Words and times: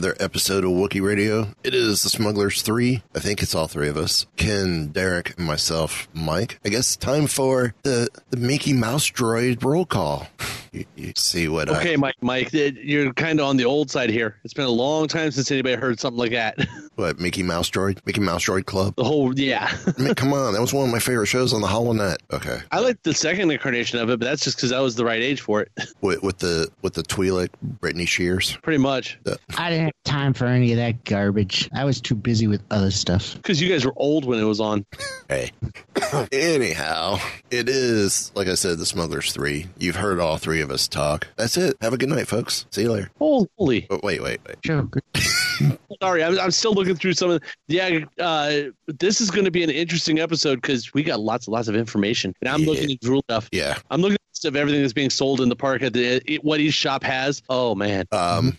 Another 0.00 0.16
episode 0.18 0.64
of 0.64 0.70
Wookiee 0.70 1.02
Radio. 1.02 1.48
It 1.62 1.74
is 1.74 2.02
the 2.02 2.08
Smugglers 2.08 2.62
3. 2.62 3.02
I 3.14 3.18
think 3.18 3.42
it's 3.42 3.54
all 3.54 3.66
three 3.66 3.90
of 3.90 3.98
us. 3.98 4.24
Ken, 4.36 4.86
Derek, 4.86 5.36
and 5.36 5.46
myself, 5.46 6.08
Mike. 6.14 6.58
I 6.64 6.70
guess 6.70 6.96
time 6.96 7.26
for 7.26 7.74
the, 7.82 8.08
the 8.30 8.38
Mickey 8.38 8.72
Mouse 8.72 9.10
droid 9.10 9.62
roll 9.62 9.84
call. 9.84 10.28
You, 10.72 10.84
you 10.96 11.12
see 11.16 11.48
what 11.48 11.68
Okay, 11.68 11.94
I... 11.94 11.96
Mike. 11.96 12.14
Mike, 12.20 12.52
you're 12.52 13.12
kind 13.14 13.40
of 13.40 13.46
on 13.46 13.56
the 13.56 13.64
old 13.64 13.90
side 13.90 14.10
here. 14.10 14.36
It's 14.44 14.54
been 14.54 14.66
a 14.66 14.70
long 14.70 15.08
time 15.08 15.30
since 15.30 15.50
anybody 15.50 15.74
heard 15.74 15.98
something 15.98 16.18
like 16.18 16.32
that. 16.32 16.58
What, 16.96 17.18
Mickey 17.18 17.42
Mouse 17.42 17.70
droid? 17.70 17.98
Mickey 18.04 18.20
Mouse 18.20 18.44
droid 18.44 18.66
club? 18.66 18.94
The 18.96 19.04
whole, 19.04 19.38
yeah. 19.38 19.74
I 19.96 20.02
mean, 20.02 20.14
come 20.14 20.34
on. 20.34 20.52
That 20.52 20.60
was 20.60 20.74
one 20.74 20.84
of 20.84 20.92
my 20.92 20.98
favorite 20.98 21.28
shows 21.28 21.54
on 21.54 21.62
the 21.62 21.66
HoloNet. 21.66 22.18
Okay. 22.30 22.60
I 22.70 22.80
like 22.80 23.02
the 23.04 23.14
second 23.14 23.50
incarnation 23.50 23.98
of 24.00 24.10
it, 24.10 24.18
but 24.20 24.26
that's 24.26 24.44
just 24.44 24.58
because 24.58 24.70
I 24.70 24.80
was 24.80 24.96
the 24.96 25.04
right 25.06 25.22
age 25.22 25.40
for 25.40 25.62
it. 25.62 25.70
With, 26.02 26.22
with 26.22 26.38
the 26.38 26.68
with 26.82 26.92
the 26.94 27.02
Twi'lek, 27.02 27.48
Britney 27.80 28.06
Shears. 28.06 28.58
Pretty 28.58 28.82
much. 28.82 29.18
I 29.56 29.70
didn't 29.70 29.84
have 29.86 29.92
time 30.04 30.34
for 30.34 30.44
any 30.44 30.72
of 30.72 30.76
that 30.78 31.04
garbage. 31.04 31.70
I 31.74 31.84
was 31.84 32.02
too 32.02 32.14
busy 32.14 32.46
with 32.46 32.62
other 32.70 32.90
stuff. 32.90 33.34
Because 33.34 33.62
you 33.62 33.70
guys 33.70 33.86
were 33.86 33.94
old 33.96 34.26
when 34.26 34.38
it 34.38 34.44
was 34.44 34.60
on. 34.60 34.84
Hey. 35.28 35.52
Anyhow, 36.32 37.18
it 37.50 37.68
is, 37.68 38.32
like 38.34 38.48
I 38.48 38.54
said, 38.54 38.78
the 38.78 38.86
Smugglers 38.86 39.32
3. 39.32 39.66
You've 39.78 39.96
heard 39.96 40.20
all 40.20 40.36
three 40.38 40.59
of 40.60 40.70
us 40.70 40.86
talk. 40.88 41.26
That's 41.36 41.56
it. 41.56 41.76
Have 41.80 41.92
a 41.92 41.98
good 41.98 42.08
night, 42.08 42.28
folks. 42.28 42.66
See 42.70 42.82
you 42.82 42.92
later. 42.92 43.10
Holy. 43.18 43.86
Oh, 43.90 44.00
wait, 44.02 44.22
wait, 44.22 44.40
wait. 44.46 44.56
Sure. 44.64 44.88
Sorry, 46.02 46.24
I'm, 46.24 46.38
I'm 46.38 46.50
still 46.50 46.72
looking 46.72 46.94
through 46.96 47.12
some 47.12 47.30
of 47.30 47.42
The, 47.68 47.76
Yeah, 47.76 48.00
uh, 48.24 48.70
this 48.98 49.20
is 49.20 49.30
going 49.30 49.44
to 49.44 49.50
be 49.50 49.62
an 49.62 49.70
interesting 49.70 50.18
episode 50.18 50.56
because 50.62 50.94
we 50.94 51.02
got 51.02 51.20
lots 51.20 51.46
and 51.46 51.52
lots 51.52 51.68
of 51.68 51.76
information. 51.76 52.34
And 52.40 52.48
I'm 52.48 52.60
Yeah. 52.60 52.66
looking 52.70 52.90
at 52.92 53.00
Drool 53.00 53.22
stuff. 53.24 53.48
Yeah. 53.52 53.76
I'm 53.90 54.00
looking 54.00 54.16
list 54.40 54.44
of 54.46 54.56
everything 54.56 54.80
that's 54.80 54.92
being 54.92 55.10
sold 55.10 55.40
in 55.40 55.48
the 55.48 55.56
park 55.56 55.82
at 55.82 55.92
the 55.92 56.22
it, 56.26 56.44
what 56.44 56.60
each 56.60 56.74
shop 56.74 57.02
has. 57.02 57.42
Oh, 57.48 57.74
man. 57.74 58.06
Um, 58.12 58.56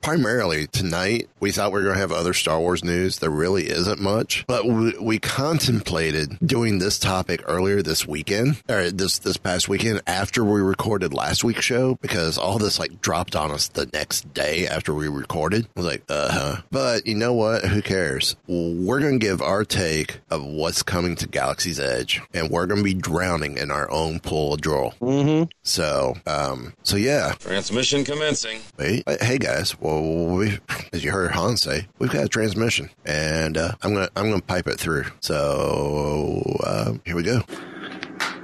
primarily 0.00 0.66
tonight, 0.66 1.28
we 1.40 1.52
thought 1.52 1.72
we 1.72 1.78
were 1.78 1.84
going 1.84 1.94
to 1.94 2.00
have 2.00 2.12
other 2.12 2.32
Star 2.32 2.58
Wars 2.58 2.82
news. 2.82 3.18
There 3.18 3.30
really 3.30 3.68
isn't 3.68 4.00
much, 4.00 4.44
but 4.46 4.66
we, 4.66 4.94
we 5.00 5.18
contemplated 5.18 6.38
doing 6.44 6.78
this 6.78 6.98
topic 6.98 7.42
earlier 7.46 7.82
this 7.82 8.06
weekend 8.06 8.62
or 8.68 8.90
this 8.90 9.18
this 9.20 9.36
past 9.36 9.68
weekend 9.68 10.02
after 10.06 10.44
we 10.44 10.60
recorded 10.60 11.14
last 11.14 11.44
week's 11.44 11.64
show 11.64 11.96
because 12.00 12.38
all 12.38 12.58
this 12.58 12.78
like 12.78 13.00
dropped 13.00 13.36
on 13.36 13.50
us 13.50 13.68
the 13.68 13.88
next 13.92 14.32
day 14.34 14.66
after 14.66 14.92
we 14.94 15.08
recorded. 15.08 15.66
I 15.76 15.80
was 15.80 15.86
like, 15.86 16.02
uh 16.08 16.32
huh. 16.32 16.62
But 16.70 17.06
you 17.06 17.14
know 17.14 17.32
what? 17.32 17.64
Who 17.64 17.82
cares? 17.82 18.36
We're 18.48 19.00
going 19.00 19.20
to 19.20 19.24
give 19.26 19.40
our 19.40 19.64
take 19.64 20.20
of 20.30 20.44
what's 20.44 20.82
coming 20.82 21.16
to 21.16 21.28
Galaxy's 21.28 21.78
Edge, 21.78 22.20
and 22.34 22.50
we're 22.50 22.66
going 22.66 22.80
to 22.80 22.84
be 22.84 22.94
drowning 22.94 23.56
in 23.58 23.70
our 23.70 23.90
own 23.90 24.20
pool 24.20 24.54
of 24.54 24.60
drool. 24.60 24.94
Mm-hmm. 25.12 25.50
So, 25.62 26.14
um, 26.26 26.72
so 26.82 26.96
yeah, 26.96 27.34
Transmission 27.38 28.02
commencing. 28.02 28.60
Wait, 28.78 29.02
uh, 29.06 29.16
hey 29.20 29.36
guys. 29.36 29.78
Well, 29.78 30.02
we, 30.02 30.58
as 30.92 31.04
you 31.04 31.10
heard 31.12 31.32
Han 31.32 31.58
say, 31.58 31.86
we've 31.98 32.10
got 32.10 32.24
a 32.24 32.28
transmission, 32.28 32.88
and 33.04 33.58
uh, 33.58 33.72
I'm 33.82 33.92
gonna 33.92 34.08
I'm 34.16 34.30
gonna 34.30 34.40
pipe 34.40 34.68
it 34.68 34.80
through. 34.80 35.04
So 35.20 36.42
uh, 36.64 36.94
here 37.04 37.14
we 37.14 37.22
go. 37.24 37.42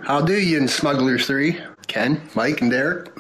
How 0.02 0.20
do 0.20 0.38
you 0.38 0.58
in 0.58 0.68
Smugglers 0.68 1.26
3? 1.26 1.58
Ken, 1.86 2.20
Mike, 2.34 2.60
and 2.60 2.70
Derek. 2.70 3.10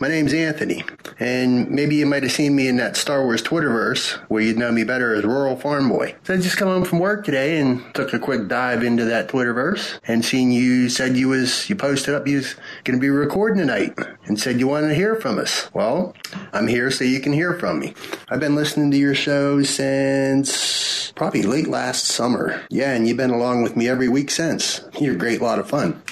My 0.00 0.08
name's 0.08 0.34
Anthony, 0.34 0.82
and 1.20 1.70
maybe 1.70 1.94
you 1.94 2.04
might 2.04 2.24
have 2.24 2.32
seen 2.32 2.56
me 2.56 2.66
in 2.66 2.78
that 2.78 2.96
Star 2.96 3.22
Wars 3.22 3.42
Twitterverse 3.42 4.14
where 4.28 4.42
you'd 4.42 4.58
know 4.58 4.72
me 4.72 4.82
better 4.82 5.14
as 5.14 5.22
Rural 5.22 5.54
Farm 5.54 5.88
Boy. 5.88 6.16
So 6.24 6.34
I 6.34 6.38
just 6.38 6.56
come 6.56 6.66
home 6.66 6.84
from 6.84 6.98
work 6.98 7.24
today 7.24 7.60
and 7.60 7.94
took 7.94 8.12
a 8.12 8.18
quick 8.18 8.48
dive 8.48 8.82
into 8.82 9.04
that 9.04 9.28
Twitterverse 9.28 10.00
and 10.08 10.24
seen 10.24 10.50
you 10.50 10.88
said 10.88 11.16
you 11.16 11.28
was 11.28 11.70
you 11.70 11.76
posted 11.76 12.12
up 12.12 12.26
you 12.26 12.38
was 12.38 12.56
to 12.84 12.98
be 12.98 13.08
recording 13.08 13.58
tonight 13.58 13.96
and 14.26 14.40
said 14.40 14.58
you 14.58 14.66
wanted 14.66 14.88
to 14.88 14.94
hear 14.96 15.14
from 15.14 15.38
us. 15.38 15.72
Well, 15.72 16.16
I'm 16.52 16.66
here 16.66 16.90
so 16.90 17.04
you 17.04 17.20
can 17.20 17.32
hear 17.32 17.54
from 17.54 17.78
me. 17.78 17.94
I've 18.28 18.40
been 18.40 18.56
listening 18.56 18.90
to 18.90 18.96
your 18.96 19.14
show 19.14 19.62
since 19.62 21.12
probably 21.12 21.42
late 21.42 21.68
last 21.68 22.06
summer. 22.06 22.60
Yeah, 22.68 22.94
and 22.94 23.06
you've 23.06 23.16
been 23.16 23.30
along 23.30 23.62
with 23.62 23.76
me 23.76 23.88
every 23.88 24.08
week 24.08 24.32
since. 24.32 24.80
You're 24.98 25.14
a 25.14 25.18
great 25.18 25.40
lot 25.40 25.60
of 25.60 25.70
fun. 25.70 26.02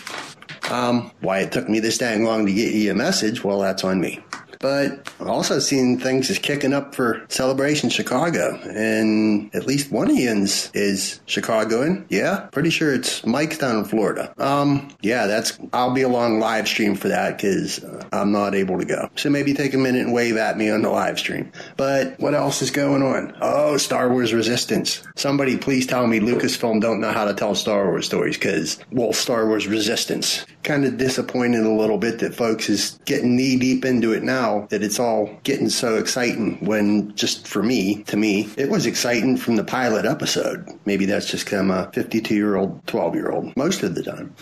Um, 0.70 1.10
why 1.20 1.40
it 1.40 1.52
took 1.52 1.68
me 1.68 1.80
this 1.80 1.98
dang 1.98 2.24
long 2.24 2.46
to 2.46 2.52
get 2.52 2.72
you 2.72 2.90
a 2.90 2.94
message, 2.94 3.44
well, 3.44 3.60
that's 3.60 3.84
on 3.84 4.00
me. 4.00 4.20
But 4.62 5.12
I've 5.20 5.26
also 5.26 5.58
seen 5.58 5.98
things 5.98 6.30
is 6.30 6.38
kicking 6.38 6.72
up 6.72 6.94
for 6.94 7.26
Celebration 7.28 7.90
Chicago, 7.90 8.58
and 8.62 9.54
at 9.54 9.66
least 9.66 9.90
one 9.90 10.08
of 10.08 10.16
yins 10.16 10.70
is 10.72 11.20
Chicagoan. 11.26 12.06
Yeah, 12.08 12.48
pretty 12.52 12.70
sure 12.70 12.94
it's 12.94 13.26
Mike's 13.26 13.58
down 13.58 13.76
in 13.76 13.84
Florida. 13.84 14.32
Um, 14.38 14.88
yeah, 15.02 15.26
that's 15.26 15.58
I'll 15.72 15.92
be 15.92 16.02
along 16.02 16.38
live 16.38 16.68
stream 16.68 16.94
for 16.94 17.08
that 17.08 17.36
because 17.36 17.82
uh, 17.82 18.08
I'm 18.12 18.30
not 18.30 18.54
able 18.54 18.78
to 18.78 18.84
go. 18.84 19.10
So 19.16 19.30
maybe 19.30 19.52
take 19.52 19.74
a 19.74 19.78
minute 19.78 20.02
and 20.02 20.14
wave 20.14 20.36
at 20.36 20.56
me 20.56 20.70
on 20.70 20.82
the 20.82 20.90
live 20.90 21.18
stream. 21.18 21.50
But 21.76 22.18
what 22.20 22.34
else 22.34 22.62
is 22.62 22.70
going 22.70 23.02
on? 23.02 23.36
Oh, 23.40 23.76
Star 23.76 24.08
Wars 24.08 24.32
Resistance. 24.32 25.02
Somebody 25.16 25.56
please 25.58 25.86
tell 25.88 26.06
me 26.06 26.20
Lucasfilm 26.20 26.80
don't 26.80 27.00
know 27.00 27.10
how 27.10 27.24
to 27.24 27.34
tell 27.34 27.56
Star 27.56 27.86
Wars 27.86 28.06
stories 28.06 28.38
because 28.38 28.78
well, 28.92 29.12
Star 29.12 29.48
Wars 29.48 29.66
Resistance. 29.66 30.46
Kind 30.62 30.84
of 30.84 30.96
disappointed 30.96 31.64
a 31.64 31.72
little 31.72 31.98
bit 31.98 32.20
that 32.20 32.36
folks 32.36 32.68
is 32.68 33.00
getting 33.04 33.34
knee 33.34 33.58
deep 33.58 33.84
into 33.84 34.12
it 34.12 34.22
now. 34.22 34.51
That 34.70 34.82
it's 34.82 35.00
all 35.00 35.30
getting 35.42 35.68
so 35.68 35.96
exciting 35.96 36.58
when 36.64 37.14
just 37.14 37.46
for 37.48 37.62
me, 37.62 38.02
to 38.04 38.16
me, 38.16 38.48
it 38.56 38.70
was 38.70 38.86
exciting 38.86 39.36
from 39.36 39.56
the 39.56 39.64
pilot 39.64 40.04
episode. 40.06 40.68
Maybe 40.84 41.04
that's 41.06 41.26
just 41.30 41.46
'cause 41.46 41.58
I'm 41.58 41.70
a 41.70 41.90
52 41.92 42.34
year 42.34 42.56
old, 42.56 42.86
12 42.86 43.14
year 43.14 43.30
old 43.30 43.56
most 43.56 43.82
of 43.82 43.94
the 43.94 44.02
time. 44.02 44.32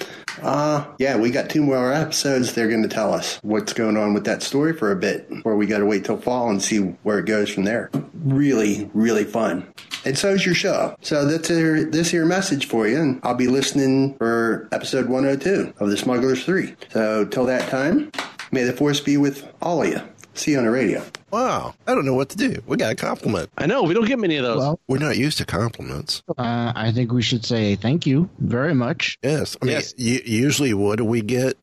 Uh, 0.43 0.85
yeah, 0.99 1.17
we 1.17 1.31
got 1.31 1.49
two 1.51 1.63
more 1.63 1.93
episodes. 1.93 2.55
They're 2.55 2.69
going 2.69 2.83
to 2.83 2.89
tell 2.89 3.13
us 3.13 3.39
what's 3.43 3.73
going 3.73 3.97
on 3.97 4.15
with 4.15 4.25
that 4.25 4.43
story 4.43 4.73
for 4.73 4.91
a 4.93 4.97
bit, 4.97 5.29
where 5.43 5.57
we 5.57 5.67
got 5.67 5.79
to 5.79 5.87
wait 5.87 6.05
till 6.05 6.17
fall 6.17 6.49
and 6.49 6.63
see 6.63 6.79
where 7.03 7.19
it 7.19 7.27
goes 7.27 7.51
from 7.51 7.65
there. 7.65 7.91
Really, 8.25 8.91
really 8.95 9.25
fun. 9.25 9.67
And 10.05 10.17
so's 10.17 10.47
your 10.47 10.55
show. 10.55 10.95
So 11.03 11.27
that's 11.27 11.49
here, 11.49 11.85
this 11.85 12.11
here 12.11 12.25
message 12.25 12.67
for 12.67 12.87
you, 12.89 12.99
and 12.99 13.21
I'll 13.23 13.35
be 13.35 13.49
listening 13.49 14.15
for 14.17 14.67
episode 14.73 15.09
102 15.09 15.75
of 15.79 15.91
The 15.91 15.97
Smugglers 15.97 16.43
3. 16.45 16.75
So 16.91 17.27
till 17.27 17.45
that 17.47 17.69
time, 17.69 18.11
may 18.51 18.65
the 18.65 18.73
force 18.73 19.01
be 19.01 19.17
with 19.17 19.47
all 19.63 19.83
of 19.83 19.89
you. 19.89 20.01
See 20.35 20.53
you 20.53 20.59
on 20.59 20.65
the 20.65 20.71
radio. 20.71 21.03
Wow, 21.33 21.75
I 21.87 21.95
don't 21.95 22.05
know 22.07 22.15
what 22.15 22.29
to 22.31 22.37
do. 22.37 22.63
We 22.67 22.77
got 22.77 22.93
a 22.93 22.95
compliment. 22.95 23.51
I 23.59 23.67
know. 23.67 23.83
We 23.83 23.95
don't 23.95 24.07
get 24.07 24.19
many 24.19 24.37
of 24.37 24.45
those. 24.45 24.59
Well, 24.59 24.81
We're 24.89 24.99
not 24.99 25.17
used 25.19 25.39
to 25.39 25.45
compliments. 25.45 26.23
uh, 26.39 26.73
I 26.75 26.93
think 26.95 27.13
we 27.13 27.21
should 27.21 27.45
say 27.45 27.75
thank 27.77 28.07
you 28.07 28.31
very 28.39 28.73
much. 28.75 29.19
Yes, 29.23 29.57
I 29.61 29.65
mean, 29.67 29.75
Yes. 29.75 29.93
u- 29.97 30.23
usually 30.25 30.73
what 30.73 30.97
do 30.99 31.05
we 31.05 31.21
get? 31.21 31.57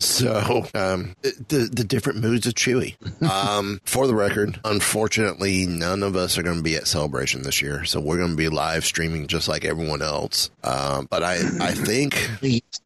So, 0.00 0.66
um, 0.74 1.14
the 1.22 1.68
the 1.72 1.84
different 1.84 2.20
moods 2.20 2.46
of 2.46 2.54
Chewie. 2.54 2.96
Um, 3.32 3.80
for 3.84 4.06
the 4.06 4.14
record, 4.14 4.58
unfortunately, 4.64 5.64
none 5.66 6.02
of 6.02 6.16
us 6.16 6.36
are 6.36 6.42
going 6.42 6.56
to 6.56 6.62
be 6.62 6.74
at 6.76 6.86
Celebration 6.86 7.42
this 7.42 7.62
year, 7.62 7.84
so 7.84 8.00
we're 8.00 8.18
going 8.18 8.30
to 8.30 8.36
be 8.36 8.48
live 8.48 8.84
streaming 8.84 9.26
just 9.26 9.48
like 9.48 9.64
everyone 9.64 10.02
else. 10.02 10.50
Um, 10.64 11.06
but 11.08 11.22
I 11.22 11.34
I 11.60 11.72
think 11.72 12.14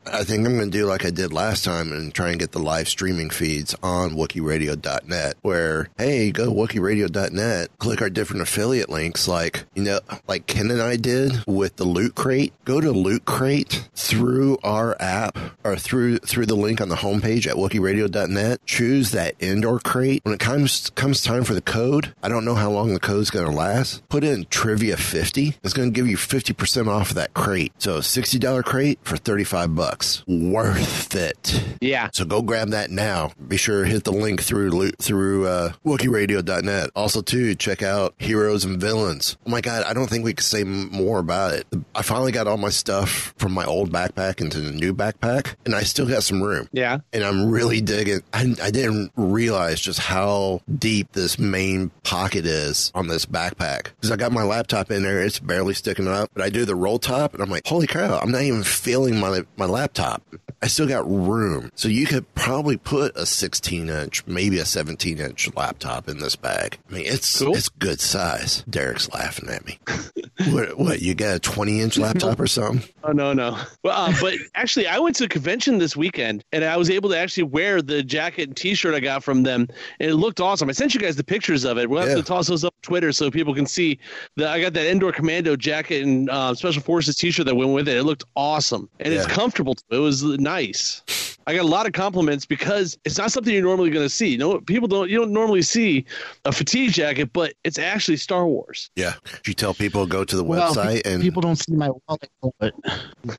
I 0.06 0.24
think 0.24 0.46
I'm 0.46 0.56
going 0.56 0.70
to 0.70 0.78
do 0.78 0.86
like 0.86 1.04
I 1.04 1.10
did 1.10 1.32
last 1.32 1.64
time 1.64 1.92
and 1.92 2.12
try 2.14 2.30
and 2.30 2.38
get 2.38 2.52
the 2.52 2.58
live 2.58 2.88
streaming 2.88 3.30
feeds 3.30 3.74
on 3.82 4.10
WookieRadio.net 4.10 5.36
where, 5.42 5.88
hey, 5.98 6.30
go 6.30 6.52
WookieRadio.net, 6.52 7.78
click 7.78 8.02
our 8.02 8.10
different 8.10 8.42
affiliate 8.42 8.90
links 8.90 9.26
like, 9.28 9.64
you 9.74 9.82
know, 9.82 10.00
like 10.28 10.46
Ken 10.46 10.70
and 10.70 10.82
I 10.82 10.96
did 10.96 11.44
with 11.46 11.76
the 11.76 11.84
Loot 11.84 12.14
Crate. 12.14 12.52
Go 12.64 12.80
to 12.80 12.90
Loot 12.92 13.24
Crate 13.24 13.88
through 13.94 14.58
our 14.62 14.96
app 15.00 15.38
or 15.64 15.76
through 15.76 16.18
through 16.18 16.46
the 16.46 16.54
link 16.56 16.80
on 16.80 16.88
the 16.88 16.95
homepage 16.96 17.46
at 17.46 17.56
WookieRadio.net. 17.56 18.64
Choose 18.66 19.10
that 19.12 19.34
Endor 19.40 19.78
crate. 19.78 20.24
When 20.24 20.34
it 20.34 20.40
comes 20.40 20.90
comes 20.90 21.22
time 21.22 21.44
for 21.44 21.54
the 21.54 21.60
code, 21.60 22.14
I 22.22 22.28
don't 22.28 22.44
know 22.44 22.54
how 22.54 22.70
long 22.70 22.92
the 22.92 23.00
code's 23.00 23.30
going 23.30 23.46
to 23.46 23.52
last. 23.52 24.06
Put 24.08 24.24
in 24.24 24.46
Trivia 24.50 24.96
50. 24.96 25.56
It's 25.62 25.72
going 25.74 25.92
to 25.92 25.94
give 25.94 26.06
you 26.06 26.16
50% 26.16 26.88
off 26.88 27.10
of 27.10 27.16
that 27.16 27.34
crate. 27.34 27.72
So 27.78 27.98
$60 27.98 28.64
crate 28.64 28.98
for 29.02 29.16
35 29.16 29.74
bucks. 29.74 30.24
Worth 30.26 31.14
it. 31.14 31.64
Yeah. 31.80 32.10
So 32.12 32.24
go 32.24 32.42
grab 32.42 32.70
that 32.70 32.90
now. 32.90 33.32
Be 33.46 33.56
sure 33.56 33.84
to 33.84 33.90
hit 33.90 34.04
the 34.04 34.12
link 34.12 34.42
through 34.42 34.90
through 34.92 35.46
uh, 35.46 35.72
WookieRadio.net. 35.84 36.90
Also, 36.94 37.22
too, 37.22 37.54
check 37.54 37.82
out 37.82 38.14
Heroes 38.18 38.64
and 38.64 38.80
Villains. 38.80 39.36
Oh 39.46 39.50
my 39.50 39.60
God, 39.60 39.84
I 39.84 39.92
don't 39.92 40.08
think 40.08 40.24
we 40.24 40.34
could 40.34 40.44
say 40.44 40.64
more 40.64 41.18
about 41.18 41.54
it. 41.54 41.66
I 41.94 42.02
finally 42.02 42.32
got 42.32 42.46
all 42.46 42.56
my 42.56 42.70
stuff 42.70 43.34
from 43.38 43.52
my 43.52 43.64
old 43.64 43.90
backpack 43.92 44.40
into 44.40 44.60
the 44.60 44.72
new 44.72 44.94
backpack, 44.94 45.54
and 45.64 45.74
I 45.74 45.82
still 45.82 46.06
got 46.06 46.22
some 46.22 46.42
room. 46.42 46.68
Yeah. 46.72 46.85
And 47.12 47.24
I'm 47.24 47.50
really 47.50 47.80
digging. 47.80 48.20
I, 48.32 48.54
I 48.62 48.70
didn't 48.70 49.12
realize 49.16 49.80
just 49.80 49.98
how 50.00 50.60
deep 50.78 51.12
this 51.12 51.38
main 51.38 51.90
pocket 52.04 52.46
is 52.46 52.90
on 52.94 53.08
this 53.08 53.26
backpack 53.26 53.88
because 53.96 54.10
I 54.10 54.16
got 54.16 54.32
my 54.32 54.42
laptop 54.42 54.90
in 54.90 55.02
there. 55.02 55.22
It's 55.22 55.38
barely 55.38 55.74
sticking 55.74 56.08
up, 56.08 56.30
but 56.34 56.42
I 56.42 56.50
do 56.50 56.64
the 56.64 56.74
roll 56.74 56.98
top, 56.98 57.34
and 57.34 57.42
I'm 57.42 57.50
like, 57.50 57.66
holy 57.66 57.86
cow! 57.86 58.18
I'm 58.18 58.30
not 58.30 58.42
even 58.42 58.62
feeling 58.62 59.18
my 59.18 59.42
my 59.56 59.66
laptop. 59.66 60.22
I 60.62 60.68
still 60.68 60.86
got 60.86 61.08
room, 61.10 61.70
so 61.74 61.88
you 61.88 62.06
could 62.06 62.32
probably 62.34 62.76
put 62.78 63.14
a 63.16 63.26
16 63.26 63.88
inch, 63.90 64.26
maybe 64.26 64.58
a 64.58 64.64
17 64.64 65.18
inch 65.18 65.54
laptop 65.54 66.08
in 66.08 66.18
this 66.18 66.34
bag. 66.34 66.78
I 66.90 66.94
mean, 66.94 67.04
it's 67.06 67.38
Cool. 67.40 67.54
it's 67.54 67.68
good 67.68 68.00
size. 68.00 68.64
Derek's 68.68 69.10
laughing 69.12 69.50
at 69.50 69.66
me. 69.66 69.78
what? 70.50 70.78
What? 70.78 71.02
You 71.02 71.14
got 71.14 71.36
a 71.36 71.38
20 71.40 71.80
inch 71.80 71.98
laptop 71.98 72.40
or 72.40 72.46
something? 72.46 72.88
Oh 73.06 73.12
no, 73.12 73.32
no. 73.32 73.56
Well, 73.84 73.96
uh, 73.96 74.12
but 74.20 74.34
actually, 74.56 74.88
I 74.88 74.98
went 74.98 75.14
to 75.16 75.26
a 75.26 75.28
convention 75.28 75.78
this 75.78 75.96
weekend, 75.96 76.42
and 76.50 76.64
I 76.64 76.75
was 76.76 76.90
able 76.90 77.08
to 77.10 77.18
actually 77.18 77.44
wear 77.44 77.82
the 77.82 78.02
jacket 78.02 78.48
and 78.48 78.56
T-shirt 78.56 78.94
I 78.94 79.00
got 79.00 79.22
from 79.24 79.42
them, 79.42 79.68
and 80.00 80.10
it 80.10 80.14
looked 80.16 80.40
awesome. 80.40 80.68
I 80.68 80.72
sent 80.72 80.94
you 80.94 81.00
guys 81.00 81.16
the 81.16 81.24
pictures 81.24 81.64
of 81.64 81.78
it. 81.78 81.88
We'll 81.88 82.00
have 82.00 82.10
Yeah. 82.10 82.16
to 82.16 82.22
toss 82.22 82.48
those 82.48 82.64
up 82.64 82.74
on 82.76 82.82
Twitter 82.82 83.12
so 83.12 83.30
people 83.30 83.54
can 83.54 83.66
see 83.66 83.98
that 84.36 84.48
I 84.48 84.60
got 84.60 84.72
that 84.74 84.86
Endor 84.86 85.12
commando 85.12 85.56
jacket 85.56 86.02
and 86.02 86.28
uh, 86.30 86.54
special 86.54 86.82
forces 86.82 87.16
T-shirt 87.16 87.46
that 87.46 87.54
went 87.54 87.72
with 87.72 87.88
it. 87.88 87.96
It 87.96 88.04
looked 88.04 88.24
awesome, 88.34 88.88
and 89.00 89.12
it's 89.12 89.26
comfortable. 89.26 89.74
Too. 89.74 89.82
It 89.90 89.98
was 89.98 90.22
nice. 90.22 91.35
I 91.46 91.54
got 91.54 91.62
a 91.64 91.68
lot 91.68 91.86
of 91.86 91.92
compliments 91.92 92.44
because 92.46 92.98
it's 93.04 93.18
not 93.18 93.30
something 93.32 93.52
you're 93.54 93.62
normally 93.62 93.90
going 93.90 94.04
to 94.04 94.10
see. 94.10 94.28
You 94.28 94.38
know, 94.38 94.60
people 94.60 94.88
don't 94.88 95.08
you 95.08 95.18
don't 95.18 95.32
normally 95.32 95.62
see 95.62 96.04
a 96.44 96.52
fatigue 96.52 96.92
jacket, 96.92 97.32
but 97.32 97.54
it's 97.64 97.78
actually 97.78 98.16
Star 98.16 98.46
Wars. 98.46 98.90
Yeah. 98.96 99.14
You 99.46 99.54
tell 99.54 99.72
people 99.74 100.06
go 100.06 100.24
to 100.24 100.36
the 100.36 100.42
Well, 100.44 100.74
website 100.74 101.02
and 101.06 101.22
people 101.22 101.42
don't 101.42 101.56
see 101.56 101.72
my 101.72 101.90
wallet, 102.08 102.28
but 102.58 102.74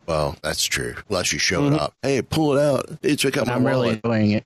Well, 0.06 0.36
that's 0.42 0.64
true. 0.64 0.96
Unless 1.10 1.34
you 1.34 1.40
show 1.40 1.68
it 1.68 1.74
up. 1.74 1.94
Hey, 2.02 2.22
pull 2.22 2.58
it 2.58 2.62
out. 2.64 2.90
Hey, 3.02 3.16
check 3.16 3.38
out 3.38 3.48
my 3.48 3.54
I'm 3.56 3.66
really 3.66 3.78
wallet. 3.88 4.02
enjoying 4.04 4.32
it. 4.32 4.46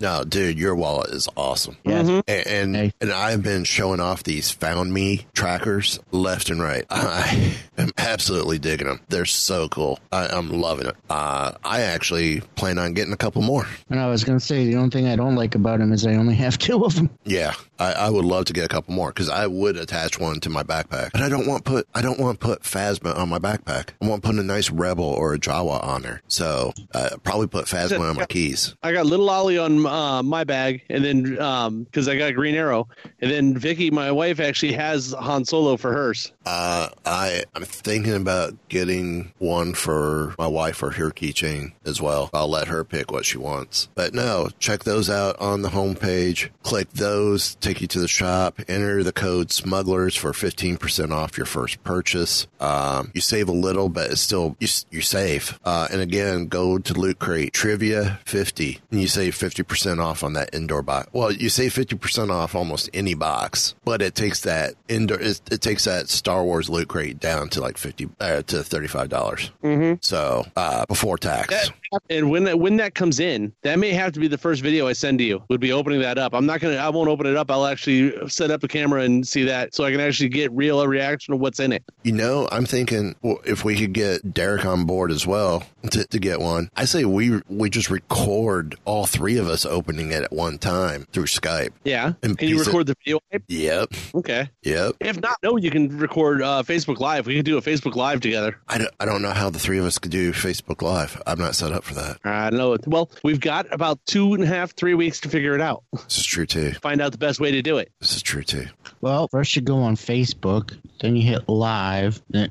No, 0.00 0.24
dude, 0.24 0.58
your 0.58 0.74
wallet 0.74 1.10
is 1.10 1.28
awesome. 1.36 1.76
Yes. 1.84 2.06
Mhm. 2.06 2.22
And 2.26 2.46
and, 2.46 2.76
Hey. 2.76 2.92
and 3.00 3.12
I've 3.12 3.42
been 3.42 3.64
showing 3.64 4.00
off 4.00 4.22
these 4.22 4.50
found 4.50 4.92
me 4.94 5.26
trackers 5.34 6.00
left 6.10 6.48
and 6.50 6.60
right. 6.60 6.84
I 6.90 7.54
am 7.78 7.90
absolutely 7.98 8.58
digging 8.58 8.86
them. 8.86 9.00
They're 9.08 9.26
so 9.26 9.68
cool. 9.68 9.98
I, 10.12 10.26
I'm 10.28 10.48
loving 10.50 10.86
it. 10.86 10.96
Uh, 11.10 11.52
I 11.64 11.82
actually 11.82 12.40
plan 12.56 12.78
on 12.78 12.89
getting 12.94 13.12
a 13.12 13.16
couple 13.16 13.42
more. 13.42 13.66
And 13.88 14.00
I 14.00 14.08
was 14.08 14.24
going 14.24 14.38
to 14.38 14.44
say, 14.44 14.64
the 14.66 14.76
only 14.76 14.90
thing 14.90 15.06
I 15.06 15.16
don't 15.16 15.34
like 15.36 15.54
about 15.54 15.80
him 15.80 15.92
is 15.92 16.06
I 16.06 16.14
only 16.14 16.34
have 16.36 16.58
two 16.66 16.84
of 16.84 16.94
them. 16.94 17.10
Yeah, 17.24 17.54
I, 17.80 17.92
I 17.92 18.10
would 18.10 18.24
love 18.24 18.44
to 18.46 18.52
get 18.52 18.64
a 18.64 18.68
couple 18.68 18.94
more 18.94 19.08
because 19.08 19.30
I 19.30 19.46
would 19.46 19.76
attach 19.76 20.20
one 20.20 20.38
to 20.40 20.50
my 20.50 20.62
backpack, 20.62 21.12
but 21.12 21.22
I 21.22 21.28
don't 21.28 21.46
want 21.46 21.64
put 21.64 21.88
I 21.94 22.02
don't 22.02 22.20
want 22.20 22.38
to 22.38 22.46
put 22.46 22.62
Phasma 22.62 23.16
on 23.16 23.28
my 23.28 23.38
backpack. 23.38 23.90
I 24.00 24.06
want 24.06 24.22
to 24.22 24.28
put 24.28 24.38
a 24.38 24.42
nice 24.42 24.70
Rebel 24.70 25.04
or 25.04 25.34
a 25.34 25.38
Jawa 25.38 25.82
on 25.82 26.02
there. 26.02 26.22
So 26.28 26.72
uh, 26.94 27.16
probably 27.24 27.46
put 27.46 27.64
Phasma 27.64 28.10
on 28.10 28.16
my 28.16 28.26
keys. 28.26 28.74
I 28.82 28.92
got 28.92 29.06
little 29.06 29.28
Ollie 29.30 29.58
on 29.58 29.86
uh, 29.86 30.22
my 30.22 30.44
bag, 30.44 30.82
and 30.90 31.04
then 31.04 31.40
um, 31.40 31.84
because 31.84 32.06
I 32.06 32.16
got 32.16 32.30
a 32.30 32.32
Green 32.32 32.54
Arrow, 32.54 32.88
and 33.20 33.30
then 33.30 33.56
Vicky, 33.56 33.90
my 33.90 34.12
wife, 34.12 34.40
actually 34.40 34.72
has 34.72 35.12
Han 35.18 35.44
Solo 35.44 35.76
for 35.76 35.92
hers. 35.92 36.32
Uh, 36.44 36.90
I 37.06 37.44
I'm 37.54 37.64
thinking 37.64 38.14
about 38.14 38.56
getting 38.68 39.32
one 39.38 39.74
for 39.74 40.34
my 40.38 40.46
wife 40.46 40.76
for 40.76 40.90
her 40.90 41.10
keychain 41.10 41.72
as 41.84 42.00
well. 42.00 42.30
I'll 42.34 42.48
let 42.48 42.68
her 42.68 42.84
pick 42.84 43.10
what 43.10 43.24
she 43.24 43.38
wants. 43.38 43.88
But 43.94 44.14
no, 44.14 44.48
check 44.58 44.84
those 44.84 45.08
out 45.08 45.40
on 45.40 45.62
the 45.62 45.70
homepage. 45.70 46.50
Click 46.62 46.90
those, 46.90 47.54
take 47.70 47.80
you 47.80 47.86
to 47.86 48.00
the 48.00 48.08
shop. 48.08 48.60
Enter 48.68 49.02
the 49.02 49.12
code 49.12 49.52
smugglers 49.52 50.16
for 50.16 50.32
15% 50.32 51.12
off 51.12 51.36
your 51.36 51.46
first 51.46 51.82
purchase. 51.84 52.46
Um, 52.58 53.10
you 53.14 53.20
save 53.20 53.48
a 53.48 53.52
little, 53.52 53.88
but 53.88 54.10
it's 54.10 54.20
still 54.20 54.56
you 54.58 54.68
you 54.90 55.00
save. 55.00 55.58
Uh, 55.64 55.88
and 55.92 56.00
again, 56.00 56.46
go 56.46 56.78
to 56.78 56.94
Loot 56.94 57.18
Crate 57.18 57.52
Trivia 57.52 58.18
50, 58.24 58.80
and 58.90 59.00
you 59.00 59.06
save 59.08 59.34
50% 59.34 60.02
off 60.02 60.24
on 60.24 60.32
that 60.32 60.52
Endor 60.54 60.82
box. 60.82 61.08
Well, 61.12 61.30
you 61.32 61.48
save 61.48 61.72
50% 61.72 62.30
off 62.30 62.54
almost 62.54 62.90
any 62.92 63.14
box, 63.14 63.74
but 63.84 64.02
it 64.02 64.14
takes 64.14 64.40
that 64.42 64.74
Endor 64.88 65.20
it, 65.20 65.40
it 65.50 65.60
takes 65.60 65.84
that 65.84 66.08
Star 66.08 66.44
Wars 66.44 66.68
Loot 66.68 66.88
Crate 66.88 67.20
down 67.20 67.48
to 67.50 67.60
like 67.60 67.78
50 67.78 68.08
uh, 68.20 68.42
to 68.42 68.64
35. 68.64 69.08
dollars 69.08 69.50
Mm-hmm. 69.62 69.94
So 70.00 70.44
uh, 70.56 70.86
before 70.86 71.18
tax. 71.18 71.70
And 72.08 72.30
when 72.30 72.44
that 72.44 72.58
when 72.58 72.76
that 72.76 72.94
comes 72.94 73.20
in, 73.20 73.52
that 73.62 73.78
may 73.78 73.90
have 73.90 74.12
to 74.12 74.20
be 74.20 74.28
the 74.28 74.38
first 74.38 74.62
video 74.62 74.86
I 74.86 74.92
send 74.92 75.18
to 75.18 75.24
you. 75.24 75.42
Would 75.48 75.60
be 75.60 75.72
opening 75.72 76.00
that 76.00 76.18
up. 76.18 76.34
I'm 76.34 76.46
not 76.46 76.60
gonna. 76.60 76.76
I 76.76 76.88
won't 76.88 77.08
open 77.08 77.26
it 77.26 77.36
up. 77.36 77.50
I'll 77.50 77.59
actually 77.66 78.28
set 78.28 78.50
up 78.50 78.62
a 78.64 78.68
camera 78.68 79.02
and 79.02 79.26
see 79.26 79.44
that, 79.44 79.74
so 79.74 79.84
I 79.84 79.90
can 79.90 80.00
actually 80.00 80.28
get 80.28 80.50
real 80.52 80.86
reaction 80.86 81.34
of 81.34 81.40
what's 81.40 81.60
in 81.60 81.72
it. 81.72 81.82
You 82.02 82.12
know, 82.12 82.48
I'm 82.50 82.64
thinking 82.66 83.14
well, 83.22 83.38
if 83.44 83.64
we 83.64 83.76
could 83.76 83.92
get 83.92 84.32
Derek 84.34 84.64
on 84.64 84.84
board 84.84 85.10
as 85.10 85.26
well 85.26 85.64
to, 85.90 86.04
to 86.06 86.18
get 86.18 86.40
one, 86.40 86.70
I 86.76 86.84
say 86.84 87.04
we 87.04 87.40
we 87.48 87.70
just 87.70 87.90
record 87.90 88.76
all 88.84 89.06
three 89.06 89.36
of 89.38 89.48
us 89.48 89.64
opening 89.64 90.10
it 90.12 90.22
at 90.24 90.32
one 90.32 90.58
time 90.58 91.06
through 91.12 91.24
Skype. 91.24 91.70
Yeah. 91.84 92.12
And 92.22 92.36
Can 92.38 92.48
you 92.48 92.56
piece 92.56 92.66
it- 92.66 92.70
record 92.70 92.86
the 92.86 92.94
video? 93.04 93.20
Yep, 93.48 93.92
Okay. 94.14 94.48
yep. 94.62 94.94
If 95.00 95.20
not, 95.20 95.36
no, 95.42 95.56
you 95.56 95.70
can 95.70 95.96
record 95.98 96.42
uh, 96.42 96.62
Facebook 96.64 96.98
Live. 97.00 97.26
We 97.26 97.36
can 97.36 97.44
do 97.44 97.56
a 97.58 97.62
Facebook 97.62 97.94
Live 97.94 98.20
together. 98.20 98.56
I 98.68 98.78
don't, 98.78 98.90
I 99.00 99.04
don't 99.04 99.22
know 99.22 99.30
how 99.30 99.50
the 99.50 99.58
three 99.58 99.78
of 99.78 99.84
us 99.84 99.98
could 99.98 100.10
do 100.10 100.32
Facebook 100.32 100.82
Live. 100.82 101.20
I'm 101.26 101.38
not 101.38 101.54
set 101.54 101.72
up 101.72 101.84
for 101.84 101.94
that. 101.94 102.18
I 102.24 102.50
know. 102.50 102.76
Well, 102.86 103.10
we've 103.24 103.40
got 103.40 103.72
about 103.72 103.98
two 104.06 104.34
and 104.34 104.42
a 104.42 104.46
half, 104.46 104.74
three 104.74 104.94
weeks 104.94 105.20
to 105.20 105.28
figure 105.28 105.54
it 105.54 105.60
out. 105.60 105.82
This 105.92 106.18
is 106.18 106.26
true 106.26 106.46
too. 106.46 106.72
Find 106.82 107.00
out 107.00 107.12
the 107.12 107.18
best 107.18 107.40
way 107.40 107.49
to 107.52 107.62
do 107.62 107.78
it. 107.78 107.90
This 108.00 108.14
is 108.16 108.22
true 108.22 108.42
too. 108.42 108.66
Well, 109.00 109.28
first 109.28 109.54
you 109.56 109.62
go 109.62 109.78
on 109.82 109.96
Facebook, 109.96 110.76
then 111.00 111.16
you 111.16 111.22
hit 111.22 111.48
live. 111.48 112.20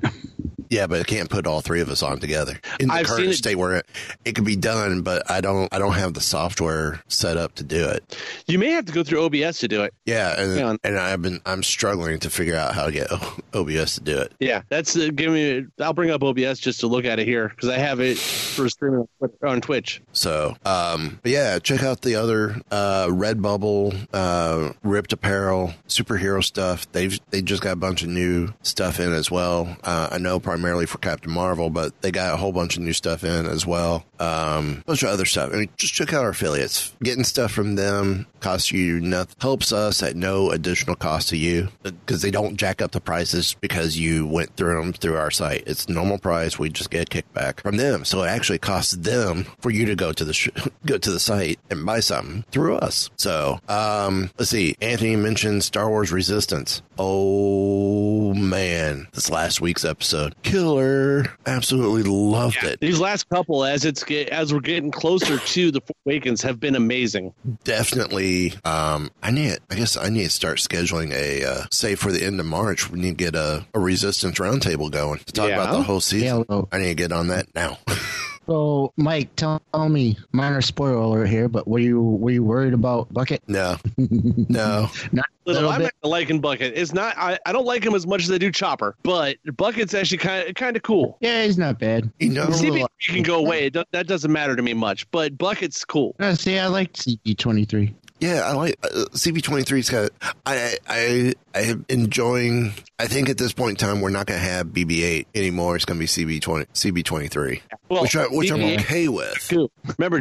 Yeah, 0.72 0.86
but 0.86 1.00
I 1.00 1.04
can't 1.04 1.32
put 1.32 1.48
all 1.48 1.62
three 1.62 1.82
of 1.82 1.90
us 1.90 2.04
on 2.04 2.20
together 2.20 2.60
in 2.80 2.90
the 2.90 2.94
I've 2.94 3.08
seen 3.08 3.16
current 3.16 3.30
it- 3.32 3.38
state 3.38 3.56
where 3.56 3.78
it, 3.78 3.88
it 4.24 4.36
can 4.36 4.44
be 4.44 4.56
done, 4.56 5.02
but 5.02 5.28
I 5.32 5.42
don't 5.42 5.68
I 5.74 5.80
don't 5.80 5.94
have 5.94 6.14
the 6.14 6.22
software 6.22 7.02
set 7.08 7.38
up 7.38 7.56
to 7.56 7.64
do 7.64 7.88
it. 7.88 8.16
You 8.46 8.60
may 8.60 8.70
have 8.74 8.86
to 8.86 8.92
go 8.92 9.04
through 9.04 9.24
OBS 9.26 9.58
to 9.62 9.68
do 9.68 9.82
it. 9.82 9.96
Yeah, 10.06 10.40
Yeah. 10.40 10.70
and, 10.70 10.80
and 10.84 11.00
I've 11.00 11.24
been 11.24 11.42
I'm 11.48 11.64
struggling 11.64 12.20
to 12.20 12.30
figure 12.30 12.56
out 12.56 12.76
how 12.76 12.86
to 12.86 12.92
get 12.92 13.08
OBS 13.56 13.96
to 13.96 14.02
do 14.02 14.20
it. 14.20 14.32
Yeah, 14.40 14.62
that's 14.70 14.96
uh, 14.96 15.10
give 15.16 15.34
me. 15.34 15.66
I'll 15.82 15.94
bring 15.94 16.12
up 16.12 16.22
OBS 16.22 16.60
just 16.60 16.82
to 16.82 16.88
look 16.88 17.04
at 17.04 17.18
it 17.18 17.26
here 17.28 17.50
because 17.50 17.70
I 17.70 17.80
have 17.80 18.00
it 18.00 18.20
for 18.20 18.70
streaming 18.70 19.08
on 19.24 19.30
on 19.42 19.62
Twitch. 19.62 20.04
So, 20.12 20.56
um, 20.66 21.18
but 21.24 21.32
yeah, 21.32 21.58
check 21.58 21.82
out 21.82 22.02
the 22.02 22.14
other 22.14 22.62
uh, 22.70 23.08
Redbubble, 23.08 24.08
uh, 24.14 24.74
Ripped 24.84 25.14
Apparel, 25.14 25.74
superhero 25.88 26.44
stuff. 26.44 26.92
They've 26.92 27.20
they 27.32 27.42
just 27.42 27.62
got 27.62 27.74
a 27.74 27.76
bunch 27.78 28.04
of 28.04 28.10
new 28.10 28.54
stuff 28.62 29.00
in 29.00 29.14
as 29.14 29.30
well. 29.30 29.76
Uh, 29.84 30.10
I 30.12 30.18
know 30.18 30.40
primarily 30.40 30.86
for 30.86 30.98
Captain 31.00 31.32
Marvel, 31.32 31.70
but 31.70 32.02
they 32.02 32.12
got 32.12 32.34
a 32.34 32.38
whole 32.38 32.52
bunch 32.52 32.78
of 32.78 32.84
new 32.84 32.94
stuff 32.94 33.24
in 33.24 33.46
as 33.46 33.66
well. 33.66 34.06
Um, 34.20 34.84
bunch 34.86 35.04
of 35.04 35.10
other 35.10 35.26
stuff. 35.26 35.52
I 35.54 35.58
mean, 35.58 35.70
just 35.78 35.94
check 35.94 36.14
out 36.14 36.24
our 36.24 36.30
affiliates. 36.30 36.94
Getting 37.04 37.24
stuff 37.24 37.52
from 37.52 37.76
them 37.76 38.28
costs 38.40 38.72
you 38.72 39.00
nothing. 39.00 39.36
Helps 39.40 39.72
us 39.72 40.02
at 40.04 40.16
no 40.16 40.52
additional 40.52 40.96
cost 40.96 41.30
to 41.30 41.38
you 41.38 41.70
because 41.84 42.22
they 42.22 42.32
don't 42.32 42.58
jack 42.58 42.82
up 42.82 42.92
the 42.92 43.02
prices 43.02 43.56
because 43.62 43.98
you 43.98 44.26
went 44.28 44.56
through 44.56 44.82
them 44.82 44.94
through 44.94 45.16
our 45.16 45.32
site. 45.32 45.64
It's 45.68 45.90
normal 45.90 46.18
price. 46.18 46.58
We 46.60 46.70
just 46.70 46.90
get 46.90 47.14
a 47.14 47.22
kickback 47.22 47.62
from 47.62 47.78
them, 47.78 48.06
so 48.06 48.24
it 48.24 48.28
actually 48.28 48.60
costs 48.60 48.94
them 48.94 49.46
for 49.60 49.70
you 49.72 49.86
to 49.86 49.96
go 49.96 50.12
to 50.12 50.26
the 50.26 50.34
sh- 50.34 50.50
go 50.86 50.98
to 50.98 51.12
the 51.12 51.20
site 51.20 51.60
and 51.70 51.86
buy 51.86 52.00
something 52.00 52.44
through 52.52 52.76
us. 52.76 53.10
So, 53.18 53.60
um, 53.68 54.32
let's 54.38 54.52
see. 54.52 54.69
Anthony 54.82 55.16
mentioned 55.16 55.64
Star 55.64 55.90
Wars 55.90 56.12
Resistance. 56.12 56.82
Oh 56.98 58.34
man, 58.34 59.08
this 59.14 59.30
last 59.30 59.62
week's 59.62 59.84
episode, 59.86 60.36
killer. 60.44 61.26
Absolutely 61.46 62.04
loved 62.04 62.64
it. 62.64 62.80
These 62.80 63.00
last 63.00 63.28
couple, 63.30 63.64
as 63.66 63.86
it's 63.86 64.04
get, 64.04 64.30
as 64.30 64.54
we're 64.54 64.60
getting 64.60 64.92
closer 64.92 65.38
to 65.46 65.72
the 65.72 65.82
Force 65.82 65.98
Awakens, 66.06 66.42
have 66.42 66.60
been 66.60 66.76
amazing. 66.76 67.34
definitely 67.64 68.54
um 68.66 69.10
i 69.24 69.32
need 69.32 69.58
i 69.70 69.76
guess 69.76 69.96
i 69.98 70.10
need 70.10 70.24
to 70.26 70.30
start 70.30 70.58
scheduling 70.58 71.12
a 71.14 71.44
uh 71.44 71.64
say 71.72 71.96
for 71.96 72.12
the 72.12 72.24
end 72.24 72.40
of 72.40 72.46
march 72.46 72.90
we 72.90 73.00
need 73.00 73.18
to 73.18 73.24
get 73.24 73.36
a, 73.36 73.66
a 73.74 73.80
resistance 73.80 74.38
roundtable 74.40 74.92
going 74.92 75.20
to 75.20 75.32
talk 75.32 75.48
Yeah. 75.50 75.62
about 75.64 75.72
the 75.78 75.84
whole 75.84 76.00
season 76.02 76.46
Yeah, 76.50 76.62
i 76.72 76.78
need 76.78 76.90
to 76.90 76.96
get 76.96 77.12
on 77.12 77.28
that 77.30 77.48
now 77.56 77.78
So, 78.50 78.92
Mike, 78.98 79.36
tell, 79.36 79.62
tell 79.76 79.90
me, 79.90 80.18
minor 80.32 80.62
spoiler 80.62 80.96
alert 80.96 81.28
here, 81.28 81.48
but 81.48 81.68
were 81.68 81.78
you 81.78 82.02
were 82.02 82.32
you 82.32 82.44
worried 82.44 82.74
about 82.74 83.14
Bucket? 83.14 83.44
No, 83.48 83.78
no. 83.98 84.90
Not 85.12 85.26
a 85.26 85.50
Little, 85.50 85.64
little 85.64 85.70
I'm 85.70 85.82
bit. 85.82 85.94
liking 86.04 86.42
Bucket. 86.42 86.74
It's 86.76 86.92
not. 86.94 87.16
I, 87.18 87.38
I 87.46 87.52
don't 87.52 87.66
like 87.66 87.84
him 87.84 87.94
as 87.96 88.06
much 88.08 88.24
as 88.24 88.32
I 88.32 88.38
do 88.40 88.52
Chopper, 88.52 88.96
but 89.04 89.38
Bucket's 89.56 89.94
actually 89.94 90.18
kind 90.20 90.48
of 90.50 90.56
kind 90.56 90.76
of 90.76 90.82
cool. 90.84 91.18
Yeah, 91.22 91.44
he's 91.44 91.58
not 91.60 91.78
bad. 91.80 92.12
You 92.20 92.30
know, 92.30 92.48
CB 92.48 92.86
can 93.08 93.24
go 93.24 93.38
away. 93.38 93.66
It 93.68 93.74
do- 93.74 93.84
that 93.92 94.08
doesn't 94.08 94.32
matter 94.32 94.56
to 94.56 94.62
me 94.64 94.74
much, 94.74 95.10
but 95.12 95.38
Bucket's 95.38 95.86
cool. 95.86 96.16
Uh, 96.20 96.34
see, 96.36 96.58
I 96.60 96.68
like 96.68 96.94
CB23. 96.94 97.94
Yeah, 98.20 98.42
I 98.46 98.52
like 98.54 98.76
uh, 98.84 99.06
CB23's 99.14 99.90
got. 99.90 100.12
I 100.46 100.78
I 100.88 101.34
I 101.56 101.60
am 101.62 101.86
enjoying. 101.88 102.74
I 103.00 103.08
think 103.08 103.30
at 103.30 103.38
this 103.38 103.54
point 103.54 103.82
in 103.82 103.88
time, 103.88 104.02
we're 104.02 104.10
not 104.10 104.26
going 104.26 104.40
to 104.40 104.46
have 104.46 104.68
BB8 104.68 105.26
anymore. 105.36 105.78
It's 105.78 105.86
going 105.86 105.98
to 105.98 106.02
be 106.26 106.40
CB20 106.40 106.66
CB23, 106.74 107.62
Well, 107.88 108.02
which 108.02 108.16
I, 108.18 108.26
which 108.28 108.52
I'm 108.52 108.62
okay 108.62 109.08
with. 109.08 109.36
Jakku. 109.36 109.70
Remember, 109.98 110.18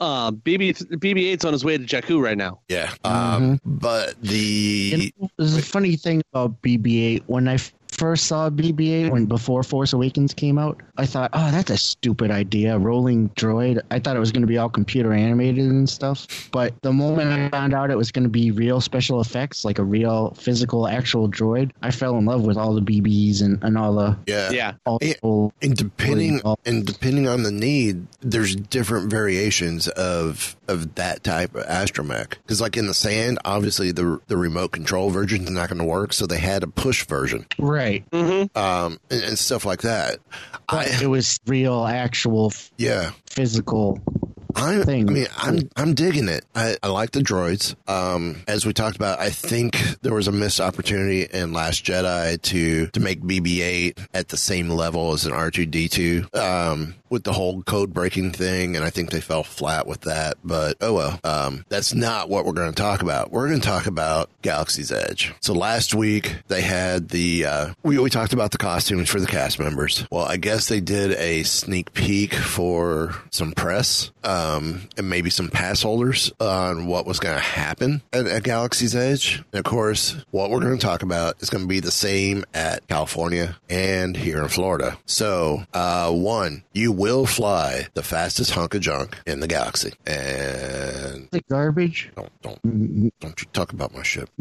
uh, 0.00 0.30
BB 0.32 0.74
BB8's 0.98 1.46
on 1.46 1.54
his 1.54 1.64
way 1.64 1.78
to 1.78 1.84
Jakku 1.84 2.22
right 2.22 2.36
now. 2.36 2.60
Yeah, 2.68 2.92
um, 3.04 3.58
but 3.64 4.20
the 4.20 4.36
You 4.36 5.10
know, 5.18 5.28
there's 5.38 5.56
a 5.56 5.62
funny 5.62 5.96
thing 5.96 6.22
about 6.32 6.60
BB-8. 6.60 7.22
When 7.26 7.48
I 7.48 7.54
f- 7.54 7.72
first 7.96 8.26
saw 8.26 8.50
BB-8, 8.50 9.10
when 9.10 9.26
before 9.26 9.62
Force 9.62 9.92
Awakens 9.92 10.34
came 10.34 10.58
out, 10.58 10.80
I 10.96 11.06
thought, 11.06 11.30
oh, 11.32 11.50
that's 11.50 11.70
a 11.70 11.76
stupid 11.76 12.30
idea. 12.30 12.78
Rolling 12.78 13.28
droid. 13.30 13.80
I 13.90 13.98
thought 13.98 14.16
it 14.16 14.20
was 14.20 14.32
going 14.32 14.42
to 14.42 14.46
be 14.46 14.58
all 14.58 14.68
computer 14.68 15.12
animated 15.12 15.64
and 15.64 15.88
stuff. 15.88 16.26
But 16.52 16.74
the 16.82 16.92
moment 16.92 17.30
I 17.30 17.48
found 17.50 17.74
out 17.74 17.90
it 17.90 17.96
was 17.96 18.10
going 18.12 18.24
to 18.24 18.28
be 18.30 18.50
real 18.50 18.80
special 18.80 19.20
effects, 19.20 19.64
like 19.64 19.78
a 19.78 19.84
real 19.84 20.34
physical 20.34 20.86
actual 20.88 21.28
droid, 21.28 21.70
I 21.82 21.90
fell 21.90 22.16
in 22.18 22.24
love 22.24 22.42
with 22.42 22.56
all 22.56 22.74
the 22.74 22.80
BBs 22.82 23.42
and, 23.42 23.62
and 23.62 23.78
all 23.78 23.94
the 23.94 24.16
yeah. 24.26 24.50
Yeah, 24.50 24.72
all 24.86 24.98
Yeah. 25.00 25.14
the 25.22 25.50
And 25.62 25.76
depending 25.76 26.40
and 26.64 26.84
depending 26.86 27.28
on 27.28 27.42
the 27.42 27.52
need, 27.52 28.06
there's 28.20 28.54
different 28.56 29.10
variations 29.10 29.88
of 29.88 30.56
of 30.68 30.94
that 30.96 31.24
type 31.24 31.54
of 31.54 31.64
astromech. 31.66 32.30
Because 32.30 32.60
like 32.60 32.76
in 32.76 32.86
the 32.86 32.94
sand, 32.94 33.38
obviously 33.44 33.92
the 33.92 34.20
the 34.26 34.36
remote 34.36 34.72
control 34.72 35.10
version 35.10 35.44
is 35.44 35.50
not 35.50 35.68
going 35.68 35.78
to 35.78 35.84
work, 35.84 36.12
so 36.12 36.26
they 36.26 36.38
had 36.38 36.62
a 36.62 36.66
push 36.66 37.06
version, 37.06 37.46
right. 37.58 38.04
um, 38.12 38.98
and, 39.10 39.22
and 39.22 39.38
stuff 39.38 39.64
like 39.64 39.82
that. 39.82 40.18
I 40.68 40.86
it 41.02 41.08
was 41.08 41.38
real, 41.46 41.84
actual, 41.84 42.52
yeah. 42.76 43.10
physical. 43.26 44.00
I, 44.56 44.80
I 44.80 44.82
thing. 44.84 45.12
mean, 45.12 45.26
I'm 45.36 45.68
I'm 45.76 45.94
digging 45.94 46.28
it. 46.28 46.44
I, 46.54 46.76
I 46.82 46.88
like 46.88 47.10
the 47.10 47.20
droids. 47.20 47.74
Um, 47.88 48.42
as 48.46 48.64
we 48.64 48.72
talked 48.72 48.96
about, 48.96 49.18
I 49.18 49.30
think 49.30 49.76
there 50.02 50.14
was 50.14 50.28
a 50.28 50.32
missed 50.32 50.60
opportunity 50.60 51.22
in 51.22 51.52
Last 51.52 51.84
Jedi 51.84 52.40
to 52.40 52.86
to 52.88 53.00
make 53.00 53.20
BB-8 53.20 54.06
at 54.14 54.28
the 54.28 54.36
same 54.36 54.68
level 54.70 55.12
as 55.12 55.26
an 55.26 55.32
R2D2 55.32 56.36
um, 56.36 56.94
with 57.14 57.24
the 57.24 57.32
whole 57.32 57.62
code 57.62 57.94
breaking 57.94 58.32
thing, 58.32 58.76
and 58.76 58.84
I 58.84 58.90
think 58.90 59.10
they 59.10 59.20
fell 59.20 59.44
flat 59.44 59.86
with 59.86 60.02
that. 60.02 60.36
But 60.44 60.76
oh 60.80 60.92
well. 60.92 61.20
Um, 61.24 61.64
that's 61.68 61.94
not 61.94 62.28
what 62.28 62.44
we're 62.44 62.52
going 62.52 62.72
to 62.72 62.82
talk 62.82 63.00
about. 63.00 63.30
We're 63.30 63.48
going 63.48 63.60
to 63.60 63.66
talk 63.66 63.86
about 63.86 64.28
Galaxy's 64.42 64.92
Edge. 64.92 65.32
So 65.40 65.54
last 65.54 65.94
week 65.94 66.36
they 66.48 66.60
had 66.60 67.08
the 67.08 67.46
uh, 67.46 67.74
we 67.82 67.98
we 67.98 68.10
talked 68.10 68.32
about 68.32 68.50
the 68.50 68.58
costumes 68.58 69.08
for 69.08 69.20
the 69.20 69.26
cast 69.26 69.58
members. 69.58 70.06
Well, 70.10 70.26
I 70.26 70.36
guess 70.36 70.68
they 70.68 70.80
did 70.80 71.12
a 71.12 71.44
sneak 71.44 71.94
peek 71.94 72.34
for 72.34 73.14
some 73.30 73.52
press 73.52 74.10
um, 74.24 74.88
and 74.96 75.08
maybe 75.08 75.30
some 75.30 75.48
pass 75.48 75.82
holders 75.82 76.32
on 76.40 76.86
what 76.86 77.06
was 77.06 77.20
going 77.20 77.36
to 77.36 77.40
happen 77.40 78.02
at, 78.12 78.26
at 78.26 78.42
Galaxy's 78.42 78.96
Edge. 78.96 79.42
And 79.52 79.60
of 79.60 79.64
course, 79.64 80.16
what 80.30 80.50
we're 80.50 80.60
going 80.60 80.76
to 80.76 80.84
talk 80.84 81.02
about 81.02 81.40
is 81.40 81.50
going 81.50 81.64
to 81.64 81.68
be 81.68 81.80
the 81.80 81.90
same 81.90 82.44
at 82.52 82.86
California 82.88 83.56
and 83.68 84.16
here 84.16 84.42
in 84.42 84.48
Florida. 84.48 84.98
So, 85.06 85.62
uh, 85.72 86.10
one, 86.10 86.64
you 86.72 86.92
will 87.04 87.26
fly 87.26 87.86
the 87.92 88.02
fastest 88.02 88.52
hunk 88.52 88.72
of 88.74 88.80
junk 88.80 89.18
in 89.26 89.40
the 89.40 89.46
galaxy, 89.46 89.92
and 90.06 91.28
The 91.32 91.42
garbage. 91.50 92.10
don't 92.16 92.32
don't 92.42 92.60
don't 93.20 93.40
you 93.42 93.46
talk 93.52 93.72
about 93.74 93.92
my 93.94 94.02
ship. 94.02 94.30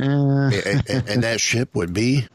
Uh, 0.00 0.50
and, 0.64 0.82
and- 0.88 1.08
and 1.08 1.22
that 1.22 1.40
ship 1.40 1.74
would 1.74 1.92
be. 1.92 2.26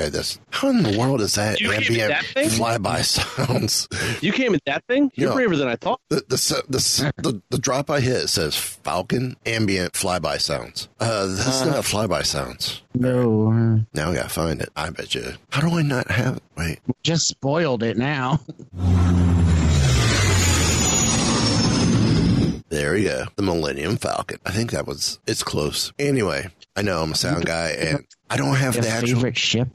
Okay, 0.00 0.08
that's 0.08 0.40
how 0.50 0.70
in 0.70 0.82
the 0.82 0.98
world 0.98 1.20
is 1.20 1.34
that 1.34 1.60
You 1.60 1.72
ambient 1.72 2.14
flyby 2.14 3.04
sounds? 3.04 3.86
you 4.22 4.32
came 4.32 4.54
in 4.54 4.60
that 4.64 4.82
thing. 4.86 5.12
You're 5.14 5.28
Yeah. 5.30 5.34
braver 5.34 5.56
than 5.56 5.68
I 5.68 5.76
thought. 5.76 6.00
The 6.08 6.16
the, 6.26 6.62
the 6.68 7.12
the 7.22 7.42
the 7.50 7.58
drop 7.58 7.90
I 7.90 8.00
hit 8.00 8.28
says 8.28 8.56
Falcon 8.56 9.36
ambient 9.44 9.92
flyby 9.92 10.40
sounds. 10.40 10.88
Uh, 11.00 11.26
that's 11.26 11.64
not 11.66 11.84
flyby 11.84 12.24
sounds. 12.24 12.80
no. 12.94 13.48
uh, 13.52 13.84
Now 13.94 14.10
I 14.10 14.14
gotta 14.14 14.28
find 14.30 14.62
it. 14.62 14.70
I 14.74 14.88
bet 14.90 15.14
you. 15.14 15.34
How 15.50 15.60
do 15.68 15.76
I 15.78 15.82
not 15.82 16.10
have 16.10 16.38
it? 16.38 16.42
Wait. 16.56 16.78
just 17.02 17.28
spoiled 17.28 17.82
it 17.82 17.98
now. 17.98 18.40
There 22.70 22.96
you 22.96 23.08
go. 23.08 23.24
The 23.34 23.42
Millennium 23.42 23.96
Falcon. 23.96 24.38
I 24.46 24.52
think 24.52 24.70
that 24.70 24.86
was. 24.86 25.18
It's 25.26 25.42
close. 25.42 25.92
Anyway, 25.98 26.48
I 26.76 26.82
know 26.82 27.02
I'm 27.02 27.10
a 27.12 27.16
sound 27.16 27.44
guy, 27.44 27.70
and 27.70 28.06
I 28.30 28.36
don't 28.36 28.54
have 28.54 28.74
the 28.80 28.88
actual. 28.88 29.16
favorite 29.16 29.36
ship? 29.36 29.68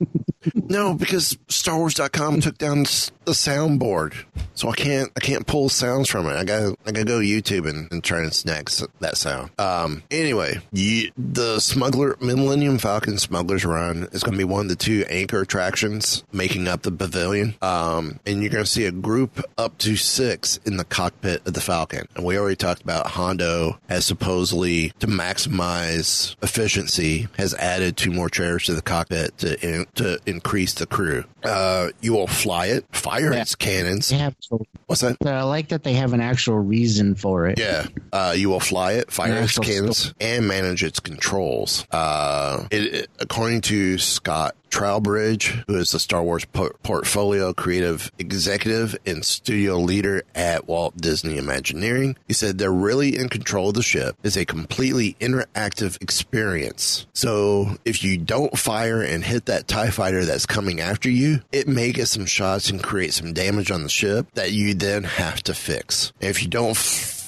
No, 0.54 0.94
because 0.94 1.36
StarWars.com 1.48 2.40
took 2.40 2.58
down 2.58 2.84
the 3.24 3.32
soundboard, 3.32 4.14
so 4.54 4.68
I 4.68 4.74
can't 4.74 5.10
I 5.16 5.20
can't 5.20 5.46
pull 5.46 5.68
sounds 5.68 6.08
from 6.08 6.26
it. 6.26 6.32
I 6.32 6.44
got 6.44 6.76
I 6.86 6.92
gotta 6.92 7.04
go 7.04 7.18
YouTube 7.18 7.68
and, 7.68 7.90
and 7.92 8.02
try 8.02 8.18
and 8.18 8.32
snag 8.32 8.70
that 9.00 9.16
sound. 9.16 9.50
Um. 9.58 10.02
Anyway, 10.10 10.58
you, 10.72 11.10
the 11.16 11.60
Smuggler 11.60 12.16
Millennium 12.20 12.78
Falcon 12.78 13.18
Smuggler's 13.18 13.64
Run 13.64 14.08
is 14.12 14.22
going 14.22 14.32
to 14.32 14.38
be 14.38 14.44
one 14.44 14.62
of 14.62 14.68
the 14.68 14.76
two 14.76 15.04
anchor 15.08 15.40
attractions 15.40 16.24
making 16.32 16.68
up 16.68 16.82
the 16.82 16.92
pavilion. 16.92 17.54
Um. 17.62 18.18
And 18.26 18.40
you're 18.42 18.50
going 18.50 18.64
to 18.64 18.70
see 18.70 18.86
a 18.86 18.92
group 18.92 19.42
up 19.58 19.78
to 19.78 19.96
six 19.96 20.58
in 20.64 20.76
the 20.76 20.84
cockpit 20.84 21.46
of 21.46 21.54
the 21.54 21.60
Falcon. 21.60 22.06
And 22.16 22.24
we 22.24 22.38
already 22.38 22.56
talked 22.56 22.82
about 22.82 23.06
Hondo 23.06 23.78
has 23.88 24.04
supposedly 24.04 24.90
to 24.98 25.06
maximize 25.06 26.34
efficiency 26.42 27.28
has 27.36 27.54
added 27.54 27.96
two 27.96 28.10
more 28.10 28.28
chairs 28.28 28.64
to 28.64 28.74
the 28.74 28.82
cockpit 28.82 29.36
to 29.38 29.84
to 29.94 30.18
increase 30.32 30.74
the 30.74 30.86
crew. 30.86 31.24
Uh, 31.44 31.88
you 32.00 32.12
will 32.12 32.26
fly 32.26 32.66
it, 32.66 32.84
fire 32.92 33.32
its 33.32 33.54
cannons. 33.54 34.06
So, 34.40 34.64
What's 34.86 35.00
that? 35.02 35.16
I 35.24 35.42
like 35.44 35.68
that 35.68 35.84
they 35.84 35.92
have 35.94 36.12
an 36.12 36.20
actual 36.20 36.58
reason 36.58 37.14
for 37.14 37.46
it. 37.46 37.58
Yeah, 37.58 37.86
uh, 38.12 38.34
you 38.36 38.48
will 38.50 38.60
fly 38.60 38.92
it, 38.94 39.10
fire 39.12 39.34
its 39.42 39.58
cannons, 39.58 40.12
and 40.20 40.46
manage 40.48 40.82
its 40.82 40.98
controls. 41.00 41.86
Uh, 41.90 42.66
it, 42.70 42.94
it- 42.94 43.10
according 43.20 43.60
to 43.62 43.98
Scott 43.98 44.54
Trowbridge, 44.72 45.62
who 45.68 45.76
is 45.76 45.90
the 45.90 46.00
Star 46.00 46.22
Wars 46.22 46.46
por- 46.46 46.74
portfolio 46.82 47.52
creative 47.52 48.10
executive 48.18 48.96
and 49.06 49.24
studio 49.24 49.76
leader 49.76 50.22
at 50.34 50.66
Walt 50.66 50.96
Disney 50.96 51.36
Imagineering, 51.36 52.16
he 52.26 52.32
said 52.32 52.56
they're 52.56 52.72
really 52.72 53.16
in 53.16 53.28
control 53.28 53.68
of 53.68 53.74
the 53.74 53.82
ship. 53.82 54.16
It's 54.22 54.36
a 54.36 54.46
completely 54.46 55.14
interactive 55.20 56.00
experience. 56.02 57.06
So 57.12 57.76
if 57.84 58.02
you 58.02 58.16
don't 58.16 58.58
fire 58.58 59.02
and 59.02 59.22
hit 59.22 59.44
that 59.46 59.68
TIE 59.68 59.90
fighter 59.90 60.24
that's 60.24 60.46
coming 60.46 60.80
after 60.80 61.10
you, 61.10 61.42
it 61.52 61.68
may 61.68 61.92
get 61.92 62.08
some 62.08 62.26
shots 62.26 62.70
and 62.70 62.82
create 62.82 63.12
some 63.12 63.34
damage 63.34 63.70
on 63.70 63.82
the 63.82 63.90
ship 63.90 64.26
that 64.34 64.52
you 64.52 64.72
then 64.72 65.04
have 65.04 65.42
to 65.42 65.54
fix. 65.54 66.12
If 66.20 66.42
you 66.42 66.48
don't 66.48 66.76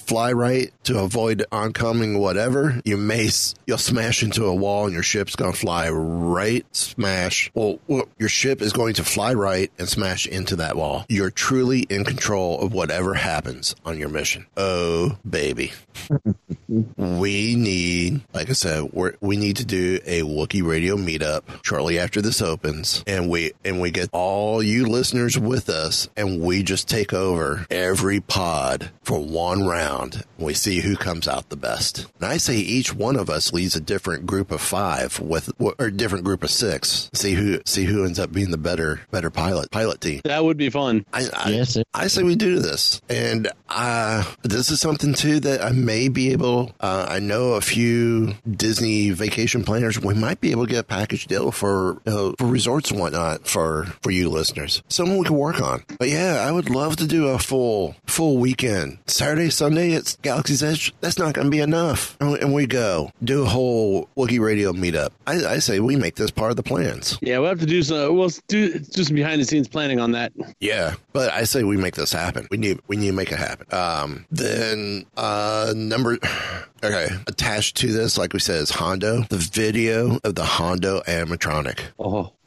fly 0.07 0.33
right 0.33 0.71
to 0.85 1.01
avoid 1.01 1.45
oncoming 1.51 2.19
whatever, 2.19 2.81
you 2.85 2.97
may 2.97 3.29
you'll 3.67 3.79
smash 3.79 4.23
into 4.23 4.45
a 4.45 4.55
wall 4.55 4.85
and 4.85 4.93
your 4.93 5.03
ship's 5.03 5.37
going 5.37 5.53
to 5.53 5.59
fly 5.59 5.89
right 5.89 6.67
smash. 6.77 7.51
Well, 7.55 7.79
well, 7.89 8.09
your 8.19 8.29
ship 8.29 8.61
is 8.61 8.73
going 8.73 8.95
to 8.95 9.05
fly 9.05 9.35
right 9.35 9.71
and 9.79 9.89
smash 9.89 10.27
into 10.27 10.57
that 10.57 10.77
wall. 10.77 11.07
You're 11.09 11.31
truly 11.31 11.81
in 11.81 12.05
control 12.05 12.61
of 12.61 12.73
whatever 12.73 13.15
happens 13.15 13.75
on 13.85 13.99
your 13.99 14.09
mission. 14.09 14.47
Oh, 14.57 15.17
baby. 15.29 15.73
we 16.97 17.55
need, 17.57 18.23
like 18.33 18.51
I 18.51 18.55
said, 18.55 18.91
we 19.21 19.37
need 19.37 19.57
to 19.57 19.65
do 19.65 20.01
a 20.05 20.23
Wookiee 20.23 20.67
radio 20.67 20.97
meetup 20.97 21.43
shortly 21.65 21.99
after 21.99 22.21
this 22.21 22.43
opens, 22.43 23.03
and 23.07 23.31
we 23.31 23.53
and 23.65 23.81
we 23.81 23.91
get 23.91 24.11
all 24.13 24.63
you 24.63 24.87
listeners 24.87 25.39
with 25.39 25.69
us, 25.69 26.09
and 26.17 26.41
we 26.41 26.63
just 26.63 26.89
take 26.89 27.13
over 27.13 27.67
every 27.71 28.21
pod 28.21 28.91
for 29.03 29.19
one 29.19 29.65
round. 29.65 29.94
We 30.39 30.55
see 30.55 30.81
who 30.81 30.97
comes 30.97 31.29
out 31.29 31.49
the 31.49 31.57
best. 31.57 32.07
And 32.21 32.27
I 32.27 32.37
say 32.37 32.57
each 32.57 32.95
one 32.95 33.17
of 33.17 33.31
us 33.31 33.53
leads 33.53 33.77
a 33.77 33.81
different 33.81 34.27
group 34.27 34.51
of 34.51 34.61
five 34.61 35.21
with 35.21 35.51
or 35.59 35.75
a 35.79 35.91
different 35.91 36.25
group 36.25 36.43
of 36.43 36.51
six. 36.51 37.11
See 37.13 37.35
who 37.35 37.61
see 37.65 37.85
who 37.85 38.05
ends 38.05 38.19
up 38.19 38.33
being 38.33 38.51
the 38.51 38.59
better 38.59 39.01
better 39.11 39.31
pilot 39.31 39.71
pilot 39.71 40.01
team. 40.01 40.21
That 40.25 40.45
would 40.45 40.57
be 40.57 40.71
fun. 40.71 41.05
I, 41.13 41.29
I, 41.33 41.51
Yes, 41.51 41.79
I 41.93 42.09
say 42.09 42.23
we 42.23 42.35
do 42.37 42.59
this, 42.59 43.01
and 43.09 43.49
uh, 43.75 44.25
this 44.43 44.71
is 44.71 44.81
something 44.81 45.15
too 45.15 45.41
that 45.41 45.63
I 45.65 45.71
may 45.71 46.09
be 46.09 46.33
able. 46.33 46.75
Uh, 46.81 47.07
I 47.09 47.19
know 47.21 47.53
a 47.55 47.61
few 47.61 48.35
Disney 48.51 49.11
vacation 49.11 49.65
planners. 49.65 50.01
We 50.01 50.15
might 50.15 50.41
be 50.41 50.51
able 50.51 50.67
to 50.67 50.71
get 50.73 50.81
a 50.81 50.85
package 50.85 51.27
deal 51.27 51.51
for 51.53 52.01
you 52.05 52.13
know, 52.13 52.35
for 52.39 52.47
resorts 52.47 52.91
and 52.91 53.01
whatnot 53.01 53.47
for 53.47 53.85
for 54.03 54.11
you 54.11 54.29
listeners. 54.29 54.83
Something 54.89 55.19
we 55.19 55.25
can 55.27 55.37
work 55.37 55.61
on. 55.61 55.85
But 55.99 56.09
yeah, 56.09 56.45
I 56.47 56.53
would 56.53 56.71
love 56.71 56.97
to 56.97 57.07
do 57.07 57.29
a 57.29 57.39
full 57.39 57.95
full 58.07 58.39
weekend. 58.39 58.99
Saturday, 59.07 59.51
Sunday, 59.51 59.93
it's 59.93 60.17
Galaxy's 60.17 60.63
Edge. 60.63 60.93
That's 61.01 61.19
not 61.19 61.35
going 61.35 61.47
to 61.47 61.51
be 61.51 61.61
enough. 61.61 62.17
And 62.21 62.53
we- 62.53 62.65
go 62.65 63.13
do 63.23 63.43
a 63.43 63.47
whole 63.47 64.09
Wookiee 64.17 64.41
Radio 64.41 64.73
meetup. 64.73 65.11
I, 65.27 65.45
I 65.45 65.59
say 65.59 65.81
we 65.81 65.97
make 65.97 66.15
this 66.15 66.31
part 66.31 66.51
of 66.51 66.57
the 66.57 66.63
plans. 66.63 67.19
Yeah, 67.21 67.39
we'll 67.39 67.51
have 67.51 67.61
to 67.61 67.67
do 67.67 67.83
some. 67.83 68.17
We'll 68.17 68.31
do 68.49 68.79
do 68.79 69.05
some 69.05 69.15
behind 69.15 69.41
the 69.43 69.45
scenes 69.45 69.69
planning 69.69 70.01
on 70.01 70.13
that. 70.13 70.33
Yeah, 70.61 70.95
but 71.13 71.31
I 71.31 71.45
say 71.45 71.63
we 71.63 71.77
make 71.77 71.95
this 71.95 72.11
happen. 72.13 72.49
We 72.51 72.57
need 72.57 72.81
we 72.89 72.97
need 72.97 73.09
to 73.09 73.13
make 73.13 73.31
it 73.33 73.39
happen. 73.39 73.64
Um, 73.73 74.27
then 74.31 75.07
uh, 75.17 75.73
number 75.77 76.19
okay 76.85 77.09
attached 77.27 77.77
to 77.79 77.93
this, 77.93 78.19
like 78.19 78.33
we 78.33 78.39
said, 78.41 78.57
is 78.63 78.71
Hondo. 78.71 79.23
The 79.29 79.37
video 79.39 80.19
of 80.25 80.35
the 80.35 80.45
Hondo 80.45 81.01
animatronic. 81.03 81.79
Oh, 81.99 82.33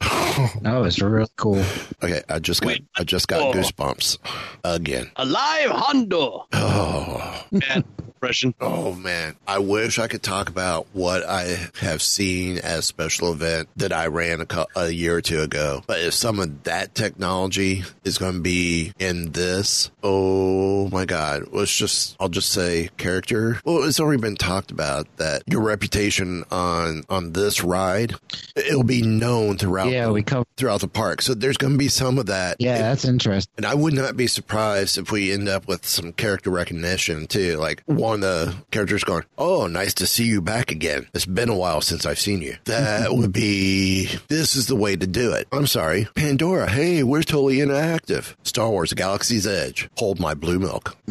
That 0.62 0.78
was 0.80 1.00
really 1.02 1.26
cool. 1.36 1.64
Okay, 2.02 2.22
I 2.28 2.38
just 2.38 2.60
got 2.60 2.68
Wait. 2.68 2.86
I 2.96 3.04
just 3.04 3.26
got 3.28 3.40
Oh. 3.42 3.52
goosebumps 3.52 4.18
again. 4.64 5.10
alive 5.16 5.70
Hondo. 5.70 6.46
Oh. 6.52 7.44
Man, 7.50 7.84
impression. 8.18 8.54
Oh 8.60 8.94
man, 8.94 9.36
I 9.46 9.58
wish 9.60 9.98
I 9.98 10.08
could 10.08 10.22
talk 10.22 10.48
about 10.48 10.86
what 10.92 11.24
I 11.24 11.68
have 11.80 12.02
seen 12.02 12.58
as 12.58 12.84
special 12.84 13.32
event 13.32 13.68
that 13.76 13.92
I 13.92 14.06
ran 14.08 14.40
a, 14.40 14.46
cou- 14.46 14.66
a 14.74 14.90
year 14.90 15.16
or 15.16 15.20
two 15.20 15.40
ago. 15.40 15.82
But 15.86 16.00
if 16.00 16.14
some 16.14 16.40
of 16.40 16.64
that 16.64 16.94
technology 16.94 17.84
is 18.04 18.18
going 18.18 18.34
to 18.34 18.40
be 18.40 18.92
in 18.98 19.32
this, 19.32 19.90
oh 20.02 20.88
my 20.88 21.04
god, 21.04 21.44
let's 21.52 21.74
just 21.76 22.16
I'll 22.18 22.28
just 22.28 22.50
say 22.50 22.90
character. 22.96 23.60
Well, 23.64 23.84
it's 23.84 24.00
already 24.00 24.20
been 24.20 24.36
talked 24.36 24.70
about 24.70 25.06
that 25.18 25.42
your 25.46 25.60
reputation 25.62 26.44
on 26.50 27.04
on 27.08 27.32
this 27.32 27.62
ride 27.62 28.14
it'll 28.56 28.82
be 28.82 29.02
known 29.02 29.56
throughout 29.58 29.90
Yeah, 29.90 30.10
we 30.10 30.22
covered. 30.22 30.46
throughout 30.56 30.80
the 30.80 30.88
park. 30.88 31.22
So 31.22 31.34
there's 31.34 31.56
going 31.56 31.74
to 31.74 31.78
be 31.78 31.88
some 31.88 32.18
of 32.18 32.26
that. 32.26 32.56
Yeah, 32.58 32.78
that's 32.78 33.04
interesting. 33.04 33.52
And 33.56 33.66
I 33.66 33.74
would 33.74 33.94
not 33.94 34.16
be 34.16 34.26
surprised 34.26 34.98
if 34.98 35.12
we 35.12 35.30
end 35.32 35.48
up 35.48 35.68
with 35.68 35.86
some 35.86 36.12
character 36.12 36.50
recognition 36.50 37.26
too. 37.26 37.56
Like 37.56 37.82
one 37.86 38.07
of 38.14 38.20
the 38.20 38.54
characters 38.70 39.04
going, 39.04 39.24
Oh, 39.36 39.66
nice 39.66 39.94
to 39.94 40.06
see 40.06 40.24
you 40.24 40.40
back 40.42 40.70
again. 40.70 41.06
It's 41.14 41.26
been 41.26 41.48
a 41.48 41.56
while 41.56 41.80
since 41.80 42.06
I've 42.06 42.18
seen 42.18 42.42
you. 42.42 42.56
That 42.64 43.12
would 43.14 43.32
be, 43.32 44.06
this 44.28 44.56
is 44.56 44.66
the 44.66 44.76
way 44.76 44.96
to 44.96 45.06
do 45.06 45.32
it. 45.32 45.46
I'm 45.52 45.66
sorry. 45.66 46.06
Pandora, 46.14 46.68
hey, 46.68 47.02
we're 47.02 47.22
totally 47.22 47.60
inactive. 47.60 48.36
Star 48.42 48.70
Wars 48.70 48.92
Galaxy's 48.92 49.46
Edge. 49.46 49.88
Hold 49.98 50.18
my 50.20 50.34
blue 50.34 50.58
milk. 50.58 50.96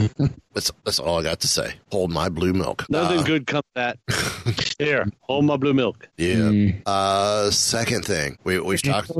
that's, 0.53 0.71
that's 0.85 0.99
all 0.99 1.19
I 1.19 1.23
got 1.23 1.39
to 1.41 1.47
say. 1.47 1.75
Hold 1.91 2.11
my 2.11 2.29
blue 2.29 2.53
milk. 2.53 2.85
Nothing 2.89 3.19
Uh, 3.19 3.23
good 3.23 3.47
comes 3.47 3.63
that. 3.75 3.97
Here, 4.79 5.05
hold 5.21 5.45
my 5.45 5.57
blue 5.57 5.73
milk. 5.73 6.07
Yeah. 6.17 6.35
Mm. 6.35 6.81
Uh, 6.85 7.51
second 7.51 8.05
thing, 8.05 8.37
we, 8.43 8.59
we've 8.59 8.81
talked. 8.81 9.11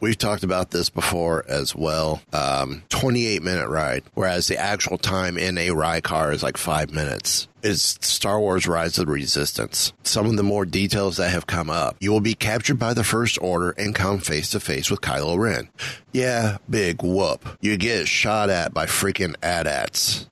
We've 0.00 0.18
talked 0.18 0.44
about 0.44 0.70
this 0.70 0.90
before 0.90 1.44
as 1.48 1.74
well. 1.74 2.22
Um, 2.32 2.82
28 2.88 3.42
minute 3.42 3.68
ride, 3.68 4.04
whereas 4.14 4.46
the 4.48 4.58
actual 4.58 4.98
time 4.98 5.38
in 5.38 5.58
a 5.58 5.70
ride 5.70 6.04
car 6.04 6.32
is 6.32 6.42
like 6.42 6.56
five 6.56 6.92
minutes. 6.92 7.48
Is 7.64 7.98
Star 8.02 8.38
Wars 8.38 8.66
Rise 8.66 8.98
of 8.98 9.06
the 9.06 9.12
Resistance. 9.12 9.92
Some 10.02 10.26
of 10.26 10.36
the 10.36 10.42
more 10.42 10.66
details 10.66 11.16
that 11.16 11.30
have 11.30 11.46
come 11.46 11.70
up. 11.70 11.96
You 11.98 12.12
will 12.12 12.20
be 12.20 12.34
captured 12.34 12.78
by 12.78 12.92
the 12.92 13.04
First 13.04 13.38
Order 13.40 13.70
and 13.70 13.94
come 13.94 14.18
face 14.18 14.50
to 14.50 14.60
face 14.60 14.90
with 14.90 15.00
Kylo 15.00 15.38
Ren. 15.38 15.70
Yeah, 16.12 16.58
big 16.70 17.02
whoop. 17.02 17.44
You 17.60 17.76
get 17.76 18.06
shot 18.06 18.48
at 18.50 18.72
by 18.74 18.86
freaking 18.86 19.34
AT-ATs. 19.42 20.26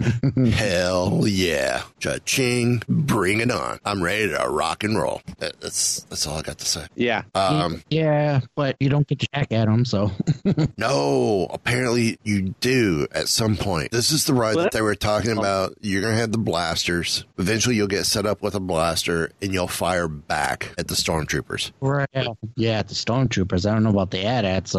Hell 0.54 1.24
yeah. 1.26 1.82
Cha-ching. 1.98 2.82
Bring 2.88 3.40
it 3.40 3.50
on. 3.50 3.80
I'm 3.84 4.02
ready 4.02 4.28
to 4.28 4.46
rock 4.48 4.84
and 4.84 4.96
roll. 4.96 5.22
That's, 5.38 6.04
that's 6.04 6.26
all 6.26 6.36
I 6.38 6.42
got 6.42 6.58
to 6.58 6.66
say. 6.66 6.86
Yeah. 6.94 7.22
Um, 7.34 7.82
Yeah, 7.90 8.40
but 8.54 8.76
you 8.78 8.90
don't 8.90 9.08
get 9.08 9.18
to 9.20 9.26
jack 9.34 9.50
at 9.52 9.66
them, 9.66 9.84
so. 9.84 10.12
No, 10.76 11.46
apparently 11.50 12.18
you 12.24 12.54
do 12.60 13.06
at 13.12 13.28
some 13.28 13.56
point. 13.56 13.90
This 13.90 14.10
is 14.12 14.24
the 14.24 14.34
ride 14.34 14.56
that 14.56 14.72
they 14.72 14.82
were 14.82 14.94
talking 14.94 15.32
about. 15.36 15.74
You're 15.80 16.00
going 16.02 16.14
to 16.14 16.20
have 16.20 16.32
the 16.32 16.38
blasters. 16.38 17.22
Eventually, 17.38 17.76
you'll 17.76 17.87
get 17.87 18.05
set 18.05 18.26
up 18.26 18.43
with 18.43 18.55
a 18.55 18.61
blaster 18.61 19.31
and 19.41 19.52
you'll 19.52 19.69
fire 19.69 20.09
back 20.09 20.73
at 20.79 20.88
the 20.88 20.95
stormtroopers. 20.95 21.73
right. 21.81 22.09
Yeah, 22.57 22.79
at 22.81 22.88
the 22.88 22.95
stormtroopers. 22.95 23.69
I 23.69 23.73
don't 23.75 23.83
know 23.85 23.91
about 23.91 24.11
the 24.11 24.25
AT-AT, 24.25 24.69
so. 24.69 24.79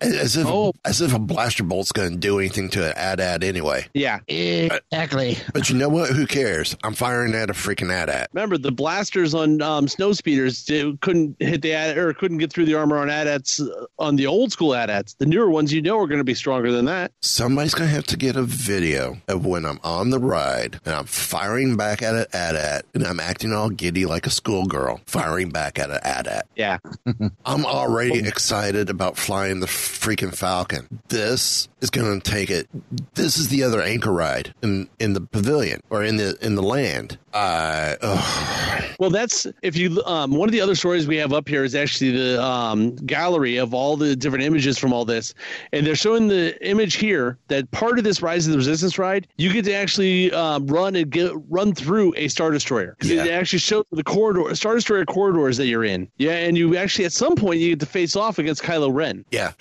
As 0.00 0.36
if, 0.36 0.46
Oh. 0.46 0.72
as 0.84 1.00
if 1.00 1.14
a 1.14 1.18
blaster 1.18 1.62
bolt's 1.64 1.92
going 1.92 2.10
to 2.12 2.16
do 2.18 2.38
anything 2.38 2.68
to 2.70 2.86
an 2.86 2.92
AT-AT 2.96 3.42
anyway. 3.44 3.86
Yeah. 3.94 4.18
exactly. 4.28 5.36
But 5.52 5.68
you 5.68 5.76
know 5.76 5.88
what? 5.88 6.10
Who 6.10 6.26
cares? 6.26 6.76
I'm 6.84 6.94
firing 6.94 7.34
at 7.34 7.50
a 7.50 7.52
freaking 7.52 7.90
AT-AT. 7.92 8.28
Remember 8.32 8.58
the 8.58 8.72
blasters 8.72 9.34
on 9.34 9.60
um, 9.62 9.88
snow 9.88 10.12
speeders 10.12 10.64
did, 10.64 11.00
couldn't 11.00 11.36
hit 11.40 11.62
the 11.62 11.72
AT 11.74 11.98
or 11.98 12.12
couldn't 12.14 12.38
get 12.38 12.52
through 12.52 12.64
the 12.66 12.74
armor 12.74 12.98
on 12.98 13.10
AT-ATs 13.10 13.60
uh, 13.60 13.86
on 13.98 14.16
the 14.16 14.26
old 14.26 14.52
school 14.52 14.74
AT-ATs. 14.74 15.14
The 15.14 15.26
newer 15.26 15.50
ones, 15.50 15.72
you 15.72 15.82
know, 15.82 15.98
are 15.98 16.06
going 16.06 16.18
to 16.18 16.24
be 16.24 16.34
stronger 16.34 16.72
than 16.72 16.86
that. 16.86 17.12
Somebody's 17.20 17.74
going 17.74 17.88
to 17.88 17.94
have 17.94 18.06
to 18.06 18.16
get 18.16 18.36
a 18.36 18.42
video 18.42 19.18
of 19.28 19.46
when 19.46 19.64
I'm 19.64 19.80
on 19.84 20.10
the 20.10 20.18
ride 20.18 20.80
and 20.84 20.94
I'm 20.94 21.06
firing 21.06 21.71
back 21.76 22.02
at 22.02 22.14
an 22.14 22.26
AT-AT 22.32 22.86
and 22.94 23.06
I'm 23.06 23.20
acting 23.20 23.52
all 23.52 23.70
giddy 23.70 24.06
like 24.06 24.26
a 24.26 24.30
schoolgirl, 24.30 25.00
firing 25.06 25.50
back 25.50 25.78
at 25.78 25.90
an 25.90 26.00
AT-AT. 26.02 26.46
Yeah. 26.56 26.78
I'm 27.44 27.66
already 27.66 28.20
excited 28.20 28.90
about 28.90 29.16
flying 29.16 29.60
the 29.60 29.66
freaking 29.66 30.34
Falcon. 30.34 31.00
This 31.08 31.68
is 31.80 31.90
going 31.90 32.20
to 32.20 32.30
take 32.30 32.50
it. 32.50 32.68
This 33.14 33.36
is 33.36 33.48
the 33.48 33.62
other 33.64 33.82
anchor 33.82 34.12
ride 34.12 34.54
in 34.62 34.88
in 34.98 35.12
the 35.12 35.20
pavilion 35.20 35.80
or 35.90 36.02
in 36.02 36.16
the 36.16 36.36
in 36.44 36.54
the 36.54 36.62
land. 36.62 37.18
Uh, 37.32 37.96
ugh. 38.02 38.84
Well, 38.98 39.10
that's 39.10 39.46
if 39.62 39.76
you. 39.76 40.02
Um, 40.04 40.32
one 40.32 40.48
of 40.48 40.52
the 40.52 40.60
other 40.60 40.74
stories 40.74 41.06
we 41.06 41.16
have 41.16 41.32
up 41.32 41.48
here 41.48 41.64
is 41.64 41.74
actually 41.74 42.10
the 42.12 42.42
um, 42.42 42.94
gallery 42.96 43.56
of 43.56 43.72
all 43.74 43.96
the 43.96 44.14
different 44.14 44.44
images 44.44 44.78
from 44.78 44.92
all 44.92 45.04
this, 45.04 45.34
and 45.72 45.86
they're 45.86 45.96
showing 45.96 46.28
the 46.28 46.54
image 46.68 46.94
here 46.94 47.38
that 47.48 47.70
part 47.70 47.98
of 47.98 48.04
this 48.04 48.20
Rise 48.22 48.46
of 48.46 48.52
the 48.52 48.58
Resistance 48.58 48.98
ride, 48.98 49.26
you 49.38 49.52
get 49.52 49.64
to 49.64 49.72
actually 49.74 50.30
um, 50.32 50.66
run 50.66 50.94
and 50.94 51.10
get 51.10 51.32
run 51.48 51.74
through 51.74 52.14
a 52.16 52.28
Star 52.28 52.50
Destroyer 52.50 52.96
Yeah. 53.02 53.24
it 53.24 53.30
actually 53.30 53.58
shows 53.60 53.84
the 53.92 54.04
corridor, 54.04 54.54
Star 54.54 54.74
Destroyer 54.74 55.04
corridors 55.06 55.56
that 55.56 55.66
you're 55.66 55.84
in. 55.84 56.08
Yeah, 56.18 56.32
and 56.34 56.56
you 56.56 56.76
actually 56.76 57.06
at 57.06 57.12
some 57.12 57.34
point 57.34 57.58
you 57.60 57.70
get 57.70 57.80
to 57.80 57.86
face 57.86 58.14
off 58.14 58.38
against 58.38 58.62
Kylo 58.62 58.92
Ren. 58.94 59.24
yeah. 59.30 59.52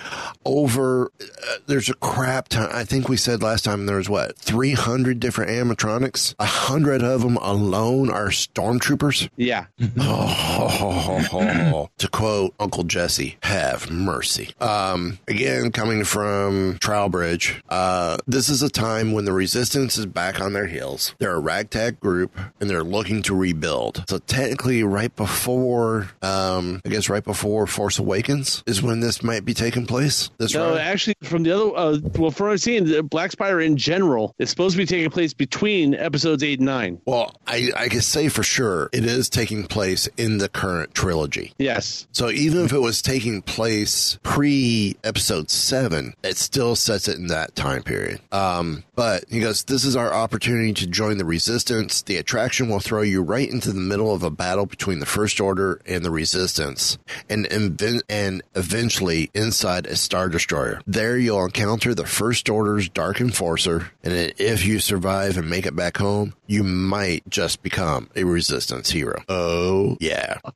Over 0.45 1.11
uh, 1.21 1.55
there's 1.67 1.89
a 1.89 1.93
crap 1.95 2.49
ton. 2.49 2.69
I 2.71 2.83
think 2.83 3.07
we 3.07 3.17
said 3.17 3.41
last 3.41 3.63
time 3.63 3.85
there 3.85 3.97
was 3.97 4.09
what 4.09 4.37
300 4.37 5.19
different 5.19 5.51
animatronics. 5.51 6.35
A 6.39 6.45
hundred 6.45 7.01
of 7.03 7.21
them 7.21 7.37
alone 7.37 7.60
are 7.61 8.29
stormtroopers. 8.29 9.29
Yeah, 9.37 9.65
Oh, 9.99 11.89
to 11.97 12.07
quote 12.07 12.53
Uncle 12.59 12.83
Jesse, 12.83 13.37
have 13.43 13.89
mercy. 13.91 14.53
Um, 14.59 15.19
again, 15.27 15.71
coming 15.71 16.03
from 16.03 16.77
Trowbridge, 16.79 17.61
uh, 17.69 18.17
this 18.27 18.49
is 18.49 18.61
a 18.61 18.69
time 18.69 19.11
when 19.13 19.25
the 19.25 19.33
resistance 19.33 19.97
is 19.97 20.05
back 20.05 20.39
on 20.41 20.53
their 20.53 20.67
heels. 20.67 21.15
They're 21.19 21.35
a 21.35 21.39
ragtag 21.39 21.99
group 21.99 22.37
and 22.59 22.69
they're 22.69 22.83
looking 22.83 23.21
to 23.23 23.35
rebuild. 23.35 24.03
So 24.09 24.17
technically, 24.19 24.83
right 24.83 25.15
before, 25.15 26.09
um, 26.21 26.81
I 26.85 26.89
guess 26.89 27.09
right 27.09 27.23
before 27.23 27.67
Force 27.67 27.99
Awakens 27.99 28.63
is 28.65 28.81
when 28.81 28.99
this 28.99 29.23
might 29.23 29.45
be 29.45 29.53
taking 29.53 29.85
place. 29.85 30.29
This 30.37 30.53
no, 30.53 30.75
actually, 30.77 31.15
from 31.23 31.43
the 31.43 31.51
other, 31.51 31.75
uh, 31.75 31.97
well, 32.17 32.31
from 32.31 32.47
what 32.47 32.53
I've 32.53 32.61
seen, 32.61 32.85
the 32.85 33.03
Black 33.03 33.31
Spire 33.31 33.61
in 33.61 33.77
general 33.77 34.33
is 34.39 34.49
supposed 34.49 34.73
to 34.73 34.77
be 34.77 34.85
taking 34.85 35.09
place 35.09 35.33
between 35.33 35.93
episodes 35.95 36.43
eight 36.43 36.59
and 36.59 36.65
nine. 36.65 37.01
Well, 37.05 37.35
I, 37.51 37.69
I 37.75 37.89
can 37.89 38.01
say 38.01 38.29
for 38.29 38.43
sure 38.43 38.89
it 38.93 39.03
is 39.03 39.29
taking 39.29 39.67
place 39.67 40.07
in 40.15 40.37
the 40.37 40.47
current 40.47 40.95
trilogy. 40.95 41.53
Yes. 41.57 42.07
So 42.13 42.29
even 42.29 42.63
if 42.63 42.71
it 42.71 42.79
was 42.79 43.01
taking 43.01 43.41
place 43.41 44.17
pre 44.23 44.95
episode 45.03 45.49
seven, 45.49 46.13
it 46.23 46.37
still 46.37 46.77
sets 46.77 47.09
it 47.09 47.17
in 47.17 47.27
that 47.27 47.53
time 47.55 47.83
period. 47.83 48.21
Um, 48.31 48.83
but 48.95 49.25
he 49.29 49.41
goes, 49.41 49.63
This 49.63 49.83
is 49.83 49.97
our 49.97 50.13
opportunity 50.13 50.73
to 50.73 50.87
join 50.87 51.17
the 51.17 51.25
resistance. 51.25 52.01
The 52.01 52.17
attraction 52.17 52.69
will 52.69 52.79
throw 52.79 53.01
you 53.01 53.21
right 53.21 53.49
into 53.49 53.73
the 53.73 53.79
middle 53.81 54.13
of 54.13 54.23
a 54.23 54.29
battle 54.29 54.65
between 54.65 54.99
the 54.99 55.05
First 55.05 55.41
Order 55.41 55.81
and 55.85 56.05
the 56.05 56.11
Resistance, 56.11 56.97
and, 57.29 57.45
inven- 57.47 58.03
and 58.07 58.41
eventually 58.55 59.29
inside 59.33 59.87
a 59.87 59.97
Star 59.97 60.29
Destroyer. 60.29 60.81
There 60.87 61.17
you'll 61.17 61.43
encounter 61.43 61.93
the 61.93 62.05
First 62.05 62.49
Order's 62.49 62.87
Dark 62.87 63.19
Enforcer, 63.19 63.91
and 64.03 64.33
if 64.37 64.65
you 64.65 64.79
survive 64.79 65.37
and 65.37 65.49
make 65.49 65.65
it 65.65 65.75
back 65.75 65.97
home, 65.97 66.33
you 66.47 66.63
might 66.63 67.27
just 67.29 67.40
become 67.49 68.09
a 68.15 68.23
Resistance 68.23 68.91
hero. 68.91 69.23
Oh, 69.29 69.97
yeah. 69.99 70.39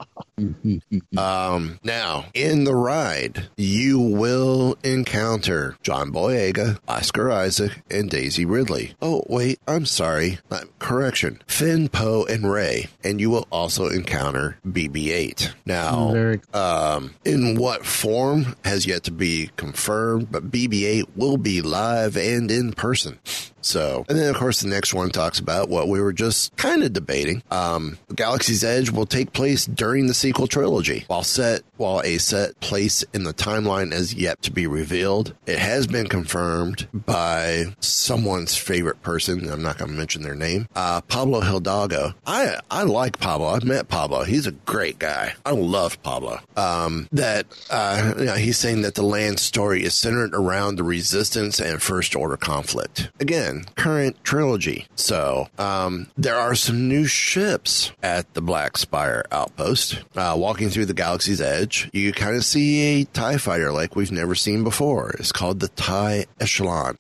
Um, 1.18 1.80
now, 1.82 2.26
in 2.34 2.66
the 2.66 2.76
ride, 2.76 3.48
you 3.56 4.00
will 4.00 4.78
encounter 4.84 5.78
John 5.82 6.12
Boyega, 6.12 6.78
Oscar 6.90 7.32
Isaac, 7.32 7.72
and 7.90 8.10
Daisy 8.10 8.44
Ridley. 8.44 8.96
Oh, 9.02 9.24
wait, 9.30 9.60
I'm 9.66 9.86
sorry. 9.86 10.40
Uh, 10.52 10.66
correction. 10.80 11.42
Finn, 11.48 11.88
Poe, 11.88 12.26
and 12.26 12.52
Rey. 12.52 12.88
And 13.04 13.22
you 13.22 13.30
will 13.30 13.48
also 13.50 13.88
encounter 13.88 14.58
BB 14.68 15.08
8. 15.12 15.54
Now, 15.66 16.12
Very 16.12 16.42
um, 16.54 17.16
in 17.24 17.58
what 17.58 17.86
form 17.86 18.58
has 18.66 18.86
yet 18.86 19.04
to 19.06 19.12
be 19.12 19.52
confirmed, 19.56 20.32
but 20.32 20.52
BB 20.52 20.84
8 20.84 21.16
will 21.16 21.38
be 21.38 21.62
live 21.62 22.18
and 22.18 22.52
in 22.52 22.74
person. 22.74 23.20
So, 23.66 24.06
and 24.08 24.18
then 24.18 24.30
of 24.30 24.36
course 24.38 24.62
the 24.62 24.68
next 24.68 24.94
one 24.94 25.10
talks 25.10 25.40
about 25.40 25.70
what 25.70 25.88
we 25.88 26.00
were 26.00 26.14
just 26.14 26.56
kind 26.56 26.84
of 26.84 26.94
debating. 26.94 27.42
Um, 27.52 27.98
Galaxy's 28.14 28.64
Edge 28.64 28.92
will 28.92 29.06
take 29.06 29.34
place 29.34 29.66
during 29.66 30.08
the 30.08 30.14
sequel 30.14 30.48
trilogy, 30.48 31.06
while 31.08 31.24
set 31.24 31.64
while 31.78 32.02
a 32.04 32.18
set 32.18 32.60
place 32.60 33.04
in 33.14 33.24
the 33.24 33.34
timeline 33.34 33.92
is 33.92 34.14
yet 34.14 34.42
to 34.44 34.52
be 34.52 34.68
revealed. 34.68 35.34
It 35.46 35.60
has 35.60 35.88
been 35.88 36.08
confirmed 36.08 36.88
by 36.94 37.66
someone's 37.80 38.56
favorite 38.56 39.02
person. 39.02 39.50
I'm 39.50 39.62
not 39.62 39.78
going 39.78 39.92
to 39.92 39.98
mention 39.98 40.22
their 40.22 40.36
name. 40.36 40.68
Uh, 40.76 41.02
Pablo 41.02 41.42
Hidalgo. 41.42 42.14
I 42.26 42.60
I 42.70 42.84
like 42.84 43.20
Pablo. 43.20 43.48
I've 43.48 43.66
met 43.66 43.88
Pablo. 43.88 44.24
He's 44.24 44.48
a 44.48 44.52
great 44.52 45.00
guy. 45.00 45.34
I 45.46 45.52
love 45.52 46.02
Pablo. 46.04 46.40
Um, 46.56 47.08
that 47.12 47.48
uh, 47.70 48.14
you 48.18 48.26
know, 48.26 48.36
he's 48.36 48.58
saying 48.58 48.84
that 48.84 48.96
the 48.96 49.04
land 49.04 49.40
story 49.40 49.84
is 49.84 49.96
centered 49.96 50.36
around 50.36 50.76
the 50.76 50.84
resistance 50.84 51.60
and 51.60 51.82
first 51.82 52.16
order 52.16 52.38
conflict. 52.38 53.10
Again, 53.20 53.55
current 53.76 54.24
trilogy. 54.24 54.88
So 54.96 55.48
um, 55.58 56.08
there 56.18 56.36
are 56.36 56.56
some 56.56 56.88
new 56.88 57.06
ships 57.06 57.92
at 58.04 58.34
the 58.34 58.42
Black 58.42 58.78
Spire 58.78 59.24
outpost. 59.32 60.00
Uh, 60.16 60.36
walking 60.38 60.70
through 60.70 60.86
the 60.86 60.94
galaxy's 60.94 61.42
edge, 61.42 61.90
you 61.94 62.12
kind 62.12 62.36
of 62.36 62.46
see 62.46 63.02
a 63.02 63.06
TIE 63.06 63.38
fighter 63.38 63.72
like 63.72 63.96
we've 63.96 64.12
never 64.12 64.36
seen 64.36 64.64
before. 64.64 65.12
It's 65.20 65.32
called 65.32 65.60
the 65.60 65.70
TIE 65.70 66.26
Echelon. 66.40 66.98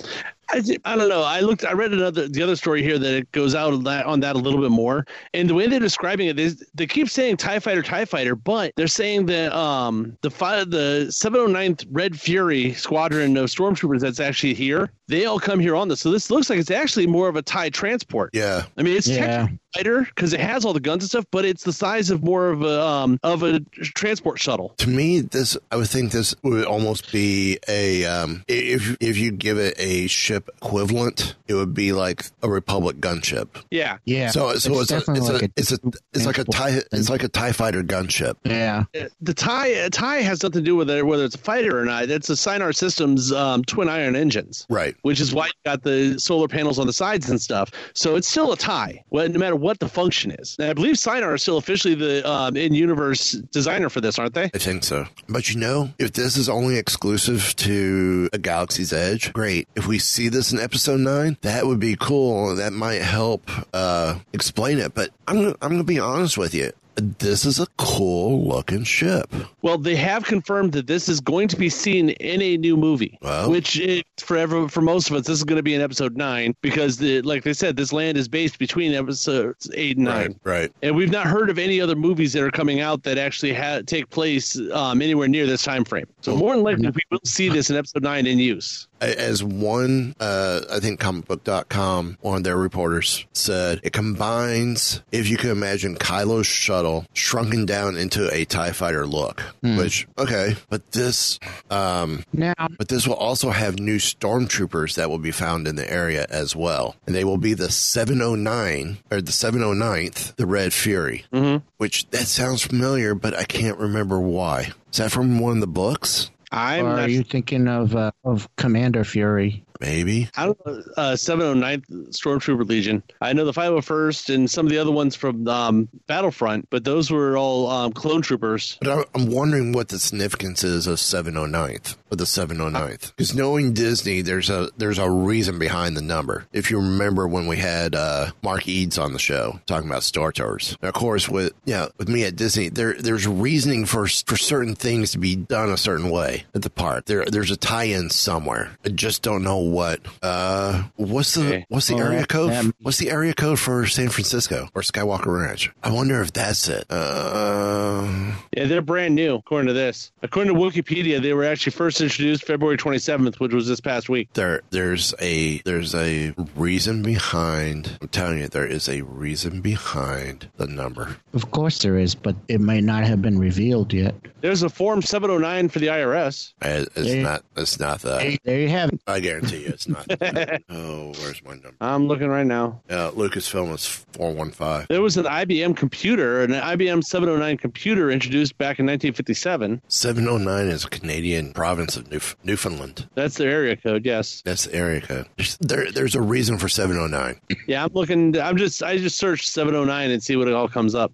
I, 0.49 0.61
I 0.85 0.95
don't 0.95 1.09
know. 1.09 1.23
I 1.23 1.39
looked. 1.39 1.65
I 1.65 1.73
read 1.73 1.91
another 1.91 2.27
the 2.27 2.41
other 2.43 2.55
story 2.55 2.83
here 2.83 2.99
that 2.99 3.13
it 3.13 3.31
goes 3.31 3.55
out 3.55 3.73
on 3.73 3.83
that, 3.85 4.05
on 4.05 4.19
that 4.19 4.35
a 4.35 4.39
little 4.39 4.61
bit 4.61 4.71
more. 4.71 5.05
And 5.33 5.49
the 5.49 5.53
way 5.53 5.67
they're 5.67 5.79
describing 5.79 6.27
it 6.27 6.39
is 6.39 6.63
they 6.75 6.85
keep 6.87 7.09
saying 7.09 7.37
Tie 7.37 7.59
Fighter, 7.59 7.81
Tie 7.81 8.05
Fighter, 8.05 8.35
but 8.35 8.71
they're 8.75 8.87
saying 8.87 9.25
that 9.27 9.51
um 9.53 10.17
the 10.21 10.29
fi- 10.29 10.63
the 10.63 11.07
709th 11.09 11.85
Red 11.91 12.19
Fury 12.19 12.73
squadron 12.73 13.37
of 13.37 13.45
stormtroopers 13.49 14.01
that's 14.01 14.19
actually 14.19 14.53
here, 14.53 14.91
they 15.07 15.25
all 15.25 15.39
come 15.39 15.59
here 15.59 15.75
on 15.75 15.87
this. 15.87 16.01
So 16.01 16.11
this 16.11 16.29
looks 16.29 16.49
like 16.49 16.59
it's 16.59 16.71
actually 16.71 17.07
more 17.07 17.27
of 17.27 17.35
a 17.35 17.41
Tie 17.41 17.69
transport. 17.69 18.29
Yeah. 18.33 18.63
I 18.77 18.83
mean, 18.83 18.95
it's 18.95 19.07
Yeah. 19.07 19.19
technically 19.25 19.59
fighter 19.75 20.03
because 20.03 20.33
it 20.33 20.39
has 20.39 20.65
all 20.65 20.73
the 20.73 20.79
guns 20.79 21.03
and 21.03 21.09
stuff, 21.09 21.25
but 21.31 21.45
it's 21.45 21.63
the 21.63 21.73
size 21.73 22.09
of 22.09 22.23
more 22.23 22.49
of 22.49 22.61
a 22.61 22.81
um 22.81 23.19
of 23.23 23.43
a 23.43 23.59
transport 23.81 24.39
shuttle. 24.39 24.73
To 24.77 24.89
me, 24.89 25.21
this 25.21 25.57
I 25.71 25.77
would 25.77 25.89
think 25.89 26.11
this 26.11 26.35
would 26.43 26.65
almost 26.65 27.11
be 27.11 27.59
a 27.67 28.05
um, 28.05 28.43
if 28.47 28.95
if 28.99 29.17
you 29.17 29.31
give 29.31 29.57
it 29.57 29.75
a 29.77 30.07
ship 30.07 30.49
equivalent, 30.57 31.35
it 31.47 31.53
would 31.53 31.73
be 31.73 31.91
like 31.91 32.25
a 32.41 32.49
Republic 32.49 32.97
gunship. 32.97 33.47
Yeah. 33.71 33.97
Yeah. 34.05 34.29
So 34.29 34.55
so 34.55 34.79
it's, 34.81 34.91
a, 34.91 34.99
definitely 34.99 35.21
it's, 35.21 35.31
like 35.31 35.41
a, 35.43 35.49
it's 35.55 35.71
a 35.71 35.79
it's 36.13 36.25
like 36.25 36.37
a 36.37 36.43
tie 36.45 36.81
it's 36.91 37.09
like 37.09 37.23
a 37.23 37.27
Tie 37.29 37.51
Fighter 37.51 37.83
gunship. 37.83 38.35
yeah. 38.45 38.83
the 39.21 39.33
tie 39.33 39.67
a 39.67 39.89
tie 39.89 40.21
has 40.21 40.41
nothing 40.43 40.61
to 40.61 40.65
do 40.65 40.75
with 40.75 40.89
it, 40.89 41.05
whether 41.05 41.25
it's 41.25 41.35
a 41.35 41.39
fighter 41.39 41.77
or 41.79 41.85
not. 41.85 42.09
It's 42.09 42.29
a 42.29 42.33
Sienar 42.33 42.73
Systems 42.75 43.31
um, 43.31 43.63
twin 43.63 43.89
iron 43.89 44.15
engines, 44.15 44.65
Right. 44.69 44.95
which 45.01 45.19
is 45.19 45.33
why 45.33 45.47
you 45.47 45.51
got 45.65 45.83
the 45.83 46.17
solar 46.19 46.47
panels 46.47 46.79
on 46.79 46.87
the 46.87 46.93
sides 46.93 47.29
and 47.29 47.41
stuff. 47.41 47.71
So 47.93 48.15
it's 48.15 48.27
still 48.27 48.51
a 48.53 48.57
tie, 48.57 49.03
well, 49.09 49.27
no 49.27 49.39
matter 49.39 49.55
what 49.65 49.79
the 49.79 49.89
function 49.89 50.29
is. 50.29 50.55
And 50.59 50.69
I 50.69 50.73
believe 50.73 50.93
Sienar 50.93 51.33
is 51.33 51.41
still 51.41 51.57
officially 51.57 51.95
the 51.95 52.29
um, 52.29 52.55
in-universe 52.55 53.31
designer 53.51 53.89
for 53.89 53.99
this, 53.99 54.19
aren't 54.19 54.35
they? 54.35 54.51
I 54.53 54.59
think 54.59 54.83
so. 54.83 55.07
But 55.27 55.49
you 55.49 55.59
know, 55.59 55.89
if 55.97 56.13
this 56.13 56.37
is 56.37 56.47
only 56.47 56.77
exclusive 56.77 57.55
to 57.55 58.29
a 58.31 58.37
Galaxy's 58.37 58.93
Edge, 58.93 59.33
great. 59.33 59.67
If 59.75 59.87
we 59.87 59.97
see 59.97 60.29
this 60.29 60.53
in 60.53 60.59
episode 60.59 60.99
nine, 60.99 61.37
that 61.41 61.65
would 61.65 61.79
be 61.79 61.95
cool. 61.95 62.55
That 62.55 62.73
might 62.73 63.01
help 63.01 63.49
uh, 63.73 64.19
explain 64.33 64.77
it. 64.77 64.93
But 64.93 65.09
I'm 65.27 65.55
I'm 65.63 65.71
gonna 65.71 65.83
be 65.83 65.99
honest 65.99 66.37
with 66.37 66.53
you. 66.53 66.71
This 66.95 67.43
is 67.45 67.59
a 67.59 67.67
cool 67.77 68.47
looking 68.47 68.83
ship. 68.83 69.29
Well, 69.61 69.77
they 69.77 69.95
have 69.97 70.23
confirmed 70.25 70.71
that 70.73 70.87
this 70.87 71.09
is 71.09 71.19
going 71.19 71.47
to 71.49 71.57
be 71.57 71.69
seen 71.69 72.09
in 72.11 72.41
a 72.41 72.55
new 72.57 72.77
movie, 72.77 73.17
Wow. 73.21 73.49
which 73.49 73.81
for 74.17 74.37
ever, 74.37 74.69
for 74.69 74.81
most 74.81 75.09
of 75.09 75.15
us, 75.17 75.25
this 75.27 75.37
is 75.37 75.43
going 75.43 75.57
to 75.57 75.63
be 75.63 75.73
in 75.73 75.81
episode 75.81 76.15
nine 76.15 76.55
because, 76.61 76.97
the, 76.97 77.21
like 77.23 77.43
they 77.43 77.53
said, 77.53 77.75
this 77.75 77.91
land 77.91 78.17
is 78.17 78.27
based 78.27 78.59
between 78.59 78.93
episodes 78.93 79.69
eight 79.73 79.97
and 79.97 80.05
nine. 80.05 80.39
Right. 80.43 80.71
And 80.83 80.95
we've 80.95 81.11
not 81.11 81.27
heard 81.27 81.49
of 81.49 81.59
any 81.59 81.81
other 81.81 81.95
movies 81.95 82.31
that 82.33 82.43
are 82.43 82.51
coming 82.51 82.79
out 82.79 83.03
that 83.03 83.17
actually 83.17 83.53
ha- 83.53 83.81
take 83.85 84.09
place 84.09 84.57
um, 84.71 85.01
anywhere 85.01 85.27
near 85.27 85.45
this 85.45 85.63
time 85.63 85.83
frame. 85.83 86.07
So 86.21 86.35
more 86.37 86.53
than 86.55 86.63
likely, 86.63 86.89
we 86.89 87.01
will 87.11 87.19
see 87.25 87.49
this 87.49 87.69
in 87.69 87.75
episode 87.75 88.03
nine 88.03 88.25
in 88.25 88.39
use. 88.39 88.87
As 89.01 89.43
one, 89.43 90.15
uh, 90.19 90.61
I 90.71 90.79
think 90.79 90.99
comicbook.com, 90.99 92.17
one 92.21 92.37
of 92.37 92.43
their 92.43 92.57
reporters 92.57 93.25
said, 93.33 93.79
it 93.83 93.93
combines, 93.93 95.01
if 95.11 95.29
you 95.29 95.37
can 95.37 95.49
imagine 95.49 95.95
Kylo's 95.95 96.47
shuttle 96.47 97.05
shrunken 97.13 97.65
down 97.65 97.97
into 97.97 98.33
a 98.33 98.45
TIE 98.45 98.71
fighter 98.71 99.05
look, 99.05 99.41
which, 99.61 100.07
okay, 100.17 100.55
but 100.69 100.91
this, 100.91 101.39
um, 101.69 102.23
Now, 102.33 102.53
but 102.77 102.87
this 102.87 103.07
will 103.07 103.15
also 103.15 103.51
have 103.51 103.79
new 103.79 103.97
stormtroopers 103.97 104.95
that 104.95 105.09
will 105.09 105.19
be 105.19 105.31
found 105.31 105.67
in 105.67 105.75
the 105.75 105.91
area 105.91 106.25
as 106.29 106.55
well. 106.55 106.95
And 107.05 107.15
they 107.15 107.23
will 107.23 107.37
be 107.37 107.53
the 107.53 107.71
709 107.71 108.97
or 109.11 109.21
the 109.21 109.31
709th, 109.31 110.35
the 110.35 110.45
Red 110.45 110.73
Fury, 110.73 111.25
mm-hmm. 111.33 111.65
which 111.77 112.09
that 112.11 112.27
sounds 112.27 112.65
familiar, 112.65 113.13
but 113.13 113.35
I 113.35 113.43
can't 113.43 113.77
remember 113.77 114.19
why. 114.19 114.71
Is 114.91 114.99
that 114.99 115.11
from 115.11 115.39
one 115.39 115.53
of 115.53 115.61
the 115.61 115.67
books? 115.67 116.31
I'm 116.55 116.85
or 116.85 116.89
not 116.95 116.99
are 116.99 117.09
you 117.09 117.23
thinking 117.23 117.67
of 117.67 117.95
uh, 117.95 118.11
of 118.23 118.47
Commander 118.55 119.03
Fury? 119.03 119.63
Maybe. 119.81 120.29
I 120.37 120.45
don't 120.45 120.65
know, 120.65 120.81
uh, 120.95 121.13
709th 121.15 121.85
Stormtrooper 122.11 122.65
Legion. 122.67 123.03
I 123.19 123.33
know 123.33 123.43
the 123.43 123.51
501st 123.51 124.33
and 124.33 124.49
some 124.49 124.65
of 124.65 124.71
the 124.71 124.77
other 124.77 124.91
ones 124.91 125.15
from 125.15 125.45
um, 125.49 125.89
Battlefront, 126.07 126.69
but 126.69 126.85
those 126.85 127.11
were 127.11 127.37
all 127.37 127.69
um, 127.69 127.91
clone 127.91 128.21
troopers. 128.21 128.77
But 128.79 128.99
I- 128.99 129.03
I'm 129.13 129.29
wondering 129.29 129.73
what 129.73 129.89
the 129.89 129.99
significance 129.99 130.63
is 130.63 130.87
of 130.87 130.97
709th 130.99 131.97
or 132.11 132.17
the 132.17 132.23
709th. 132.25 133.15
Because 133.15 133.33
knowing 133.35 133.73
Disney, 133.73 134.21
there's 134.21 134.49
a 134.49 134.69
there's 134.77 134.99
a 134.99 135.09
reason 135.09 135.57
behind 135.59 135.97
the 135.97 136.01
number. 136.01 136.45
If 136.53 136.69
you 136.71 136.77
remember 136.77 137.27
when 137.27 137.47
we 137.47 137.57
had 137.57 137.95
uh, 137.95 138.31
Mark 138.43 138.67
Eads 138.67 138.97
on 138.97 139.13
the 139.13 139.19
show 139.19 139.59
talking 139.65 139.89
about 139.89 140.03
Star 140.03 140.31
Tours, 140.31 140.77
and 140.81 140.87
of 140.87 140.93
course 140.93 141.27
with 141.27 141.53
yeah 141.65 141.87
with 141.97 142.07
me 142.09 142.23
at 142.23 142.35
Disney, 142.35 142.69
there 142.69 142.93
there's 142.93 143.27
reasoning 143.27 143.85
for 143.85 144.07
for 144.07 144.37
certain 144.37 144.75
things 144.75 145.11
to 145.11 145.17
be 145.17 145.35
done 145.35 145.69
a 145.69 145.77
certain 145.77 146.09
way 146.09 146.45
at 146.53 146.61
the 146.61 146.69
park. 146.69 147.05
There 147.05 147.25
there's 147.25 147.51
a 147.51 147.57
tie-in 147.57 148.09
somewhere. 148.11 148.77
I 148.85 148.89
just 148.89 149.21
don't 149.23 149.43
know 149.43 149.57
what. 149.57 150.01
Uh, 150.21 150.83
what's 150.95 151.33
the 151.33 151.45
Okay. 151.45 151.65
what's 151.69 151.87
the 151.87 151.95
Well, 151.95 152.05
area 152.07 152.19
that- 152.19 152.29
code? 152.29 152.51
that- 152.51 152.65
What's 152.81 152.97
the 152.97 153.09
area 153.11 153.33
code 153.33 153.59
for 153.59 153.85
San 153.87 154.09
Francisco 154.09 154.69
or 154.75 154.81
Skywalker 154.83 155.41
Ranch? 155.41 155.71
I 155.83 155.91
wonder 155.91 156.21
if 156.21 156.31
that's 156.33 156.67
it. 156.67 156.85
Uh, 156.89 158.33
Yeah, 158.55 158.65
they're 158.65 158.81
brand 158.81 159.15
new, 159.15 159.35
according 159.35 159.67
to 159.67 159.73
this. 159.73 160.11
According 160.21 160.53
to 160.53 160.59
Wikipedia, 160.59 161.21
they 161.21 161.33
were 161.33 161.43
actually 161.45 161.71
first 161.71 161.94
introduced 162.01 162.45
February 162.45 162.77
27th, 162.77 163.39
which 163.39 163.53
was 163.53 163.67
this 163.67 163.79
past 163.81 164.09
week. 164.09 164.29
there 164.33 164.61
there's 164.71 165.13
a 165.19 165.59
there's 165.65 165.93
a 165.95 166.33
reason 166.55 167.01
behind 167.03 167.97
I'm 168.01 168.07
telling 168.09 168.39
you 168.39 168.47
there 168.47 168.65
is 168.65 168.87
a 168.89 169.01
reason 169.01 169.61
behind 169.61 170.49
the 170.57 170.67
number. 170.67 171.17
Of 171.33 171.51
course 171.51 171.79
there 171.79 171.97
is, 171.97 172.15
but 172.15 172.35
it 172.47 172.61
may 172.61 172.81
not 172.81 173.03
have 173.03 173.21
been 173.21 173.37
revealed 173.39 173.93
yet. 173.93 174.15
There's 174.41 174.63
a 174.63 174.69
Form 174.69 175.01
709 175.01 175.69
for 175.69 175.79
the 175.79 175.87
IRS. 175.87 176.53
It's 176.61 176.97
Yeah. 176.97 177.21
not 177.21 177.43
it's 177.55 177.79
not 177.79 178.01
that. 178.01 178.21
Hey, 178.21 178.37
there 178.43 178.59
you 178.59 178.69
have 178.69 178.89
it. 178.91 179.01
I 179.07 179.19
guarantee 179.19 179.61
you 179.63 179.67
it's 179.69 179.87
not. 179.87 180.05
Oh, 180.69 181.13
where's 181.19 181.43
my 181.43 181.51
number? 181.53 181.75
I'm 181.81 182.07
looking 182.07 182.27
right 182.27 182.45
now. 182.45 182.81
Uh, 182.89 183.11
Lucasfilm 183.11 183.73
is 183.73 183.85
four 184.13 184.33
one 184.33 184.51
five. 184.51 184.87
There 184.87 185.01
was 185.01 185.17
an 185.17 185.25
IBM 185.25 185.75
computer, 185.77 186.41
an 186.43 186.51
IBM 186.51 187.03
709 187.03 187.57
computer 187.57 188.09
introduced 188.11 188.57
back 188.57 188.79
in 188.79 188.85
1957. 188.85 189.81
Seven 189.87 190.27
oh 190.27 190.37
nine 190.37 190.67
is 190.67 190.85
a 190.85 190.89
Canadian 190.89 191.53
province 191.53 191.84
of 191.89 192.09
Newf- 192.09 192.35
Newfoundland. 192.43 193.07
That's 193.15 193.37
the 193.37 193.45
area 193.45 193.75
code, 193.75 194.05
yes. 194.05 194.41
That's 194.45 194.65
the 194.65 194.75
area 194.75 195.01
code. 195.01 195.27
There's, 195.37 195.57
there, 195.57 195.91
there's 195.91 196.15
a 196.15 196.21
reason 196.21 196.57
for 196.57 196.67
seven 196.67 196.97
oh 196.97 197.07
nine. 197.07 197.39
Yeah, 197.67 197.83
I'm 197.85 197.91
looking. 197.93 198.37
I'm 198.39 198.57
just. 198.57 198.81
I 198.83 198.97
just 198.97 199.17
searched 199.17 199.47
709 199.49 200.11
and 200.11 200.21
see 200.23 200.35
what 200.35 200.47
it 200.47 200.53
all 200.53 200.67
comes 200.67 200.95
up. 200.95 201.13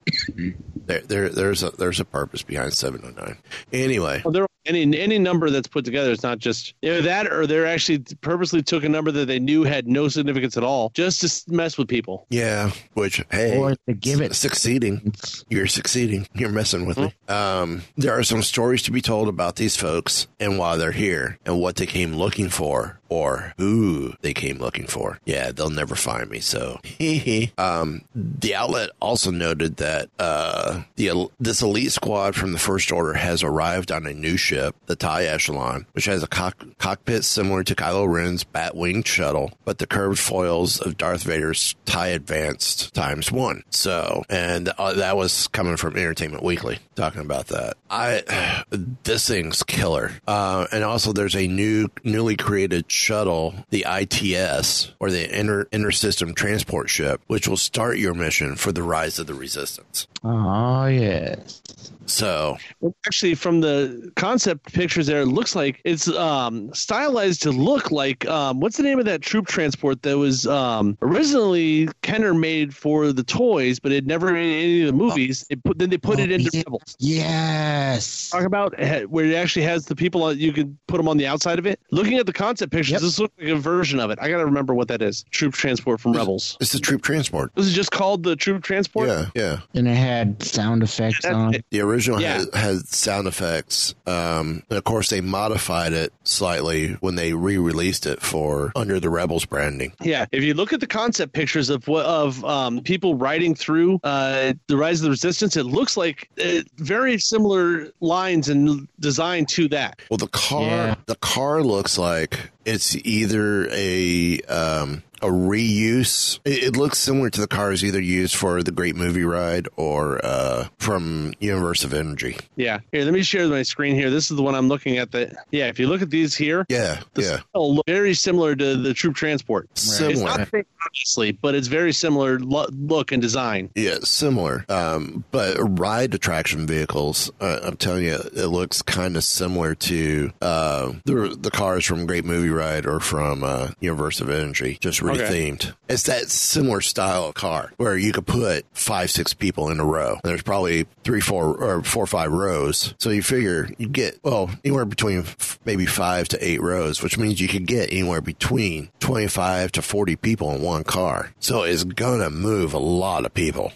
There, 0.85 1.01
there, 1.01 1.29
there's 1.29 1.63
a 1.63 1.69
there's 1.71 1.99
a 1.99 2.05
purpose 2.05 2.41
behind 2.43 2.73
seven 2.73 3.01
oh 3.05 3.21
nine. 3.21 3.37
Anyway, 3.71 4.21
Well, 4.25 4.31
there 4.31 4.45
any 4.65 4.97
any 4.99 5.17
number 5.17 5.49
that's 5.49 5.67
put 5.67 5.85
together 5.85 6.11
it's 6.11 6.23
not 6.23 6.39
just 6.39 6.73
either 6.81 7.01
that 7.01 7.31
or 7.31 7.47
they're 7.47 7.65
actually 7.65 7.99
purposely 8.21 8.61
took 8.61 8.83
a 8.83 8.89
number 8.89 9.11
that 9.11 9.25
they 9.25 9.39
knew 9.39 9.63
had 9.63 9.87
no 9.87 10.07
significance 10.07 10.57
at 10.57 10.63
all 10.63 10.91
just 10.93 11.21
to 11.21 11.53
mess 11.53 11.77
with 11.77 11.87
people. 11.87 12.25
yeah. 12.29 12.71
Which 12.93 13.23
hey, 13.31 13.57
Or 13.57 13.75
to 13.87 13.93
give 13.93 14.21
it 14.21 14.35
succeeding. 14.35 15.13
You're 15.49 15.67
succeeding. 15.67 16.27
You're 16.33 16.51
messing 16.51 16.85
with 16.85 16.97
me. 16.97 17.13
Um, 17.27 17.83
there 17.97 18.17
are 18.17 18.23
some 18.23 18.43
stories 18.43 18.81
to 18.83 18.91
be 18.91 19.01
told 19.01 19.27
about 19.27 19.55
these 19.55 19.75
folks 19.75 20.27
and 20.39 20.57
why 20.57 20.75
they're 20.75 20.91
here 20.91 21.39
and 21.45 21.59
what 21.59 21.77
they 21.77 21.85
came 21.85 22.13
looking 22.15 22.49
for 22.49 22.99
or 23.09 23.53
who 23.57 24.13
they 24.21 24.33
came 24.33 24.57
looking 24.57 24.87
for. 24.87 25.19
Yeah, 25.25 25.51
they'll 25.51 25.69
never 25.69 25.95
find 25.95 26.29
me. 26.29 26.39
So, 26.39 26.79
um, 27.57 28.01
the 28.15 28.55
outlet 28.55 28.91
also 29.01 29.31
noted 29.31 29.77
that 29.77 30.09
uh, 30.19 30.83
the 30.95 31.27
this 31.39 31.61
elite 31.61 31.91
squad 31.91 32.35
from 32.35 32.53
the 32.53 32.59
First 32.59 32.91
Order 32.91 33.13
has 33.13 33.43
arrived 33.43 33.91
on 33.91 34.05
a 34.05 34.13
new 34.13 34.37
ship 34.37 34.50
ship, 34.51 34.75
the 34.85 34.97
TIE 34.97 35.23
Echelon, 35.23 35.85
which 35.93 36.05
has 36.05 36.23
a 36.23 36.27
cock- 36.27 36.65
cockpit 36.77 37.23
similar 37.23 37.63
to 37.63 37.73
Kylo 37.73 38.11
Ren's 38.11 38.43
Batwing 38.43 39.05
shuttle, 39.05 39.51
but 39.63 39.77
the 39.77 39.87
curved 39.87 40.19
foils 40.19 40.81
of 40.81 40.97
Darth 40.97 41.23
Vader's 41.23 41.75
TIE 41.85 42.09
Advanced 42.09 42.93
times 42.93 43.31
one. 43.31 43.63
So, 43.69 44.23
and 44.29 44.67
uh, 44.77 44.93
that 44.93 45.15
was 45.15 45.47
coming 45.47 45.77
from 45.77 45.95
Entertainment 45.95 46.43
Weekly 46.43 46.79
talking 46.95 47.21
about 47.21 47.47
that. 47.47 47.75
I, 47.89 48.63
this 49.03 49.29
thing's 49.29 49.63
killer. 49.63 50.11
Uh, 50.27 50.67
and 50.71 50.83
also 50.83 51.13
there's 51.13 51.35
a 51.35 51.47
new, 51.47 51.87
newly 52.03 52.35
created 52.35 52.91
shuttle, 52.91 53.55
the 53.69 53.85
ITS, 53.87 54.91
or 54.99 55.11
the 55.11 55.39
Inter, 55.39 55.65
Intersystem 55.71 56.35
Transport 56.35 56.89
Ship, 56.89 57.21
which 57.27 57.47
will 57.47 57.57
start 57.57 57.97
your 57.97 58.13
mission 58.13 58.55
for 58.57 58.73
the 58.73 58.83
Rise 58.83 59.17
of 59.17 59.27
the 59.27 59.33
Resistance. 59.33 60.07
Oh 60.23 60.87
yes. 60.87 61.61
So, 62.05 62.57
Actually, 63.05 63.35
from 63.35 63.61
the 63.61 64.11
concept 64.15 64.40
pictures 64.73 65.07
there, 65.07 65.21
it 65.21 65.27
looks 65.27 65.55
like 65.55 65.81
it's 65.83 66.07
um, 66.09 66.73
stylized 66.73 67.41
to 67.43 67.51
look 67.51 67.91
like 67.91 68.25
um, 68.27 68.59
what's 68.59 68.77
the 68.77 68.83
name 68.83 68.99
of 68.99 69.05
that 69.05 69.21
troop 69.21 69.47
transport 69.47 70.01
that 70.03 70.17
was 70.17 70.45
um, 70.47 70.97
originally 71.01 71.87
Kenner 72.01 72.33
made 72.33 72.75
for 72.75 73.11
the 73.11 73.23
toys, 73.23 73.79
but 73.79 73.91
it 73.91 74.05
never 74.05 74.31
made 74.31 74.63
any 74.63 74.81
of 74.81 74.87
the 74.87 74.93
movies. 74.93 75.45
It 75.49 75.63
put, 75.63 75.77
then 75.79 75.89
they 75.89 75.97
put 75.97 76.19
Oh, 76.19 76.23
it 76.23 76.31
into 76.31 76.49
yeah. 76.53 76.63
Rebels. 76.65 76.95
Yes. 76.99 78.29
Talk 78.29 78.43
about 78.43 78.73
eh, 78.77 79.03
where 79.03 79.25
it 79.25 79.33
actually 79.35 79.63
has 79.65 79.85
the 79.85 79.95
people 79.95 80.23
on, 80.23 80.37
you 80.37 80.51
can 80.53 80.77
put 80.87 80.97
them 80.97 81.07
on 81.07 81.17
the 81.17 81.27
outside 81.27 81.59
of 81.59 81.65
it. 81.65 81.79
Looking 81.91 82.17
at 82.17 82.25
the 82.25 82.33
concept 82.33 82.71
pictures, 82.71 82.91
Yep. 82.93 83.01
this 83.01 83.19
looks 83.19 83.33
like 83.39 83.47
a 83.49 83.55
version 83.55 83.99
of 83.99 84.11
it. 84.11 84.19
I 84.21 84.29
got 84.29 84.37
to 84.37 84.45
remember 84.45 84.73
what 84.73 84.87
that 84.89 85.01
is. 85.01 85.23
Troop 85.31 85.53
transport 85.53 85.99
from 86.01 86.13
Rebels. 86.13 86.57
it's 86.59 86.71
the 86.71 86.79
troop 86.79 87.01
transport. 87.01 87.51
This 87.55 87.65
is 87.65 87.73
just 87.73 87.91
called 87.91 88.23
the 88.23 88.35
troop 88.35 88.63
transport. 88.63 89.07
Yeah, 89.07 89.25
yeah. 89.35 89.59
And 89.73 89.87
it 89.87 89.95
had 89.95 90.41
sound 90.43 90.83
effects 90.83 91.19
That's 91.23 91.35
on. 91.35 91.53
it. 91.55 91.65
The 91.71 91.81
original 91.81 92.21
Yeah. 92.21 92.39
had, 92.39 92.55
had 92.55 92.87
sound 92.87 93.27
effects, 93.27 93.95
um, 94.39 94.63
and 94.69 94.77
of 94.77 94.83
course 94.83 95.09
they 95.09 95.21
modified 95.21 95.93
it 95.93 96.13
slightly 96.23 96.93
when 97.01 97.15
they 97.15 97.33
re-released 97.33 98.05
it 98.05 98.21
for 98.21 98.71
under 98.75 98.99
the 98.99 99.09
Rebels 99.09 99.45
branding. 99.45 99.93
Yeah, 100.01 100.25
if 100.31 100.43
you 100.43 100.53
look 100.53 100.73
at 100.73 100.79
the 100.79 100.87
concept 100.87 101.33
pictures 101.33 101.69
of 101.69 101.87
what 101.87 102.05
of 102.05 102.43
um, 102.45 102.81
people 102.81 103.15
riding 103.15 103.55
through 103.55 103.99
uh, 104.03 104.53
the 104.67 104.77
Rise 104.77 104.99
of 104.99 105.03
the 105.05 105.09
Resistance, 105.09 105.55
it 105.57 105.63
looks 105.65 105.97
like 105.97 106.29
uh, 106.43 106.61
very 106.77 107.17
similar 107.19 107.87
lines 107.99 108.49
and 108.49 108.87
design 108.99 109.45
to 109.47 109.67
that. 109.69 109.99
Well, 110.09 110.17
the 110.17 110.27
car, 110.27 110.61
Yeah. 110.61 110.95
the 111.05 111.15
car 111.15 111.63
looks 111.63 111.97
like 111.97 112.51
it's 112.65 112.95
either 112.95 113.67
a 113.71 114.39
um, 114.43 115.03
a 115.21 115.27
reuse. 115.27 116.39
It, 116.45 116.63
it 116.63 116.77
looks 116.77 116.97
similar 116.97 117.29
to 117.29 117.41
the 117.41 117.47
cars 117.47 117.83
either 117.83 118.01
used 118.01 118.35
for 118.35 118.63
the 118.63 118.71
Great 118.71 118.95
Movie 118.95 119.23
Ride 119.23 119.67
or 119.75 120.23
uh, 120.23 120.67
from 120.79 121.33
Universe 121.39 121.83
of 121.83 121.93
Energy. 121.93 122.37
Yeah, 122.55 122.79
here, 122.91 123.03
let 123.03 123.13
me 123.13 123.23
share 123.23 123.47
my 123.47 123.63
screen 123.63 123.95
here. 123.95 124.09
This 124.09 124.31
is 124.31 124.37
the 124.37 124.43
one 124.43 124.55
I'm 124.55 124.67
looking 124.67 124.97
at. 124.97 125.11
The 125.11 125.35
yeah, 125.51 125.67
if 125.67 125.79
you 125.79 125.87
look 125.87 126.01
at 126.01 126.09
these 126.09 126.35
here, 126.35 126.65
Yeah, 126.69 127.01
yeah, 127.15 127.39
look 127.53 127.85
very 127.85 128.13
similar 128.13 128.55
to 128.55 128.75
the 128.77 128.93
Troop 128.93 129.15
Transport. 129.15 129.67
It's 129.71 129.97
similar. 129.97 130.25
not 130.25 130.51
the 130.51 130.65
obviously, 130.85 131.31
but 131.31 131.55
it's 131.55 131.67
very 131.67 131.93
similar 131.93 132.39
lo- 132.39 132.67
look 132.71 133.11
and 133.11 133.21
design. 133.21 133.69
Yeah, 133.75 133.99
similar. 134.03 134.65
Um, 134.69 135.23
but 135.31 135.57
ride 135.79 136.13
attraction 136.13 136.67
vehicles, 136.67 137.31
uh, 137.39 137.59
I'm 137.63 137.77
telling 137.77 138.05
you, 138.05 138.15
it 138.35 138.47
looks 138.47 138.81
kind 138.81 139.15
of 139.15 139.23
similar 139.23 139.75
to 139.75 140.31
uh, 140.41 140.93
the 141.05 141.37
the 141.39 141.51
cars 141.51 141.85
from 141.85 142.05
Great 142.05 142.25
Movie 142.25 142.49
Ride 142.49 142.85
or 142.85 142.99
from 142.99 143.43
uh, 143.43 143.69
Universe 143.79 144.21
of 144.21 144.29
Energy, 144.29 144.77
just 144.81 145.01
Okay. 145.11 145.51
rethemed. 145.51 145.73
It's 145.89 146.03
that 146.03 146.29
similar 146.29 146.81
style 146.81 147.25
of 147.25 147.33
car 147.35 147.71
where 147.77 147.97
you 147.97 148.11
could 148.13 148.25
put 148.27 148.65
five, 148.73 149.11
six 149.11 149.33
people 149.33 149.69
in 149.69 149.79
a 149.79 149.85
row. 149.85 150.17
There's 150.23 150.41
probably 150.41 150.85
three, 151.03 151.19
four, 151.21 151.55
or 151.55 151.83
four 151.83 152.03
or 152.03 152.07
five 152.07 152.31
rows. 152.31 152.93
So 152.99 153.09
you 153.09 153.21
figure 153.23 153.69
you 153.77 153.87
get 153.89 154.19
well 154.23 154.49
anywhere 154.63 154.85
between 154.85 155.19
f- 155.19 155.59
maybe 155.65 155.85
five 155.85 156.27
to 156.29 156.45
eight 156.45 156.61
rows, 156.61 157.01
which 157.03 157.17
means 157.17 157.39
you 157.41 157.47
could 157.47 157.65
get 157.65 157.91
anywhere 157.91 158.21
between 158.21 158.89
25 158.99 159.71
to 159.73 159.81
40 159.81 160.15
people 160.15 160.51
in 160.55 160.61
one 160.61 160.83
car. 160.83 161.31
So 161.39 161.63
it's 161.63 161.83
gonna 161.83 162.29
move 162.29 162.73
a 162.73 162.79
lot 162.79 163.25
of 163.25 163.33
people. 163.33 163.73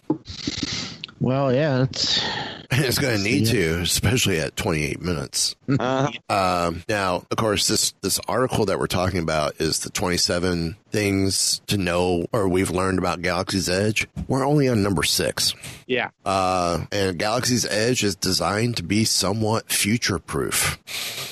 Well, 1.21 1.53
yeah, 1.53 1.83
it's 1.83 2.21
it's 2.71 2.99
going 2.99 3.17
to 3.17 3.23
need 3.23 3.45
to, 3.47 3.79
especially 3.81 4.39
at 4.39 4.55
28 4.57 5.01
minutes. 5.01 5.55
Uh, 5.79 6.11
Um, 6.29 6.83
now, 6.89 7.23
of 7.31 7.37
course, 7.37 7.67
this 7.67 7.93
this 8.01 8.19
article 8.27 8.65
that 8.65 8.79
we're 8.79 8.87
talking 8.87 9.19
about 9.21 9.55
is 9.59 9.79
the 9.79 9.89
27 9.89 10.75
things 10.95 11.61
to 11.67 11.77
know 11.77 12.25
or 12.31 12.47
we've 12.47 12.71
learned 12.71 12.97
about 12.99 13.21
Galaxy's 13.21 13.67
Edge. 13.67 14.07
We're 14.29 14.45
only 14.45 14.69
on 14.69 14.81
number 14.81 15.03
six. 15.03 15.53
yeah, 15.87 16.11
Uh, 16.23 16.85
and 16.89 17.19
Galaxy's 17.19 17.65
Edge 17.65 18.01
is 18.01 18.15
designed 18.15 18.77
to 18.77 18.83
be 18.83 19.03
somewhat 19.03 19.69
future 19.69 20.19
proof, 20.19 20.79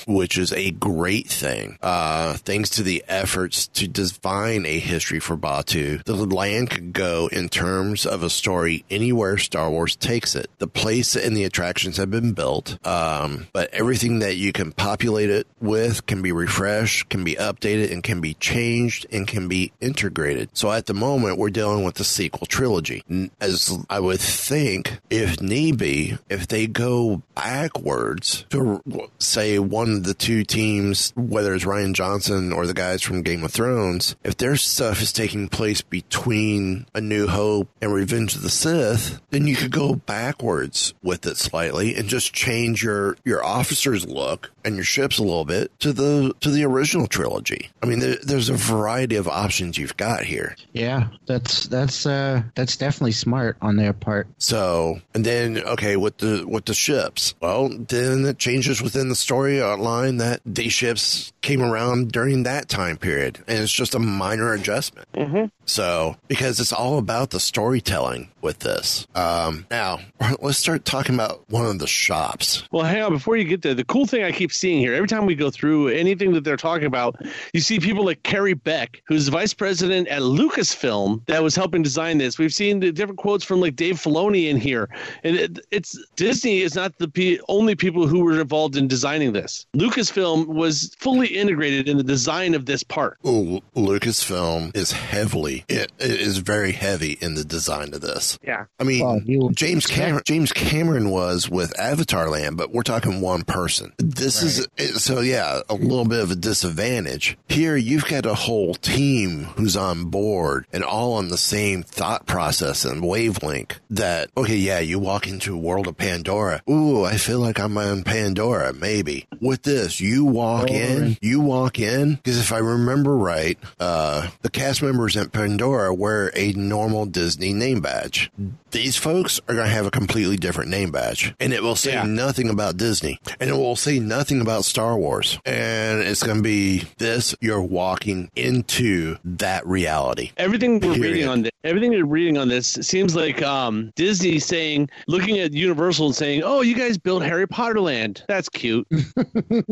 which 0.06 0.36
is 0.36 0.52
a 0.52 0.70
great 0.72 1.28
thing. 1.28 1.78
Uh, 1.82 2.34
thanks 2.34 2.68
to 2.70 2.82
the 2.82 3.02
efforts 3.08 3.66
to 3.68 3.88
define 3.88 4.66
a 4.66 4.78
history 4.78 5.18
for 5.18 5.34
Batuu, 5.34 6.04
the 6.04 6.14
land 6.14 6.68
could 6.68 6.92
go 6.92 7.30
in 7.32 7.48
terms 7.48 8.04
of 8.04 8.22
a 8.22 8.28
story 8.28 8.84
anywhere 8.90 9.38
Star 9.38 9.70
Wars 9.70 9.96
takes 9.96 10.36
it. 10.36 10.50
The 10.58 10.68
place 10.68 11.16
and 11.16 11.34
the 11.34 11.44
attractions 11.44 11.96
have 11.96 12.10
been 12.10 12.32
built, 12.32 12.78
um, 12.86 13.46
but 13.54 13.72
everything 13.72 14.18
that 14.18 14.36
you 14.36 14.52
can 14.52 14.72
populate 14.72 15.30
it 15.30 15.46
with 15.58 16.04
can 16.04 16.20
be 16.20 16.32
refreshed, 16.32 17.08
can 17.08 17.24
be 17.24 17.36
updated, 17.36 17.90
and 17.90 18.02
can 18.02 18.20
be 18.20 18.34
changed 18.34 19.06
and 19.10 19.26
can 19.26 19.48
be 19.48 19.53
integrated. 19.80 20.50
So 20.52 20.70
at 20.72 20.86
the 20.86 20.94
moment, 20.94 21.38
we're 21.38 21.50
dealing 21.50 21.84
with 21.84 21.94
the 21.94 22.04
sequel 22.04 22.46
trilogy. 22.46 23.02
As 23.40 23.76
I 23.88 24.00
would 24.00 24.20
think, 24.20 25.00
if 25.10 25.40
need 25.40 25.78
be, 25.78 26.18
if 26.28 26.46
they 26.48 26.66
go 26.66 27.22
backwards 27.34 28.44
to 28.50 28.82
say 29.18 29.58
one 29.58 29.90
of 29.90 30.04
the 30.04 30.14
two 30.14 30.44
teams, 30.44 31.12
whether 31.16 31.54
it's 31.54 31.64
Rian 31.64 31.94
Johnson 31.94 32.52
or 32.52 32.66
the 32.66 32.74
guys 32.74 33.02
from 33.02 33.22
Game 33.22 33.44
of 33.44 33.52
Thrones, 33.52 34.16
if 34.24 34.36
their 34.36 34.56
stuff 34.56 35.00
is 35.00 35.12
taking 35.12 35.48
place 35.48 35.82
between 35.82 36.86
A 36.94 37.00
New 37.00 37.26
Hope 37.26 37.68
and 37.80 37.92
Revenge 37.92 38.34
of 38.34 38.42
the 38.42 38.50
Sith, 38.50 39.20
then 39.30 39.46
you 39.46 39.56
could 39.56 39.72
go 39.72 39.94
backwards 39.94 40.94
with 41.02 41.26
it 41.26 41.36
slightly 41.36 41.94
and 41.94 42.08
just 42.08 42.32
change 42.32 42.82
your 42.82 43.16
your 43.24 43.44
officer's 43.44 44.06
look 44.06 44.50
and 44.64 44.74
your 44.76 44.84
ships 44.84 45.18
a 45.18 45.22
little 45.22 45.44
bit 45.44 45.78
to 45.80 45.92
the 45.92 46.34
to 46.40 46.50
the 46.50 46.64
original 46.64 47.06
trilogy. 47.06 47.70
I 47.82 47.86
mean, 47.86 47.98
there, 48.00 48.16
there's 48.22 48.48
a 48.48 48.54
variety 48.54 49.16
of 49.16 49.28
options 49.28 49.78
you've 49.78 49.96
got 49.96 50.24
here. 50.24 50.56
yeah, 50.72 51.08
that's 51.26 51.66
that's 51.68 52.06
uh 52.06 52.42
that's 52.54 52.76
definitely 52.76 53.12
smart 53.12 53.56
on 53.60 53.76
their 53.76 53.92
part. 53.92 54.26
So, 54.38 55.00
and 55.14 55.24
then 55.24 55.58
okay, 55.58 55.96
with 55.96 56.18
the 56.18 56.44
with 56.46 56.64
the 56.64 56.74
ships, 56.74 57.34
well, 57.40 57.68
then 57.68 58.24
it 58.24 58.38
changes 58.38 58.82
within 58.82 59.08
the 59.08 59.14
story 59.14 59.62
outline 59.62 60.18
that 60.18 60.40
these 60.44 60.72
ships 60.72 61.32
came 61.40 61.62
around 61.62 62.12
during 62.12 62.44
that 62.44 62.68
time 62.68 62.96
period, 62.96 63.38
and 63.46 63.58
it's 63.58 63.72
just 63.72 63.94
a 63.94 63.98
minor 63.98 64.52
adjustment. 64.52 65.08
Mm-hmm. 65.14 65.44
So, 65.66 66.16
because 66.28 66.60
it's 66.60 66.72
all 66.72 66.98
about 66.98 67.30
the 67.30 67.40
storytelling 67.40 68.30
with 68.40 68.60
this. 68.60 69.06
Um, 69.14 69.66
now, 69.70 70.00
let's 70.40 70.58
start 70.58 70.84
talking 70.84 71.14
about 71.14 71.48
one 71.48 71.66
of 71.66 71.78
the 71.78 71.86
shops. 71.86 72.64
Well, 72.70 72.84
hang 72.84 73.02
on. 73.02 73.12
Before 73.12 73.36
you 73.36 73.44
get 73.44 73.62
there, 73.62 73.74
the 73.74 73.84
cool 73.84 74.06
thing 74.06 74.22
I 74.22 74.32
keep 74.32 74.52
seeing 74.52 74.78
here, 74.78 74.94
every 74.94 75.08
time 75.08 75.26
we 75.26 75.34
go 75.34 75.50
through 75.50 75.88
anything 75.88 76.32
that 76.32 76.44
they're 76.44 76.56
talking 76.56 76.86
about, 76.86 77.16
you 77.52 77.60
see 77.60 77.80
people 77.80 78.04
like 78.04 78.22
Carrie 78.22 78.54
Beck, 78.54 79.02
who's 79.06 79.28
vice 79.28 79.54
president 79.54 80.08
at 80.08 80.22
Lucasfilm, 80.22 81.24
that 81.26 81.42
was 81.42 81.54
helping 81.54 81.82
design 81.82 82.18
this. 82.18 82.38
We've 82.38 82.52
seen 82.52 82.80
the 82.80 82.92
different 82.92 83.18
quotes 83.18 83.44
from 83.44 83.60
like 83.60 83.76
Dave 83.76 83.96
Filoni 83.96 84.48
in 84.48 84.56
here, 84.56 84.88
and 85.22 85.36
it, 85.36 85.58
it's 85.70 85.98
Disney 86.16 86.60
is 86.60 86.74
not 86.74 86.96
the 86.98 87.08
pe- 87.08 87.38
only 87.48 87.74
people 87.74 88.06
who 88.06 88.24
were 88.24 88.40
involved 88.40 88.76
in 88.76 88.88
designing 88.88 89.32
this. 89.32 89.66
Lucasfilm 89.76 90.46
was 90.46 90.94
fully 90.98 91.28
integrated 91.28 91.88
in 91.88 91.96
the 91.96 92.02
design 92.02 92.54
of 92.54 92.66
this 92.66 92.82
park. 92.82 93.18
Ooh, 93.26 93.60
Lucasfilm 93.76 94.76
is 94.76 94.92
heavily, 94.92 95.53
it, 95.68 95.92
it 95.98 96.10
is 96.20 96.38
very 96.38 96.72
heavy 96.72 97.18
in 97.20 97.34
the 97.34 97.44
design 97.44 97.94
of 97.94 98.00
this. 98.00 98.38
Yeah. 98.42 98.64
I 98.80 98.84
mean, 98.84 99.04
Well, 99.04 99.20
you- 99.24 99.50
James 99.54 99.86
Cameron, 99.86 100.22
James 100.24 100.52
Cameron 100.52 101.10
was 101.10 101.48
with 101.48 101.78
Avatar 101.78 102.28
Land, 102.30 102.56
but 102.56 102.72
we're 102.72 102.82
talking 102.82 103.20
one 103.20 103.42
person. 103.44 103.92
This 103.98 104.42
is 104.42 104.66
so 105.02 105.20
yeah, 105.20 105.60
a 105.68 105.74
little 105.74 106.04
bit 106.04 106.20
of 106.20 106.30
a 106.30 106.36
disadvantage. 106.36 107.36
Here, 107.48 107.76
you've 107.76 108.06
got 108.06 108.26
a 108.26 108.34
whole 108.34 108.74
team 108.74 109.44
who's 109.56 109.76
on 109.76 110.06
board 110.06 110.66
and 110.72 110.82
all 110.82 111.14
on 111.14 111.28
the 111.28 111.36
same 111.38 111.82
thought 111.82 112.26
process 112.26 112.84
and 112.84 113.02
wavelength. 113.06 113.80
That 113.90 114.30
okay, 114.36 114.56
yeah, 114.56 114.80
you 114.80 114.98
walk 114.98 115.26
into 115.28 115.54
a 115.54 115.58
world 115.58 115.86
of 115.86 115.96
Pandora. 115.96 116.62
Ooh, 116.68 117.04
I 117.04 117.16
feel 117.16 117.38
like 117.38 117.58
I'm 117.60 117.76
on 117.78 118.02
Pandora. 118.02 118.72
Maybe 118.72 119.26
with 119.40 119.62
this, 119.62 120.00
you 120.00 120.24
walk 120.24 120.70
in, 120.70 121.16
you 121.20 121.40
walk 121.40 121.78
in 121.78 122.14
because 122.16 122.38
if 122.38 122.52
I 122.52 122.58
remember 122.58 123.16
right, 123.16 123.58
uh, 123.78 124.28
the 124.42 124.50
cast 124.50 124.82
members 124.82 125.16
at 125.16 125.32
Pa- 125.32 125.43
Pandora 125.48 125.92
wear 125.94 126.32
a 126.34 126.52
normal 126.52 127.04
Disney 127.04 127.52
name 127.52 127.80
badge. 127.82 128.30
These 128.70 128.96
folks 128.96 129.40
are 129.46 129.54
going 129.54 129.66
to 129.68 129.72
have 129.72 129.84
a 129.86 129.90
completely 129.90 130.38
different 130.38 130.70
name 130.70 130.90
badge, 130.90 131.34
and 131.38 131.52
it 131.52 131.62
will 131.62 131.76
say 131.76 131.92
Yeah. 131.92 132.04
nothing 132.04 132.48
about 132.48 132.78
Disney, 132.78 133.20
and 133.38 133.50
it 133.50 133.52
will 133.52 133.76
say 133.76 133.98
nothing 133.98 134.40
about 134.40 134.64
Star 134.64 134.96
Wars, 134.96 135.38
and 135.44 136.00
it's 136.00 136.22
going 136.22 136.38
to 136.38 136.42
be 136.42 136.84
this. 136.96 137.34
You're 137.42 137.60
walking 137.62 138.30
into 138.34 139.18
that 139.22 139.66
reality. 139.66 140.32
Everything 140.38 140.80
we're 140.80 140.94
Period. 140.94 141.02
reading 141.02 141.28
on 141.28 141.42
this, 141.42 141.52
everything 141.62 141.90
we're 141.90 142.06
reading 142.06 142.38
on 142.38 142.48
this 142.48 142.66
seems 142.80 143.14
like 143.14 143.42
um, 143.42 143.92
Disney 143.96 144.38
saying, 144.38 144.88
looking 145.08 145.38
at 145.40 145.52
Universal 145.52 146.06
and 146.06 146.14
saying, 146.16 146.42
"Oh, 146.42 146.62
you 146.62 146.74
guys 146.74 146.96
built 146.96 147.22
Harry 147.22 147.46
Potter 147.46 147.80
Land. 147.82 148.24
That's 148.28 148.48
cute." 148.48 148.86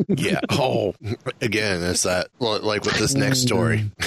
Yeah. 0.08 0.40
Oh, 0.50 0.94
again, 1.40 1.82
it's 1.82 2.02
that 2.02 2.28
like 2.38 2.84
with 2.84 2.98
this 2.98 3.14
next 3.14 3.40
story. 3.40 3.90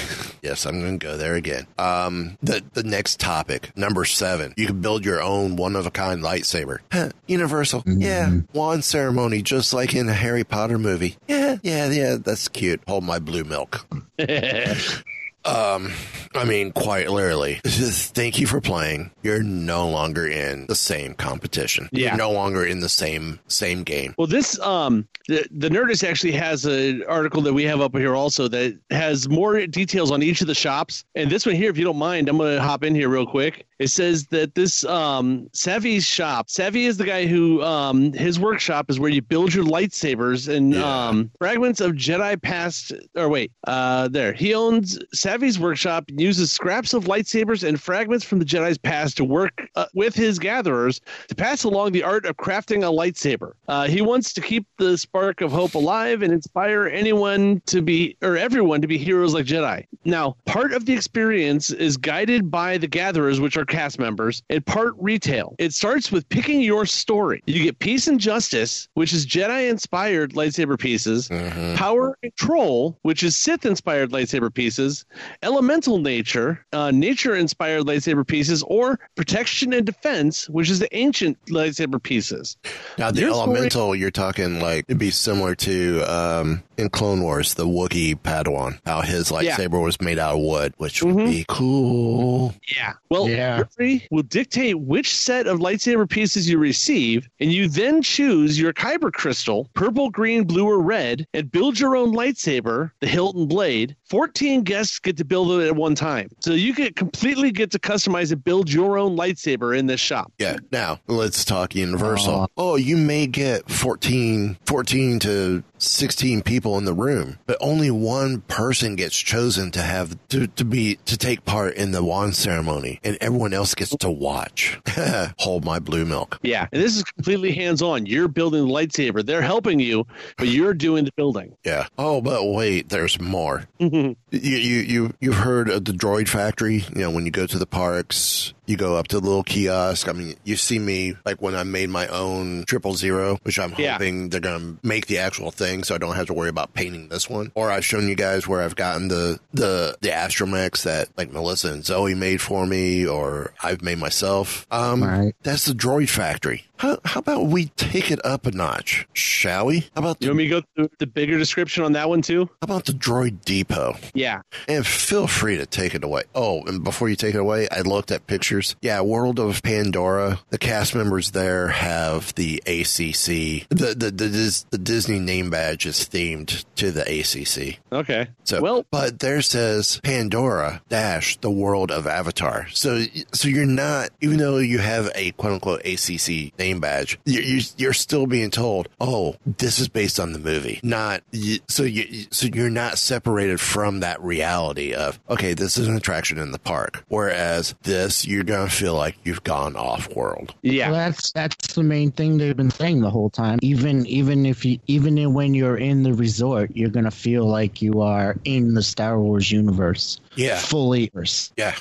yes, 0.46 0.64
I'm 0.64 0.80
going 0.80 0.98
to 0.98 1.04
go 1.06 1.16
there 1.16 1.34
again. 1.34 1.66
Um, 1.76 2.38
the 2.42 2.62
the 2.72 2.84
next 2.84 3.18
topic, 3.18 3.76
number 3.76 4.04
seven. 4.04 4.54
You 4.56 4.66
can 4.68 4.80
build 4.80 5.04
your 5.04 5.20
own 5.20 5.56
one 5.56 5.74
of 5.74 5.86
a 5.86 5.90
kind 5.90 6.22
lightsaber. 6.22 6.78
Huh, 6.92 7.10
Universal. 7.26 7.82
Yeah. 7.86 8.30
Wand 8.52 8.84
ceremony, 8.84 9.42
just 9.42 9.74
like 9.74 9.94
in 9.94 10.08
a 10.08 10.14
Harry 10.14 10.44
Potter 10.44 10.78
movie. 10.78 11.16
Yeah. 11.26 11.56
Yeah. 11.62 11.90
Yeah. 11.90 12.16
That's 12.22 12.46
cute. 12.48 12.80
Hold 12.86 13.04
my 13.04 13.18
blue 13.18 13.44
milk. 13.44 13.86
Um, 15.46 15.92
I 16.34 16.44
mean, 16.44 16.72
quite 16.72 17.08
literally, 17.10 17.60
thank 17.64 18.38
you 18.38 18.46
for 18.46 18.60
playing. 18.60 19.10
You're 19.22 19.42
no 19.42 19.88
longer 19.88 20.26
in 20.26 20.66
the 20.66 20.74
same 20.74 21.14
competition. 21.14 21.88
Yeah. 21.92 22.08
You're 22.08 22.16
no 22.18 22.32
longer 22.32 22.64
in 22.64 22.80
the 22.80 22.88
same 22.88 23.38
same 23.48 23.82
game. 23.84 24.14
Well, 24.18 24.26
this 24.26 24.58
um 24.60 25.06
the 25.28 25.46
the 25.50 25.68
Nerdist 25.68 26.06
actually 26.06 26.32
has 26.32 26.64
an 26.66 27.02
article 27.08 27.40
that 27.42 27.54
we 27.54 27.64
have 27.64 27.80
up 27.80 27.96
here 27.96 28.14
also 28.14 28.48
that 28.48 28.78
has 28.90 29.28
more 29.28 29.66
details 29.66 30.10
on 30.12 30.22
each 30.22 30.40
of 30.40 30.46
the 30.46 30.54
shops. 30.54 31.04
And 31.14 31.30
this 31.30 31.46
one 31.46 31.54
here, 31.54 31.70
if 31.70 31.78
you 31.78 31.84
don't 31.84 31.96
mind, 31.98 32.28
I'm 32.28 32.36
going 32.38 32.54
to 32.56 32.62
hop 32.62 32.84
in 32.84 32.94
here 32.94 33.08
real 33.08 33.26
quick. 33.26 33.66
It 33.78 33.88
says 33.88 34.26
that 34.28 34.54
this 34.54 34.84
um 34.84 35.48
Savi's 35.52 36.04
shop, 36.04 36.48
Savi 36.48 36.86
is 36.86 36.96
the 36.98 37.04
guy 37.04 37.26
who 37.26 37.62
um 37.62 38.12
his 38.12 38.38
workshop 38.38 38.90
is 38.90 38.98
where 39.00 39.10
you 39.10 39.22
build 39.22 39.54
your 39.54 39.64
lightsabers 39.64 40.54
and 40.54 40.74
Yeah. 40.74 41.08
um 41.08 41.30
fragments 41.38 41.80
of 41.80 41.92
Jedi 41.92 42.40
past 42.40 42.92
or 43.14 43.28
wait, 43.28 43.52
uh 43.66 44.08
there. 44.08 44.32
He 44.32 44.54
owns 44.54 44.98
Savi's 45.36 45.58
workshop 45.58 46.04
uses 46.16 46.50
scraps 46.50 46.94
of 46.94 47.04
lightsabers 47.04 47.62
and 47.62 47.78
fragments 47.78 48.24
from 48.24 48.38
the 48.38 48.44
Jedi's 48.44 48.78
past 48.78 49.18
to 49.18 49.24
work 49.24 49.68
uh, 49.74 49.84
with 49.92 50.14
his 50.14 50.38
gatherers 50.38 50.98
to 51.28 51.34
pass 51.34 51.64
along 51.64 51.92
the 51.92 52.02
art 52.02 52.24
of 52.24 52.38
crafting 52.38 52.78
a 52.78 52.90
lightsaber. 52.90 53.52
Uh, 53.68 53.86
he 53.86 54.00
wants 54.00 54.32
to 54.32 54.40
keep 54.40 54.66
the 54.78 54.96
spark 54.96 55.42
of 55.42 55.52
hope 55.52 55.74
alive 55.74 56.22
and 56.22 56.32
inspire 56.32 56.86
anyone 56.86 57.60
to 57.66 57.82
be, 57.82 58.16
or 58.22 58.38
everyone 58.38 58.80
to 58.80 58.86
be 58.86 58.96
heroes 58.96 59.34
like 59.34 59.44
Jedi. 59.44 59.84
Now, 60.06 60.36
part 60.46 60.72
of 60.72 60.86
the 60.86 60.94
experience 60.94 61.70
is 61.70 61.98
guided 61.98 62.50
by 62.50 62.78
the 62.78 62.86
gatherers, 62.86 63.38
which 63.38 63.58
are 63.58 63.66
cast 63.66 63.98
members, 63.98 64.42
and 64.48 64.64
part 64.64 64.94
retail. 64.98 65.54
It 65.58 65.74
starts 65.74 66.10
with 66.10 66.26
picking 66.30 66.62
your 66.62 66.86
story. 66.86 67.42
You 67.46 67.62
get 67.62 67.78
Peace 67.78 68.06
and 68.06 68.18
Justice, 68.18 68.88
which 68.94 69.12
is 69.12 69.26
Jedi 69.26 69.68
inspired 69.68 70.32
lightsaber 70.32 70.78
pieces, 70.78 71.28
Power 71.76 72.16
and 72.22 72.34
Control, 72.34 72.98
which 73.02 73.22
is 73.22 73.36
Sith 73.36 73.66
inspired 73.66 74.12
lightsaber 74.12 74.52
pieces, 74.52 75.04
Elemental 75.42 75.98
Nature, 75.98 76.64
uh, 76.72 76.90
nature 76.90 77.34
inspired 77.34 77.82
lightsaber 77.84 78.26
pieces, 78.26 78.62
or 78.66 78.98
Protection 79.16 79.72
and 79.72 79.84
Defense, 79.86 80.48
which 80.48 80.70
is 80.70 80.78
the 80.78 80.94
ancient 80.96 81.38
lightsaber 81.46 82.02
pieces. 82.02 82.56
Now, 82.98 83.10
the 83.10 83.20
Your 83.20 83.30
story- 83.34 83.50
elemental, 83.56 83.94
you're 83.96 84.10
talking 84.10 84.60
like 84.60 84.84
it'd 84.88 84.98
be 84.98 85.10
similar 85.10 85.54
to 85.56 86.02
um, 86.02 86.62
in 86.76 86.88
Clone 86.90 87.22
Wars, 87.22 87.54
the 87.54 87.66
Wookiee 87.66 88.14
Padawan, 88.20 88.78
how 88.84 89.00
his 89.02 89.30
Yeah. 89.30 89.56
lightsaber 89.56 89.82
was 89.82 90.00
made 90.00 90.18
out 90.18 90.34
of 90.36 90.40
wood, 90.42 90.74
which 90.78 91.02
would 91.02 91.14
Mhm. 91.14 91.30
be 91.30 91.44
cool. 91.48 92.54
Yeah. 92.74 92.92
Well, 93.10 93.28
Yeah. 93.28 93.62
will 94.10 94.22
dictate 94.22 94.78
which 94.80 95.14
set 95.14 95.46
of 95.46 95.58
lightsaber 95.60 96.08
pieces 96.08 96.48
you 96.48 96.58
receive, 96.58 97.28
and 97.40 97.52
you 97.52 97.68
then 97.68 98.02
choose 98.02 98.58
your 98.58 98.72
kyber 98.72 99.12
crystal, 99.12 99.70
purple, 99.74 100.10
green, 100.10 100.44
blue, 100.44 100.64
or 100.66 100.80
red, 100.80 101.26
and 101.34 101.50
build 101.50 101.78
your 101.78 101.96
own 101.96 102.14
lightsaber, 102.14 102.90
the 103.00 103.06
Hilton 103.06 103.46
Blade. 103.46 103.96
14 104.08 104.62
guests 104.62 104.98
get 104.98 105.15
to 105.16 105.24
build 105.24 105.50
it 105.60 105.66
at 105.66 105.76
one 105.76 105.94
time. 105.94 106.28
So 106.40 106.52
you 106.52 106.74
can 106.74 106.92
completely 106.94 107.50
get 107.50 107.70
to 107.72 107.78
customize 107.78 108.32
and 108.32 108.42
build 108.42 108.72
your 108.72 108.98
own 108.98 109.16
lightsaber 109.16 109.76
in 109.76 109.86
this 109.86 110.00
shop. 110.00 110.32
Yeah. 110.38 110.58
Now, 110.72 111.00
let's 111.06 111.44
talk 111.44 111.74
Universal. 111.74 112.34
Aw. 112.34 112.46
oh, 112.56 112.76
you 112.76 112.96
may 112.96 113.26
get 113.26 113.68
14, 113.70 114.58
14 114.66 115.18
to 115.20 115.62
16 115.78 116.42
people 116.42 116.78
in 116.78 116.84
the 116.84 116.94
room, 116.94 117.38
but 117.46 117.56
only 117.60 117.90
one 117.90 118.40
person 118.42 118.96
gets 118.96 119.16
chosen 119.16 119.70
to 119.72 119.82
have 119.82 120.16
to, 120.28 120.46
to 120.46 120.64
be 120.64 120.96
to 121.06 121.16
take 121.16 121.44
part 121.44 121.74
in 121.74 121.92
the 121.92 122.02
wand 122.02 122.34
ceremony, 122.34 123.00
and 123.04 123.16
everyone 123.20 123.52
else 123.52 123.74
gets 123.74 123.94
to 123.96 124.10
watch. 124.10 124.78
Hold 125.38 125.64
my 125.64 125.78
blue 125.78 126.04
milk. 126.04 126.38
Yeah. 126.42 126.66
And 126.72 126.82
this 126.82 126.96
is 126.96 127.04
completely 127.04 127.52
hands 127.52 127.82
on. 127.82 128.06
You're 128.06 128.28
building 128.28 128.66
the 128.66 128.72
lightsaber. 128.72 129.24
They're 129.24 129.42
helping 129.42 129.80
you, 129.80 130.06
but 130.36 130.48
you're 130.48 130.74
doing 130.74 131.04
the 131.04 131.12
building. 131.16 131.56
Yeah. 131.64 131.86
Oh, 131.98 132.20
but 132.20 132.44
wait, 132.46 132.88
there's 132.88 133.20
more. 133.20 133.64
Mm-hmm. 133.80 134.12
You, 134.30 134.56
you 134.56 134.80
you 134.80 135.14
you've 135.20 135.36
heard 135.36 135.68
of 135.68 135.84
the 135.84 135.92
Droid 135.92 136.28
Factory? 136.28 136.84
You 136.94 137.02
know, 137.02 137.10
when 137.10 137.24
you 137.24 137.30
go 137.30 137.46
to 137.46 137.58
the 137.58 137.66
parks, 137.66 138.54
you 138.66 138.76
go 138.76 138.96
up 138.96 139.08
to 139.08 139.20
the 139.20 139.26
little 139.26 139.42
kiosk. 139.42 140.08
I 140.08 140.12
mean, 140.12 140.34
you 140.44 140.56
see 140.56 140.78
me 140.78 141.14
like 141.24 141.40
when 141.40 141.54
I 141.54 141.62
made 141.62 141.88
my 141.90 142.06
own 142.08 142.64
triple 142.66 142.94
zero, 142.94 143.38
which 143.42 143.58
I'm 143.58 143.74
Yeah. 143.78 143.92
hoping 143.92 144.28
they're 144.28 144.40
gonna 144.40 144.76
make 144.82 145.06
the 145.06 145.18
actual 145.18 145.50
thing, 145.50 145.84
so 145.84 145.94
I 145.94 145.98
don't 145.98 146.16
have 146.16 146.26
to 146.26 146.34
worry 146.34 146.48
about 146.48 146.74
painting 146.74 147.08
this 147.08 147.28
one. 147.30 147.52
Or 147.54 147.70
I've 147.70 147.84
shown 147.84 148.08
you 148.08 148.14
guys 148.14 148.46
where 148.48 148.62
I've 148.62 148.76
gotten 148.76 149.08
the 149.08 149.38
the 149.54 149.96
the 150.00 150.08
astromechs 150.08 150.82
that 150.82 151.08
like 151.16 151.32
Melissa 151.32 151.68
and 151.72 151.84
Zoe 151.84 152.14
made 152.14 152.40
for 152.40 152.66
me, 152.66 153.06
or 153.06 153.52
I've 153.62 153.82
made 153.82 153.98
myself. 153.98 154.66
Um, 154.70 155.02
Right. 155.02 155.34
that's 155.42 155.64
the 155.66 155.72
Droid 155.72 156.08
Factory. 156.08 156.64
How, 156.78 156.98
how 157.04 157.20
about 157.20 157.46
we 157.46 157.66
take 157.76 158.10
it 158.10 158.24
up 158.24 158.46
a 158.46 158.50
notch, 158.50 159.06
shall 159.14 159.66
we? 159.66 159.80
How 159.94 160.00
about 160.00 160.16
You 160.20 160.26
the, 160.26 160.30
want 160.32 160.36
me 160.38 160.44
to 160.44 160.50
go 160.50 160.62
through 160.74 160.90
the 160.98 161.06
bigger 161.06 161.38
description 161.38 161.84
on 161.84 161.92
that 161.92 162.08
one 162.08 162.22
too? 162.22 162.46
how 162.60 162.64
about 162.64 162.84
the 162.86 162.92
Droid 162.92 163.44
Depot? 163.44 163.96
Yeah. 164.14 164.42
And 164.68 164.86
feel 164.86 165.26
free 165.26 165.56
to 165.56 165.66
take 165.66 165.94
it 165.94 166.04
away. 166.04 166.22
Oh, 166.34 166.62
and 166.64 166.84
before 166.84 167.08
you 167.08 167.16
take 167.16 167.34
it 167.34 167.38
away, 167.38 167.68
I 167.70 167.80
looked 167.80 168.10
at 168.10 168.26
pictures. 168.26 168.76
Yeah, 168.82 169.00
World 169.00 169.38
of 169.38 169.62
Pandora. 169.62 170.40
The 170.50 170.58
cast 170.58 170.94
members 170.94 171.30
there 171.30 171.68
have 171.68 172.34
the 172.34 172.62
ACC. 172.66 173.68
The 173.70 173.94
the 173.96 174.10
the, 174.10 174.64
the 174.70 174.78
Disney 174.78 175.18
name 175.18 175.50
badge 175.50 175.86
is 175.86 175.98
themed 176.00 176.64
to 176.76 176.90
the 176.90 177.02
ACC. 177.02 177.78
Okay. 177.92 178.28
So, 178.44 178.60
well, 178.60 178.84
but 178.90 179.20
there 179.20 179.40
says 179.42 180.00
Pandora 180.02 180.82
dash 180.88 181.36
the 181.38 181.50
world 181.50 181.90
of 181.90 182.06
Avatar. 182.06 182.68
So, 182.72 183.04
so 183.32 183.48
you're 183.48 183.66
not, 183.66 184.10
even 184.20 184.38
though 184.38 184.58
you 184.58 184.78
have 184.78 185.10
a 185.14 185.30
quote 185.32 185.54
unquote 185.54 185.84
ACC 185.86 186.56
name 186.58 186.65
badge, 186.74 187.18
you're, 187.24 187.42
you're, 187.42 187.62
you're 187.76 187.92
still 187.92 188.26
being 188.26 188.50
told, 188.50 188.88
oh, 189.00 189.36
this 189.46 189.78
is 189.78 189.88
based 189.88 190.20
on 190.20 190.32
the 190.32 190.38
movie. 190.38 190.80
Not 190.82 191.22
so 191.68 191.82
you, 191.82 192.26
so 192.30 192.46
you're 192.46 192.70
not 192.70 192.98
separated 192.98 193.60
from 193.60 194.00
that 194.00 194.20
reality 194.22 194.94
of 194.94 195.18
okay, 195.28 195.54
this 195.54 195.76
is 195.78 195.88
an 195.88 195.96
attraction 195.96 196.38
in 196.38 196.50
the 196.52 196.58
park. 196.58 197.04
Whereas 197.08 197.74
this, 197.82 198.26
you're 198.26 198.44
gonna 198.44 198.68
feel 198.70 198.94
like 198.94 199.16
you've 199.24 199.44
gone 199.44 199.76
off 199.76 200.14
world. 200.14 200.54
yeah. 200.62 200.90
Well, 200.90 200.98
that's 200.98 201.32
that's 201.32 201.74
the 201.74 201.82
main 201.82 202.10
thing 202.10 202.38
they've 202.38 202.56
been 202.56 202.70
saying 202.70 203.00
the 203.00 203.10
whole 203.10 203.30
time. 203.30 203.58
Even 203.62 204.06
even 204.06 204.46
if 204.46 204.64
you 204.64 204.78
even 204.86 205.34
when 205.34 205.54
you're 205.54 205.76
in 205.76 206.02
the 206.02 206.12
resort, 206.14 206.70
you're 206.74 206.90
gonna 206.90 207.10
feel 207.10 207.46
like 207.46 207.82
you 207.82 208.00
are 208.00 208.36
in 208.44 208.74
the 208.74 208.82
Star 208.82 209.18
Wars 209.18 209.50
universe, 209.50 210.20
Yeah, 210.36 210.58
fully 210.58 211.10
immersed, 211.14 211.52
yeah. 211.56 211.74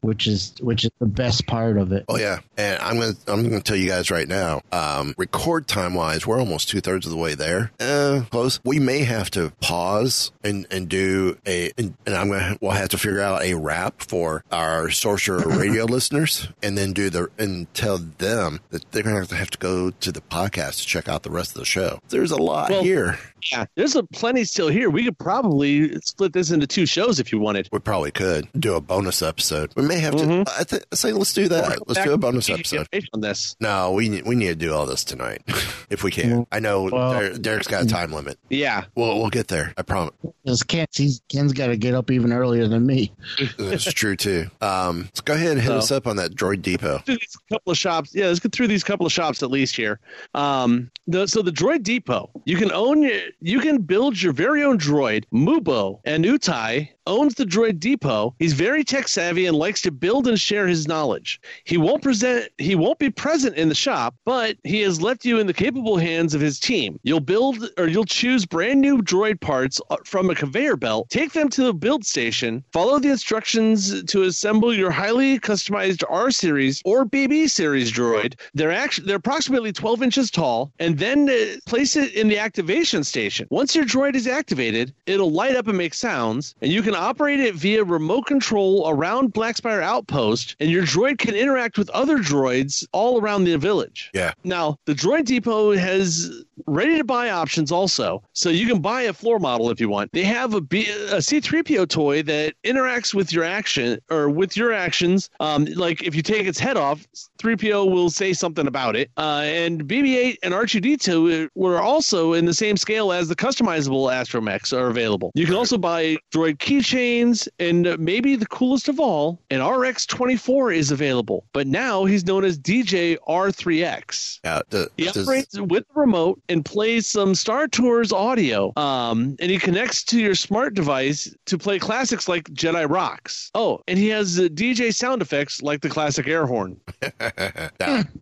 which 0.00 0.26
is 0.26 0.54
which 0.60 0.84
is 0.84 0.90
the 0.98 1.06
best 1.06 1.46
part 1.46 1.76
of 1.78 1.92
it. 1.92 2.04
Oh 2.08 2.16
yeah, 2.16 2.40
and 2.56 2.80
I'm 2.80 2.98
gonna 2.98 3.14
I'm 3.26 3.42
gonna 3.42 3.60
tell 3.60 3.76
you 3.76 3.88
guys 3.88 4.10
right 4.10 4.28
now. 4.28 4.62
Um, 4.72 5.14
record 5.18 5.66
time 5.66 5.94
wise, 5.94 6.26
we're 6.26 6.38
almost 6.38 6.68
two 6.68 6.80
thirds 6.80 7.06
of 7.06 7.10
the 7.12 7.18
way 7.18 7.34
there. 7.34 7.72
Uh, 7.80 8.22
close. 8.30 8.60
We 8.64 8.78
may 8.78 9.00
have 9.04 9.30
to 9.32 9.50
pause 9.60 10.32
and 10.44 10.66
and 10.70 10.88
do 10.88 11.36
a 11.46 11.72
and, 11.76 11.94
and 12.06 12.14
I'm 12.14 12.30
gonna 12.30 12.56
we'll 12.60 12.72
have 12.72 12.90
to 12.90 12.98
figure 12.98 13.20
out 13.20 13.42
a 13.42 13.54
wrap 13.54 14.02
for 14.02 14.44
our 14.52 14.90
sorcerer 14.90 15.38
radio 15.58 15.84
listeners, 15.84 16.48
and 16.62 16.76
then 16.78 16.92
do 16.92 17.10
the 17.10 17.28
and 17.38 17.72
tell 17.74 17.98
them 17.98 18.60
that 18.70 18.90
they're 18.92 19.02
gonna 19.02 19.18
have 19.18 19.28
to 19.28 19.36
have 19.36 19.50
to 19.50 19.58
go 19.58 19.90
to 19.90 20.12
the 20.12 20.20
podcast 20.20 20.80
to 20.82 20.86
check 20.86 21.08
out 21.08 21.22
the 21.22 21.30
rest 21.30 21.50
of 21.52 21.58
the 21.58 21.64
show. 21.64 21.98
There's 22.08 22.30
a 22.30 22.36
lot 22.36 22.70
Well- 22.70 22.82
here. 22.82 23.18
Yeah, 23.52 23.66
there's 23.74 23.96
a 23.96 24.02
plenty 24.04 24.44
still 24.44 24.68
here. 24.68 24.90
We 24.90 25.04
could 25.04 25.18
probably 25.18 25.98
split 26.00 26.32
this 26.32 26.50
into 26.50 26.66
two 26.66 26.86
shows 26.86 27.20
if 27.20 27.32
you 27.32 27.38
wanted. 27.38 27.68
We 27.72 27.78
probably 27.78 28.10
could 28.10 28.48
do 28.58 28.74
a 28.74 28.80
bonus 28.80 29.22
episode. 29.22 29.72
We 29.76 29.84
may 29.86 29.98
have 29.98 30.14
Mhm. 30.14 30.44
to. 30.44 30.52
I 30.58 30.64
th- 30.64 30.82
say 30.94 31.12
let's 31.12 31.32
do 31.32 31.48
that. 31.48 31.86
Let's 31.88 32.02
do 32.04 32.12
a 32.12 32.18
bonus 32.18 32.48
episode. 32.50 32.86
on 33.12 33.20
this. 33.20 33.56
No, 33.60 33.92
we 33.92 34.08
need, 34.08 34.26
we 34.26 34.34
need 34.34 34.46
to 34.48 34.54
do 34.56 34.72
all 34.74 34.86
this 34.86 35.04
tonight 35.04 35.42
if 35.90 36.02
we 36.02 36.10
can. 36.10 36.46
I 36.50 36.58
know 36.60 36.84
Well- 36.84 37.12
Der- 37.12 37.38
Derek's 37.38 37.66
got 37.68 37.84
a 37.84 37.86
time 37.86 38.12
limit. 38.12 38.38
Yeah, 38.50 38.84
We'll 38.94 39.18
we'll 39.18 39.30
get 39.30 39.48
there. 39.48 39.72
I 39.76 39.82
promise. 39.82 40.12
Because 40.44 40.62
Ken, 40.62 40.86
Ken's 41.28 41.52
got 41.52 41.68
to 41.68 41.76
get 41.76 41.94
up 41.94 42.10
even 42.10 42.32
earlier 42.32 42.68
than 42.68 42.86
me. 42.86 43.12
That's 43.58 43.84
true 43.84 44.16
too. 44.16 44.46
Um, 44.60 45.02
let's 45.02 45.20
go 45.20 45.34
ahead 45.34 45.52
and 45.52 45.60
hit 45.60 45.68
So- 45.68 45.78
us 45.78 45.90
up 45.90 46.06
on 46.06 46.16
that 46.16 46.34
Droid 46.34 46.62
Depot. 46.62 46.98
through 46.98 47.16
these 47.16 47.36
couple 47.52 47.72
of 47.72 47.78
shops. 47.78 48.14
Yeah, 48.14 48.26
let's 48.26 48.40
get 48.40 48.52
through 48.52 48.68
these 48.68 48.84
couple 48.84 49.06
of 49.06 49.12
shops 49.12 49.42
at 49.42 49.50
least 49.50 49.76
here. 49.76 49.98
Um, 50.34 50.90
the, 51.06 51.26
so 51.26 51.42
the 51.42 51.50
Droid 51.52 51.82
Depot, 51.82 52.30
you 52.44 52.56
can 52.56 52.72
own, 52.72 53.02
your- 53.02 53.20
you 53.40 53.60
can 53.60 53.82
build 53.82 54.20
your 54.20 54.32
very 54.32 54.62
own 54.62 54.78
droid, 54.78 55.24
Mubo 55.32 56.00
and 56.04 56.24
Utai, 56.24 56.88
owns 57.06 57.34
the 57.34 57.44
Droid 57.44 57.78
Depot. 57.78 58.34
He's 58.38 58.52
very 58.52 58.84
tech 58.84 59.08
savvy 59.08 59.46
and 59.46 59.56
likes 59.56 59.82
to 59.82 59.90
build 59.90 60.26
and 60.26 60.38
share 60.38 60.66
his 60.66 60.88
knowledge. 60.88 61.40
He 61.64 61.76
won't 61.76 62.02
present 62.02 62.50
he 62.58 62.74
won't 62.74 62.98
be 62.98 63.10
present 63.10 63.56
in 63.56 63.68
the 63.68 63.74
shop, 63.74 64.14
but 64.24 64.56
he 64.64 64.80
has 64.82 65.00
left 65.00 65.24
you 65.24 65.38
in 65.38 65.46
the 65.46 65.54
capable 65.54 65.96
hands 65.96 66.34
of 66.34 66.40
his 66.40 66.58
team. 66.58 66.98
You'll 67.02 67.20
build 67.20 67.70
or 67.78 67.86
you'll 67.86 68.04
choose 68.04 68.44
brand 68.44 68.80
new 68.80 68.98
droid 68.98 69.40
parts 69.40 69.80
uh, 69.90 69.96
from 70.04 70.30
a 70.30 70.34
conveyor 70.34 70.76
belt, 70.76 71.08
take 71.10 71.32
them 71.32 71.48
to 71.50 71.64
the 71.64 71.74
build 71.74 72.04
station, 72.04 72.64
follow 72.72 72.98
the 72.98 73.10
instructions 73.10 74.02
to 74.04 74.22
assemble 74.22 74.74
your 74.74 74.90
highly 74.90 75.38
customized 75.38 76.02
R 76.08 76.30
series 76.30 76.82
or 76.84 77.04
BB 77.04 77.50
series 77.50 77.92
droid. 77.92 78.34
They're 78.54 78.72
actually 78.72 79.06
they're 79.06 79.16
approximately 79.16 79.72
12 79.72 80.02
inches 80.02 80.30
tall, 80.30 80.72
and 80.78 80.98
then 80.98 81.28
uh, 81.28 81.56
place 81.66 81.96
it 81.96 82.14
in 82.14 82.28
the 82.28 82.38
activation 82.38 83.04
station. 83.04 83.46
Once 83.50 83.74
your 83.74 83.84
droid 83.84 84.14
is 84.14 84.26
activated, 84.26 84.94
it'll 85.06 85.30
light 85.30 85.56
up 85.56 85.68
and 85.68 85.78
make 85.78 85.94
sounds, 85.94 86.54
and 86.60 86.72
you 86.72 86.82
can 86.82 86.95
operate 86.96 87.40
it 87.40 87.54
via 87.54 87.84
remote 87.84 88.26
control 88.26 88.88
around 88.88 89.32
Blackspire 89.32 89.82
Outpost, 89.82 90.56
and 90.60 90.70
your 90.70 90.82
droid 90.82 91.18
can 91.18 91.34
interact 91.34 91.78
with 91.78 91.90
other 91.90 92.18
droids 92.18 92.86
all 92.92 93.20
around 93.20 93.44
the 93.44 93.56
village. 93.56 94.10
Yeah. 94.14 94.32
Now, 94.44 94.78
the 94.86 94.94
Droid 94.94 95.26
Depot 95.26 95.76
has 95.76 96.44
ready 96.66 96.96
to 96.98 97.04
buy 97.04 97.30
options 97.30 97.70
also. 97.70 98.22
So 98.32 98.48
you 98.50 98.66
can 98.66 98.80
buy 98.80 99.02
a 99.02 99.12
floor 99.12 99.38
model 99.38 99.70
if 99.70 99.80
you 99.80 99.88
want. 99.88 100.12
They 100.12 100.24
have 100.24 100.54
a, 100.54 100.60
B, 100.60 100.86
a 100.88 101.16
C3PO 101.18 101.88
toy 101.88 102.22
that 102.22 102.54
interacts 102.64 103.14
with 103.14 103.32
your 103.32 103.44
action 103.44 103.98
or 104.10 104.30
with 104.30 104.56
your 104.56 104.72
actions. 104.72 105.30
Um, 105.40 105.66
like 105.76 106.02
if 106.02 106.14
you 106.14 106.22
take 106.22 106.46
its 106.46 106.58
head 106.58 106.76
off, 106.76 107.06
3PO 107.38 107.90
will 107.90 108.10
say 108.10 108.32
something 108.32 108.66
about 108.66 108.96
it. 108.96 109.10
Uh, 109.16 109.42
and 109.44 109.84
BB-8 109.86 110.36
and 110.42 110.54
R2D2 110.54 111.48
were 111.54 111.80
also 111.80 112.32
in 112.32 112.44
the 112.46 112.54
same 112.54 112.76
scale 112.76 113.12
as 113.12 113.28
the 113.28 113.36
customizable 113.36 114.10
astromechs 114.10 114.72
are 114.76 114.88
available. 114.88 115.30
You 115.34 115.46
can 115.46 115.54
also 115.54 115.78
buy 115.78 116.16
droid 116.32 116.58
keychains, 116.58 117.48
and 117.58 117.98
maybe 117.98 118.36
the 118.36 118.46
coolest 118.46 118.88
of 118.88 118.98
all, 119.00 119.40
an 119.50 119.62
RX-24 119.62 120.74
is 120.74 120.90
available. 120.90 121.44
But 121.52 121.66
now 121.66 122.04
he's 122.04 122.24
known 122.24 122.44
as 122.44 122.58
DJ 122.58 123.16
R3X. 123.28 124.40
Yeah, 124.44 124.60
the, 124.70 124.88
He 124.96 125.04
does- 125.04 125.26
operates 125.26 125.58
with 125.58 125.84
the 125.88 126.00
remote 126.00 126.40
and 126.48 126.64
plays 126.64 127.06
some 127.06 127.34
Star 127.34 127.68
Tours 127.68 128.12
audio. 128.12 128.72
Um, 128.76 129.36
and 129.40 129.50
he 129.50 129.58
connects 129.58 130.02
to 130.04 130.20
your 130.20 130.34
smart 130.34 130.74
device 130.74 131.34
to 131.46 131.58
play 131.58 131.78
classics 131.78 132.28
like 132.28 132.44
Jedi 132.50 132.88
Rocks. 132.88 133.50
Oh, 133.54 133.82
and 133.88 133.98
he 133.98 134.08
has 134.08 134.38
uh, 134.38 134.44
DJ 134.44 134.94
sound 134.94 135.22
effects 135.22 135.62
like 135.62 135.80
the 135.80 135.88
classic 135.88 136.26
air 136.28 136.46
horn. 136.46 136.80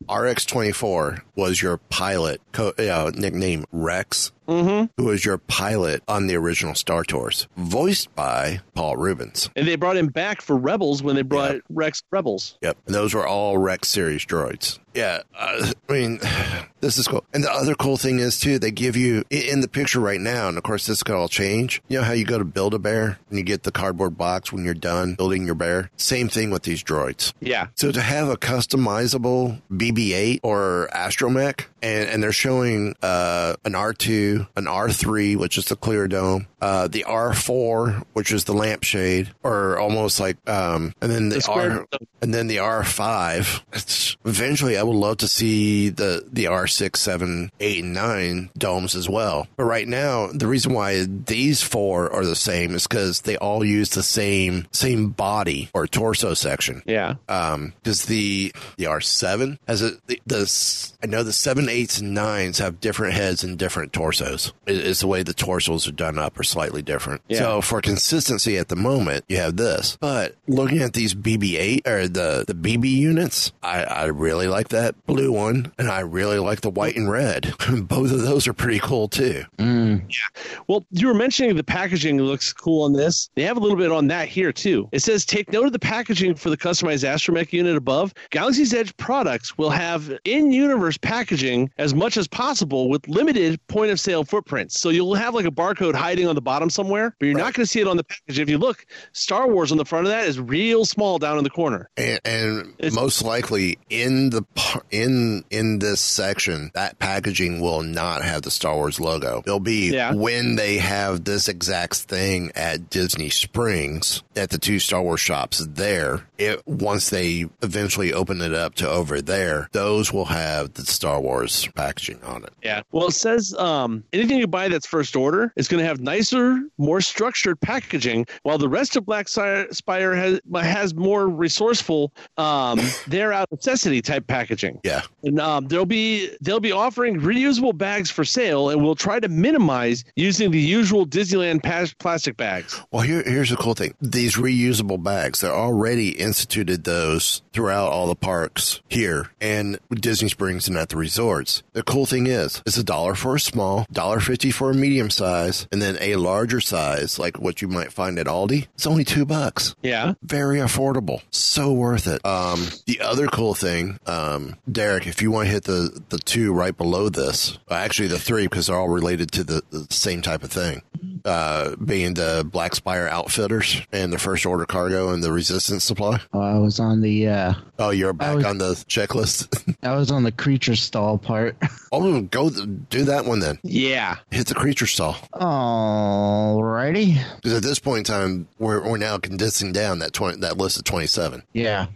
RX24 0.08 1.20
was 1.34 1.62
your 1.62 1.78
pilot, 1.78 2.40
co- 2.52 2.72
uh, 2.78 3.10
nickname 3.14 3.64
Rex, 3.72 4.32
Mm-hmm. 4.46 4.86
who 4.96 5.08
was 5.08 5.24
your 5.24 5.38
pilot 5.38 6.02
on 6.06 6.26
the 6.26 6.36
original 6.36 6.74
Star 6.74 7.04
Tours, 7.04 7.48
voiced 7.56 8.14
by 8.14 8.60
Paul 8.74 8.96
Reubens. 8.96 9.50
And 9.56 9.66
they 9.66 9.76
brought 9.76 9.96
him 9.96 10.08
back 10.08 10.42
for 10.42 10.56
Rebels 10.56 11.02
when 11.02 11.16
they 11.16 11.22
brought 11.22 11.56
Rex 11.70 12.02
Rebels. 12.10 12.58
Yep. 12.62 12.76
And 12.86 12.94
those 12.94 13.14
were 13.14 13.26
all 13.26 13.58
Rex 13.58 13.88
series 13.88 14.24
droids. 14.24 14.78
Yeah. 14.94 15.22
Uh, 15.36 15.72
I 15.88 15.92
mean, 15.92 16.20
this 16.80 16.98
is 16.98 17.08
cool. 17.08 17.24
And 17.32 17.42
the 17.42 17.50
other 17.50 17.74
cool 17.74 17.96
thing 17.96 18.20
is, 18.20 18.38
too, 18.38 18.58
they 18.58 18.70
give 18.70 18.96
you 18.96 19.24
in 19.30 19.60
the 19.60 19.68
picture 19.68 20.00
right 20.00 20.20
now, 20.20 20.48
and 20.48 20.56
of 20.56 20.62
course, 20.62 20.86
this 20.86 21.02
could 21.02 21.14
all 21.16 21.28
change. 21.28 21.82
You 21.88 21.98
know 21.98 22.04
how 22.04 22.12
you 22.12 22.24
go 22.24 22.38
to 22.38 22.44
build 22.44 22.74
a 22.74 22.78
bear 22.78 23.18
and 23.28 23.38
you 23.38 23.44
get 23.44 23.64
the 23.64 23.72
cardboard 23.72 24.16
box 24.16 24.52
when 24.52 24.64
you're 24.64 24.74
done 24.74 25.14
building 25.14 25.46
your 25.46 25.54
bear? 25.54 25.90
Same 25.96 26.28
thing 26.28 26.50
with 26.50 26.62
these 26.62 26.82
droids. 26.82 27.32
Yeah. 27.40 27.68
So 27.74 27.90
to 27.92 28.00
have 28.00 28.28
a 28.28 28.36
customizable 28.36 29.60
BB-8 29.72 30.40
or 30.42 30.88
astromech, 30.94 31.66
and, 31.82 32.08
and 32.08 32.22
they're 32.22 32.32
showing 32.32 32.94
uh, 33.02 33.56
an 33.64 33.72
R2, 33.72 34.33
an 34.56 34.64
R3, 34.66 35.36
which 35.36 35.58
is 35.58 35.66
the 35.66 35.76
clear 35.76 36.08
dome, 36.08 36.46
uh, 36.60 36.88
the 36.88 37.04
R4, 37.08 38.04
which 38.12 38.32
is 38.32 38.44
the 38.44 38.52
lampshade, 38.54 39.32
or 39.42 39.78
almost 39.78 40.20
like, 40.20 40.36
um, 40.48 40.94
and 41.00 41.10
then 41.10 41.28
the, 41.28 41.38
The 41.38 41.50
R, 41.50 41.86
and 42.22 42.32
then 42.34 42.46
the 42.46 42.56
R5. 42.58 43.62
It's, 43.72 44.16
eventually, 44.24 44.76
I 44.78 44.82
would 44.82 44.96
love 44.96 45.18
to 45.18 45.28
see 45.28 45.88
the 45.90 46.24
the 46.30 46.44
R6, 46.44 46.96
7, 46.96 47.50
8, 47.60 47.84
and 47.84 47.94
9 47.94 48.50
domes 48.56 48.94
as 48.94 49.08
well. 49.08 49.46
But 49.56 49.64
right 49.64 49.86
now, 49.88 50.28
the 50.28 50.46
reason 50.46 50.72
why 50.72 51.04
these 51.04 51.62
four 51.62 52.12
are 52.12 52.24
the 52.24 52.36
same 52.36 52.74
is 52.74 52.86
because 52.86 53.22
they 53.22 53.36
all 53.36 53.64
use 53.64 53.90
the 53.90 54.02
same 54.02 54.66
same 54.72 55.10
body 55.10 55.68
or 55.74 55.86
torso 55.86 56.34
section 56.34 56.82
Yeah. 56.86 57.14
um 57.28 57.72
because 57.82 58.04
the 58.06 58.52
the 58.76 58.84
r7 58.84 59.58
has 59.66 59.82
a 59.82 59.92
the, 60.06 60.20
the 60.26 60.92
i 61.02 61.06
know 61.06 61.22
the 61.22 61.32
7 61.32 61.66
8s 61.66 62.00
and 62.00 62.16
9s 62.16 62.58
have 62.58 62.80
different 62.80 63.14
heads 63.14 63.44
and 63.44 63.58
different 63.58 63.92
torsos 64.24 64.52
it, 64.66 64.76
it's 64.76 65.00
the 65.00 65.06
way 65.06 65.22
the 65.22 65.34
torsos 65.34 65.86
are 65.88 65.92
done 65.92 66.18
up 66.18 66.38
are 66.38 66.42
slightly 66.42 66.82
different 66.82 67.20
Yeah. 67.28 67.38
so 67.38 67.60
for 67.60 67.80
consistency 67.80 68.56
at 68.58 68.68
the 68.68 68.76
moment 68.76 69.24
you 69.28 69.36
have 69.36 69.56
this 69.56 69.96
but 70.00 70.36
looking 70.46 70.80
at 70.80 70.92
these 70.92 71.14
bb8 71.14 71.86
or 71.86 72.08
the 72.08 72.44
the 72.46 72.54
bb 72.54 72.90
units 72.90 73.52
i 73.62 73.84
i 73.84 74.04
really 74.06 74.48
like 74.48 74.68
that 74.68 74.94
blue 75.06 75.32
one 75.32 75.72
and 75.78 75.88
i 75.88 76.00
really 76.00 76.38
like 76.38 76.60
the 76.62 76.70
white 76.70 76.96
and 76.96 77.10
red 77.10 77.54
both 77.88 78.10
of 78.12 78.22
those 78.22 78.46
are 78.46 78.52
pretty 78.52 78.78
cool 78.78 79.08
too 79.08 79.44
mm. 79.58 79.84
Yeah. 80.08 80.42
Well, 80.66 80.84
you 80.90 81.06
were 81.06 81.14
mentioning 81.14 81.56
the 81.56 81.62
packaging 81.64 82.18
looks 82.20 82.52
cool 82.52 82.82
on 82.84 82.92
this. 82.92 83.30
They 83.36 83.42
have 83.42 83.56
a 83.56 83.60
little 83.60 83.76
bit 83.76 83.92
on 83.92 84.08
that 84.08 84.28
here 84.28 84.52
too. 84.52 84.88
It 84.92 85.00
says 85.00 85.24
take 85.24 85.52
note 85.52 85.66
of 85.66 85.72
the 85.72 85.78
packaging 85.78 86.34
for 86.34 86.50
the 86.50 86.56
customized 86.56 87.04
Astromech 87.08 87.52
unit 87.52 87.76
above. 87.76 88.12
Galaxy's 88.30 88.74
Edge 88.74 88.96
products 88.96 89.56
will 89.56 89.70
have 89.70 90.12
in-universe 90.24 90.98
packaging 90.98 91.70
as 91.78 91.94
much 91.94 92.16
as 92.16 92.26
possible 92.28 92.88
with 92.88 93.06
limited 93.08 93.64
point 93.68 93.90
of 93.92 94.00
sale 94.00 94.13
footprints. 94.22 94.78
So 94.78 94.90
you'll 94.90 95.14
have 95.14 95.34
like 95.34 95.46
a 95.46 95.50
barcode 95.50 95.94
hiding 95.94 96.28
on 96.28 96.36
the 96.36 96.40
bottom 96.42 96.70
somewhere, 96.70 97.16
but 97.18 97.26
you're 97.26 97.34
not 97.36 97.54
going 97.54 97.64
to 97.64 97.66
see 97.66 97.80
it 97.80 97.88
on 97.88 97.96
the 97.96 98.04
package. 98.04 98.38
If 98.38 98.48
you 98.48 98.58
look, 98.58 98.86
Star 99.12 99.48
Wars 99.48 99.72
on 99.72 99.78
the 99.78 99.84
front 99.84 100.06
of 100.06 100.12
that 100.12 100.26
is 100.26 100.38
real 100.38 100.84
small 100.84 101.18
down 101.18 101.38
in 101.38 101.44
the 101.44 101.50
corner. 101.50 101.88
and, 101.96 102.20
and 102.24 102.94
most 102.94 103.24
likely 103.24 103.78
in 103.90 104.30
the 104.30 104.44
in 104.90 105.44
in 105.50 105.78
this 105.78 106.00
section 106.00 106.70
that 106.74 106.98
packaging 106.98 107.60
will 107.60 107.82
not 107.82 108.22
have 108.22 108.42
the 108.42 108.50
Star 108.50 108.74
Wars 108.76 109.00
logo. 109.00 109.42
It'll 109.46 109.58
be 109.58 109.90
Yeah. 109.92 110.12
when 110.14 110.56
they 110.56 110.76
have 110.78 111.24
this 111.24 111.48
exact 111.48 111.94
thing 111.96 112.52
at 112.54 112.90
Disney 112.90 113.30
Springs 113.30 114.22
at 114.36 114.50
the 114.50 114.58
two 114.58 114.78
Star 114.78 115.02
Wars 115.02 115.20
shops 115.20 115.58
there. 115.66 116.26
It 116.38 116.62
once 116.66 117.10
they 117.10 117.46
eventually 117.62 118.12
open 118.12 118.40
it 118.40 118.52
up 118.52 118.74
to 118.76 118.88
over 118.88 119.20
there, 119.22 119.68
those 119.72 120.12
will 120.12 120.26
have 120.26 120.74
the 120.74 120.84
Star 120.84 121.20
Wars 121.20 121.68
packaging 121.74 122.22
on 122.24 122.44
it. 122.44 122.52
Yeah. 122.62 122.82
Well, 122.92 123.08
it 123.08 123.12
says 123.12 123.54
um, 123.54 124.03
anything 124.12 124.38
you 124.38 124.46
buy 124.46 124.68
that's 124.68 124.86
first 124.86 125.16
order 125.16 125.52
is 125.56 125.68
going 125.68 125.82
to 125.82 125.86
have 125.86 126.00
nicer, 126.00 126.60
more 126.78 127.00
structured 127.00 127.60
packaging, 127.60 128.26
while 128.42 128.58
the 128.58 128.68
rest 128.68 128.96
of 128.96 129.06
Black 129.06 129.28
Spire 129.28 130.14
has 130.14 130.40
has 130.54 130.94
more 130.94 131.28
resourceful, 131.28 132.12
um, 132.36 132.80
they're 133.08 133.32
out 133.32 133.48
of 133.50 133.58
necessity 133.58 134.02
type 134.02 134.26
packaging. 134.26 134.80
Yeah. 134.84 135.02
And 135.22 135.40
um, 135.40 135.66
they'll 135.68 135.86
be 135.86 136.34
they'll 136.40 136.60
be 136.60 136.72
offering 136.72 137.20
reusable 137.20 137.76
bags 137.76 138.10
for 138.10 138.24
sale, 138.24 138.70
and 138.70 138.82
we'll 138.82 138.94
try 138.94 139.20
to 139.20 139.28
minimize 139.28 140.04
using 140.16 140.50
the 140.50 140.60
usual 140.60 141.06
Disneyland 141.06 141.62
plastic 141.98 142.36
bags. 142.36 142.80
Well, 142.90 143.02
here, 143.02 143.22
here's 143.22 143.50
the 143.50 143.56
cool 143.56 143.74
thing. 143.74 143.94
These 144.00 144.36
reusable 144.36 145.02
bags, 145.02 145.40
they're 145.40 145.52
already 145.52 146.10
instituted 146.10 146.84
those 146.84 147.42
throughout 147.52 147.90
all 147.90 148.06
the 148.06 148.14
parks 148.14 148.80
here 148.88 149.30
and 149.40 149.78
Disney 149.90 150.28
Springs 150.28 150.68
and 150.68 150.76
at 150.76 150.88
the 150.88 150.96
resorts. 150.96 151.62
The 151.72 151.82
cool 151.82 152.06
thing 152.06 152.26
is, 152.26 152.62
it's 152.66 152.76
a 152.76 152.84
dollar 152.84 153.14
for 153.14 153.36
a 153.36 153.40
small, 153.40 153.86
dollar 153.94 154.20
fifty 154.20 154.50
for 154.50 154.70
a 154.70 154.74
medium 154.74 155.08
size, 155.10 155.66
and 155.72 155.80
then 155.80 155.96
a 156.00 156.16
larger 156.16 156.60
size, 156.60 157.18
like 157.18 157.38
what 157.38 157.62
you 157.62 157.68
might 157.68 157.92
find 157.92 158.18
at 158.18 158.26
Aldi. 158.26 158.66
It's 158.74 158.86
only 158.86 159.04
two 159.04 159.24
bucks. 159.24 159.74
Yeah. 159.82 160.14
Very 160.22 160.58
affordable. 160.58 161.22
So 161.30 161.72
worth 161.72 162.06
it. 162.06 162.24
Um, 162.26 162.66
the 162.86 163.00
other 163.00 163.26
cool 163.28 163.54
thing, 163.54 163.98
um, 164.06 164.56
Derek, 164.70 165.06
if 165.06 165.22
you 165.22 165.30
want 165.30 165.46
to 165.46 165.52
hit 165.52 165.64
the, 165.64 166.02
the 166.08 166.18
two 166.18 166.52
right 166.52 166.76
below 166.76 167.08
this, 167.08 167.58
uh, 167.70 167.74
actually 167.74 168.08
the 168.08 168.18
three, 168.18 168.46
because 168.46 168.66
they're 168.66 168.76
all 168.76 168.88
related 168.88 169.30
to 169.32 169.44
the, 169.44 169.62
the 169.70 169.86
same 169.90 170.20
type 170.22 170.42
of 170.42 170.50
thing, 170.50 170.82
uh, 171.24 171.76
being 171.76 172.14
the 172.14 172.46
Black 172.50 172.74
Spire 172.74 173.08
Outfitters 173.08 173.80
and 173.92 174.12
the 174.12 174.18
First 174.18 174.44
Order 174.46 174.66
Cargo 174.66 175.10
and 175.12 175.22
the 175.22 175.32
Resistance 175.32 175.84
Supply. 175.84 176.20
Oh, 176.32 176.40
I 176.40 176.58
was 176.58 176.80
on 176.80 177.00
the 177.00 177.28
uh, 177.28 177.54
Oh, 177.78 177.90
you're 177.90 178.12
back 178.12 178.36
was- 178.36 178.44
on 178.44 178.58
the 178.58 178.72
checklist. 178.88 179.76
I 179.82 179.94
was 179.96 180.10
on 180.10 180.22
the 180.24 180.32
creature 180.32 180.76
stall 180.76 181.18
part. 181.18 181.56
oh, 181.92 182.20
go 182.22 182.50
th- 182.50 182.68
do 182.90 183.04
that 183.04 183.24
one 183.26 183.40
then. 183.40 183.58
Yeah. 183.62 183.83
Hit 184.30 184.46
the 184.46 184.54
creature 184.54 184.86
stall. 184.86 185.16
Alrighty. 185.34 187.18
Because 187.36 187.52
at 187.54 187.62
this 187.62 187.78
point 187.78 188.08
in 188.08 188.14
time, 188.14 188.48
we're, 188.58 188.82
we're 188.88 188.96
now 188.96 189.18
condensing 189.18 189.72
down 189.72 189.98
that 190.00 190.12
20, 190.12 190.40
that 190.40 190.56
list 190.56 190.78
of 190.78 190.84
27. 190.84 191.42
Yeah. 191.52 191.86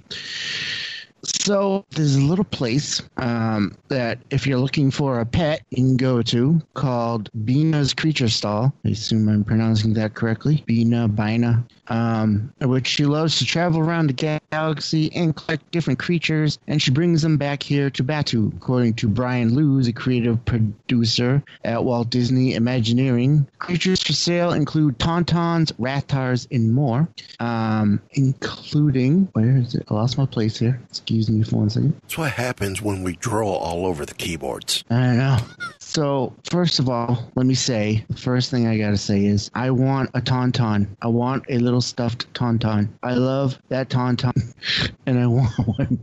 So 1.23 1.85
there's 1.91 2.17
a 2.17 2.21
little 2.21 2.45
place 2.45 3.03
um, 3.17 3.77
that 3.89 4.19
if 4.31 4.47
you're 4.47 4.59
looking 4.59 4.91
for 4.91 5.21
a 5.21 5.27
pet, 5.27 5.63
you 5.71 5.77
can 5.77 5.97
go 5.97 6.23
to 6.23 6.61
called 6.75 7.31
Bina's 7.45 7.95
Creature 7.95 8.29
Stall. 8.29 8.73
I 8.85 8.91
assume 8.91 9.29
I'm 9.29 9.45
pronouncing 9.45 9.95
that 9.95 10.15
correctly. 10.15 10.63
Bina, 10.67 11.09
Bina. 11.09 11.65
Um, 11.91 12.53
which 12.61 12.87
she 12.87 13.07
loves 13.07 13.39
to 13.39 13.47
travel 13.47 13.81
around 13.81 14.09
the 14.09 14.41
galaxy 14.53 15.11
and 15.15 15.35
collect 15.35 15.71
different 15.71 15.99
creatures, 15.99 16.59
and 16.67 16.83
she 16.83 16.91
brings 16.91 17.23
them 17.23 17.39
back 17.39 17.63
here 17.63 17.89
to 17.89 18.05
Batuu. 18.05 18.55
According 18.57 18.93
to 18.95 19.09
Brian 19.09 19.55
Lewis, 19.55 19.87
a 19.87 19.93
creative 19.95 20.45
producer 20.45 21.43
at 21.65 21.83
Walt 21.83 22.11
Disney 22.11 22.55
Imagineering, 22.55 23.49
creatures 23.59 24.03
for 24.03 24.13
sale 24.13 24.53
include 24.53 24.99
tauntauns, 24.99 25.73
rathars, 25.81 26.47
and 26.51 26.75
more, 26.75 27.09
um, 27.41 28.03
including 28.13 29.29
where 29.33 29.57
is 29.57 29.75
it? 29.75 29.87
I 29.89 29.95
lost 29.95 30.19
my 30.19 30.27
place 30.27 30.59
here. 30.59 30.79
Excuse 31.09 31.31
me 31.31 31.43
for 31.43 31.57
one 31.57 31.71
second. 31.71 31.99
That's 32.03 32.19
what 32.19 32.33
happens 32.33 32.83
when 32.83 33.03
we 33.03 33.17
draw 33.17 33.49
all 33.51 33.87
over 33.87 34.05
the 34.05 34.13
keyboards. 34.13 34.85
I 34.91 35.17
know. 35.17 35.39
So, 35.79 36.35
first 36.51 36.79
of 36.81 36.91
all, 36.91 37.31
let 37.35 37.47
me 37.47 37.55
say 37.55 38.05
the 38.11 38.17
first 38.19 38.51
thing 38.51 38.67
I 38.67 38.77
got 38.77 38.91
to 38.91 38.99
say 38.99 39.25
is 39.25 39.51
I 39.55 39.71
want 39.71 40.11
a 40.13 40.21
tauntaun. 40.21 40.87
I 41.01 41.07
want 41.07 41.47
a 41.49 41.57
little 41.61 41.81
stuffed 41.81 42.31
tauntaun. 42.35 42.91
I 43.03 43.15
love 43.15 43.59
that 43.71 43.89
tauntaun, 43.89 44.53
and 45.07 45.19
I 45.19 45.27
want 45.27 45.51
one 45.79 45.99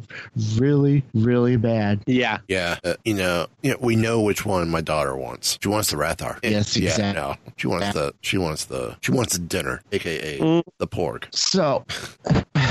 really, 0.58 1.03
really 1.14 1.56
bad. 1.58 2.01
Yeah. 2.08 2.39
Yeah, 2.47 2.80
uh, 2.84 2.95
you 3.06 3.14
know, 3.14 3.45
you 3.62 3.74
know, 3.74 3.78
we 3.82 3.95
know 3.95 4.22
which 4.22 4.43
one 4.43 4.68
my 4.72 4.82
daughter 4.82 5.16
wants. 5.16 5.60
She 5.62 5.70
wants 5.70 5.91
the 5.91 5.97
Rathar. 5.97 6.39
Yes, 6.41 6.76
yeah, 6.76 6.89
exactly. 6.89 7.22
no, 7.22 7.36
she 7.58 7.68
wants 7.68 7.93
the 7.93 8.16
she 8.22 8.39
wants 8.39 8.66
the 8.66 8.97
she 9.01 9.12
wants 9.12 9.34
the 9.34 9.39
dinner, 9.43 9.84
aka 9.91 10.39
Mm. 10.39 10.64
the 10.80 10.88
pork. 10.88 11.28
So, 11.32 11.86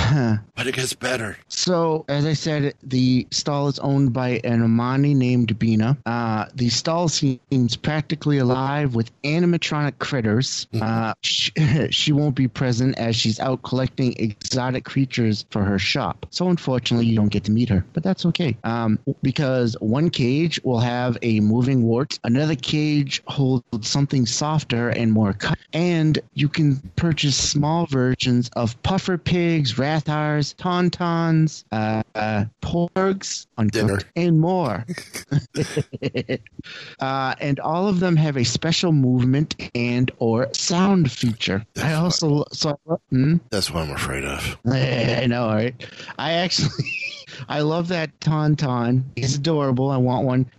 But 0.56 0.68
it 0.68 0.76
gets 0.76 0.94
better. 0.94 1.36
So, 1.48 2.04
as 2.08 2.24
I 2.24 2.32
said, 2.32 2.74
the 2.84 3.26
stall 3.32 3.66
is 3.66 3.80
owned 3.80 4.12
by 4.12 4.40
an 4.44 4.60
Omwati 4.62 5.14
named 5.14 5.58
Bina. 5.58 5.98
Uh, 6.06 6.46
the 6.54 6.68
stall 6.68 7.08
seems 7.08 7.76
practically 7.76 8.38
alive 8.38 8.94
with 8.94 9.10
animatronic 9.22 9.98
critters. 9.98 10.68
Uh, 10.80 11.12
she, 11.22 11.50
she 11.90 12.12
won't 12.12 12.36
be 12.36 12.46
present 12.46 12.96
as 12.98 13.16
she's 13.16 13.40
out 13.40 13.62
collecting 13.62 14.14
exotic 14.16 14.84
creatures 14.84 15.44
for 15.50 15.64
her 15.64 15.78
shop. 15.78 16.24
So, 16.30 16.48
unfortunately, 16.48 17.06
you 17.06 17.16
don't 17.16 17.32
get 17.32 17.42
to 17.44 17.50
meet 17.50 17.68
her, 17.68 17.84
but 17.92 18.04
that's 18.04 18.24
okay. 18.26 18.56
Um, 18.62 19.00
because 19.22 19.76
one 19.80 20.08
cage 20.08 20.60
will 20.62 20.80
have 20.80 21.18
a 21.22 21.40
moving 21.40 21.82
wart, 21.82 22.20
another 22.22 22.54
cage 22.54 23.22
holds 23.26 23.64
something 23.82 24.24
softer 24.24 24.90
and 24.90 25.12
more 25.12 25.32
cut, 25.32 25.58
and 25.72 26.20
you 26.34 26.48
can 26.48 26.76
purchase 26.94 27.36
small 27.36 27.86
versions 27.86 28.48
of 28.54 28.80
puffer 28.84 29.18
pigs, 29.18 29.78
rathars, 29.94 30.54
tauntauns, 30.56 31.64
uh, 31.72 32.02
uh, 32.14 32.44
porgs, 32.62 33.46
uncooked, 33.58 34.06
and 34.16 34.40
more. 34.40 34.84
uh, 37.00 37.34
and 37.40 37.60
all 37.60 37.88
of 37.88 38.00
them 38.00 38.16
have 38.16 38.36
a 38.36 38.44
special 38.44 38.92
movement 38.92 39.70
and 39.74 40.10
or 40.18 40.48
sound 40.52 41.10
feature. 41.10 41.64
I 41.76 41.94
also 41.94 42.44
so 42.52 42.78
hmm? 43.10 43.36
That's 43.50 43.70
what 43.70 43.84
I'm 43.84 43.90
afraid 43.90 44.24
of. 44.24 44.58
I 44.66 45.26
know, 45.26 45.48
right? 45.48 45.74
I 46.18 46.32
actually, 46.32 46.70
I 47.48 47.60
love 47.60 47.88
that 47.88 48.18
tauntaun. 48.20 49.04
He's 49.16 49.36
adorable. 49.36 49.90
I 49.90 49.96
want 49.96 50.26
one. 50.26 50.50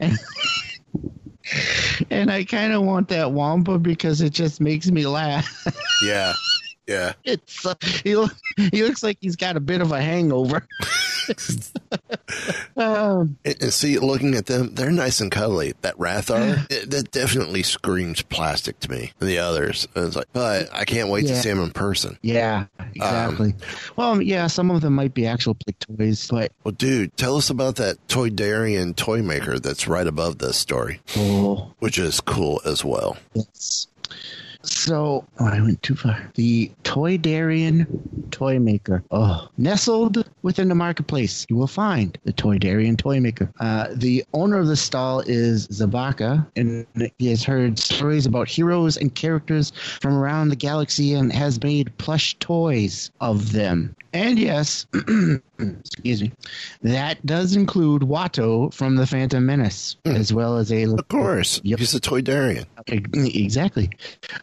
And 2.09 2.31
I 2.31 2.43
kind 2.43 2.73
of 2.73 2.81
want 2.81 3.09
that 3.09 3.31
wampa 3.31 3.77
because 3.77 4.19
it 4.19 4.31
just 4.31 4.59
makes 4.59 4.89
me 4.89 5.05
laugh. 5.05 5.47
Yeah, 6.01 6.33
yeah. 6.87 7.13
It's 7.23 7.65
uh, 7.65 7.75
he, 8.03 8.15
look, 8.15 8.33
he 8.71 8.83
looks 8.83 9.03
like 9.03 9.17
he's 9.21 9.35
got 9.35 9.57
a 9.57 9.59
bit 9.59 9.81
of 9.81 9.91
a 9.91 10.01
hangover. 10.01 10.65
um, 12.77 13.37
And, 13.45 13.55
and 13.61 13.73
see, 13.73 13.97
looking 13.97 14.35
at 14.35 14.45
them, 14.45 14.73
they're 14.75 14.91
nice 14.91 15.19
and 15.19 15.31
cuddly. 15.31 15.73
That 15.81 15.97
Rathar, 15.97 16.65
it, 16.71 16.91
that 16.91 17.11
definitely 17.11 17.63
screams 17.63 18.21
plastic 18.21 18.79
to 18.81 18.91
me. 18.91 19.11
And 19.19 19.29
the 19.29 19.39
others, 19.39 19.87
and 19.95 20.05
it's 20.07 20.15
like, 20.15 20.27
but 20.33 20.69
I 20.73 20.85
can't 20.85 21.09
wait 21.09 21.27
to 21.27 21.35
see 21.35 21.49
them 21.49 21.61
in 21.61 21.71
person. 21.71 22.17
yeah, 22.21 22.65
exactly. 22.93 23.55
well, 23.95 24.21
yeah, 24.21 24.47
some 24.47 24.71
of 24.71 24.81
them 24.81 24.93
might 24.93 25.13
be 25.13 25.25
actual 25.27 25.55
play 25.55 25.75
toys, 25.79 26.27
but 26.29 26.51
Well, 26.63 26.73
dude, 26.73 27.15
tell 27.17 27.37
us 27.37 27.49
about 27.49 27.77
that 27.77 28.05
Toydarian 28.07 28.95
toy 28.95 29.21
maker 29.21 29.59
that's 29.59 29.87
right 29.87 30.07
above 30.07 30.37
this 30.37 30.57
story, 30.57 31.01
oh, 31.17 31.73
which 31.79 31.97
is 31.97 32.21
cool 32.21 32.61
as 32.65 32.83
well. 32.83 33.17
Yes. 33.33 33.87
So 34.65 35.25
oh, 35.39 35.45
I 35.45 35.61
went 35.61 35.81
too 35.83 35.95
far. 35.95 36.31
The 36.35 36.71
Toydarian 36.83 37.85
Toy 38.31 38.59
Maker. 38.59 39.03
Oh, 39.11 39.47
nestled 39.57 40.29
within 40.41 40.67
the 40.69 40.75
marketplace, 40.75 41.45
you 41.49 41.55
will 41.55 41.67
find 41.67 42.17
the 42.23 42.33
Toydarian 42.33 42.97
Toy 42.97 43.19
Maker. 43.19 43.51
Uh, 43.59 43.87
the 43.93 44.23
owner 44.33 44.57
of 44.59 44.67
the 44.67 44.75
stall 44.75 45.21
is 45.21 45.67
Zabaka, 45.67 46.45
and 46.55 46.85
he 47.17 47.27
has 47.29 47.43
heard 47.43 47.79
stories 47.79 48.25
about 48.25 48.47
heroes 48.47 48.97
and 48.97 49.13
characters 49.13 49.71
from 50.01 50.13
around 50.15 50.49
the 50.49 50.55
galaxy 50.55 51.13
and 51.13 51.31
has 51.31 51.61
made 51.61 51.95
plush 51.97 52.35
toys 52.39 53.11
of 53.21 53.51
them. 53.51 53.95
And 54.13 54.39
yes, 54.39 54.85
excuse 55.59 56.21
me, 56.21 56.31
that 56.83 57.23
does 57.25 57.53
include 57.57 58.03
Watto 58.03 58.73
from 58.73 58.95
the 58.95 59.05
Phantom 59.05 59.45
Menace, 59.45 59.97
as 60.05 60.31
well 60.31 60.55
as 60.57 60.71
a 60.71 60.85
Of 60.85 61.07
course, 61.09 61.59
Yep. 61.65 61.79
he's 61.79 61.93
a 61.93 61.99
Toydarian. 61.99 62.65
Exactly. 62.87 63.89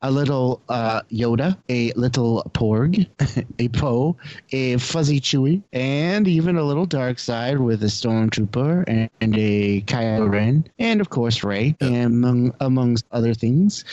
A 0.02 0.10
little 0.12 0.60
uh, 0.68 1.02
Yoda, 1.10 1.56
a 1.68 1.92
little 1.92 2.42
Porg, 2.54 3.06
a 3.58 3.68
Poe, 3.68 4.16
a 4.52 4.76
Fuzzy 4.78 5.20
Chewie, 5.20 5.62
and 5.72 6.28
even 6.28 6.56
a 6.56 6.62
little 6.62 6.86
Dark 6.86 7.18
Side 7.18 7.58
with 7.58 7.82
a 7.82 7.86
Stormtrooper 7.86 8.84
and, 8.86 9.10
and 9.20 9.36
a 9.36 9.80
Kylo 9.82 10.30
Ren, 10.30 10.64
and 10.78 11.00
of 11.00 11.10
course 11.10 11.42
Rey, 11.42 11.74
among 11.80 12.54
amongst 12.60 13.04
other 13.12 13.34
things. 13.34 13.84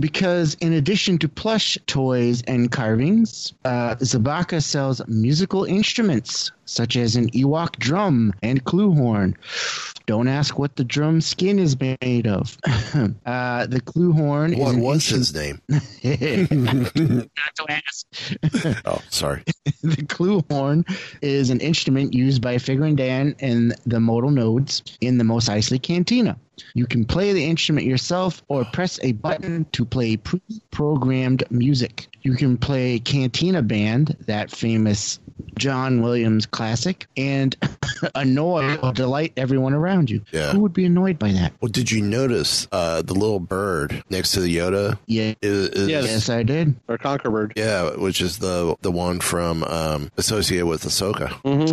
Because 0.00 0.54
in 0.60 0.72
addition 0.72 1.18
to 1.18 1.28
plush 1.28 1.78
toys 1.86 2.42
and 2.46 2.70
carvings, 2.70 3.52
uh, 3.64 3.96
Zabaka 3.96 4.62
sells 4.62 5.00
musical 5.08 5.64
instruments 5.64 6.52
such 6.64 6.96
as 6.96 7.16
an 7.16 7.30
Ewok 7.30 7.76
drum 7.76 8.32
and 8.42 8.64
kloo 8.64 8.94
horn. 8.96 9.36
Don't 10.06 10.28
ask 10.28 10.58
what 10.58 10.76
the 10.76 10.84
drum 10.84 11.20
skin 11.20 11.58
is 11.58 11.78
made 11.78 12.26
of. 12.26 12.58
uh, 12.66 13.66
the 13.66 13.80
kloo 13.80 14.12
horn 14.14 14.58
What 14.58 14.76
was 14.76 15.06
his 15.06 15.34
name? 15.34 15.60
Not 15.68 15.82
to 16.02 17.66
ask. 17.68 18.06
Oh, 18.84 19.00
sorry. 19.10 19.42
the 19.82 19.96
kloo 19.96 20.44
horn 20.50 20.84
is 21.20 21.50
an 21.50 21.60
instrument 21.60 22.14
used 22.14 22.42
by 22.42 22.56
Figrin 22.56 22.96
D'an 22.96 23.34
in 23.38 23.74
the 23.86 24.00
modal 24.00 24.30
nodes 24.30 24.82
in 25.00 25.18
the 25.18 25.24
Mos 25.24 25.48
Eisley 25.48 25.80
Cantina. 25.80 26.36
You 26.74 26.86
can 26.86 27.04
play 27.04 27.32
the 27.32 27.44
instrument 27.44 27.86
yourself 27.86 28.42
or 28.48 28.64
press 28.64 28.98
a 29.02 29.12
button 29.12 29.66
to 29.72 29.84
play 29.84 30.16
pre-programmed 30.16 31.44
music. 31.50 32.08
You 32.22 32.34
can 32.34 32.56
play 32.56 32.98
Cantina 32.98 33.62
Band, 33.62 34.16
that 34.26 34.50
famous 34.50 35.18
John 35.58 36.02
Williams 36.02 36.46
classic, 36.46 37.06
and 37.16 37.56
annoy 38.14 38.76
or 38.76 38.92
delight 38.92 39.32
everyone 39.36 39.74
around 39.74 40.08
you. 40.08 40.22
Yeah. 40.30 40.52
Who 40.52 40.60
would 40.60 40.72
be 40.72 40.84
annoyed 40.84 41.18
by 41.18 41.32
that? 41.32 41.52
Well, 41.60 41.70
did 41.70 41.90
you 41.90 42.00
notice 42.00 42.68
uh, 42.70 43.02
the 43.02 43.14
little 43.14 43.40
bird 43.40 44.04
next 44.08 44.32
to 44.32 44.40
the 44.40 44.56
Yoda? 44.56 44.98
Yeah. 45.06 45.34
Is, 45.42 45.68
is, 45.70 45.88
Yes. 45.88 46.04
Yes, 46.04 46.28
I 46.28 46.42
did. 46.42 46.74
Or 46.88 46.96
Conquerbird. 46.96 47.52
Yeah, 47.56 47.96
which 47.96 48.20
is 48.20 48.38
the 48.38 48.76
the 48.82 48.92
one 48.92 49.20
from 49.20 49.64
um, 49.64 50.10
associated 50.16 50.66
with 50.66 50.84
Ahsoka. 50.84 51.28
Mm-hmm. 51.42 51.72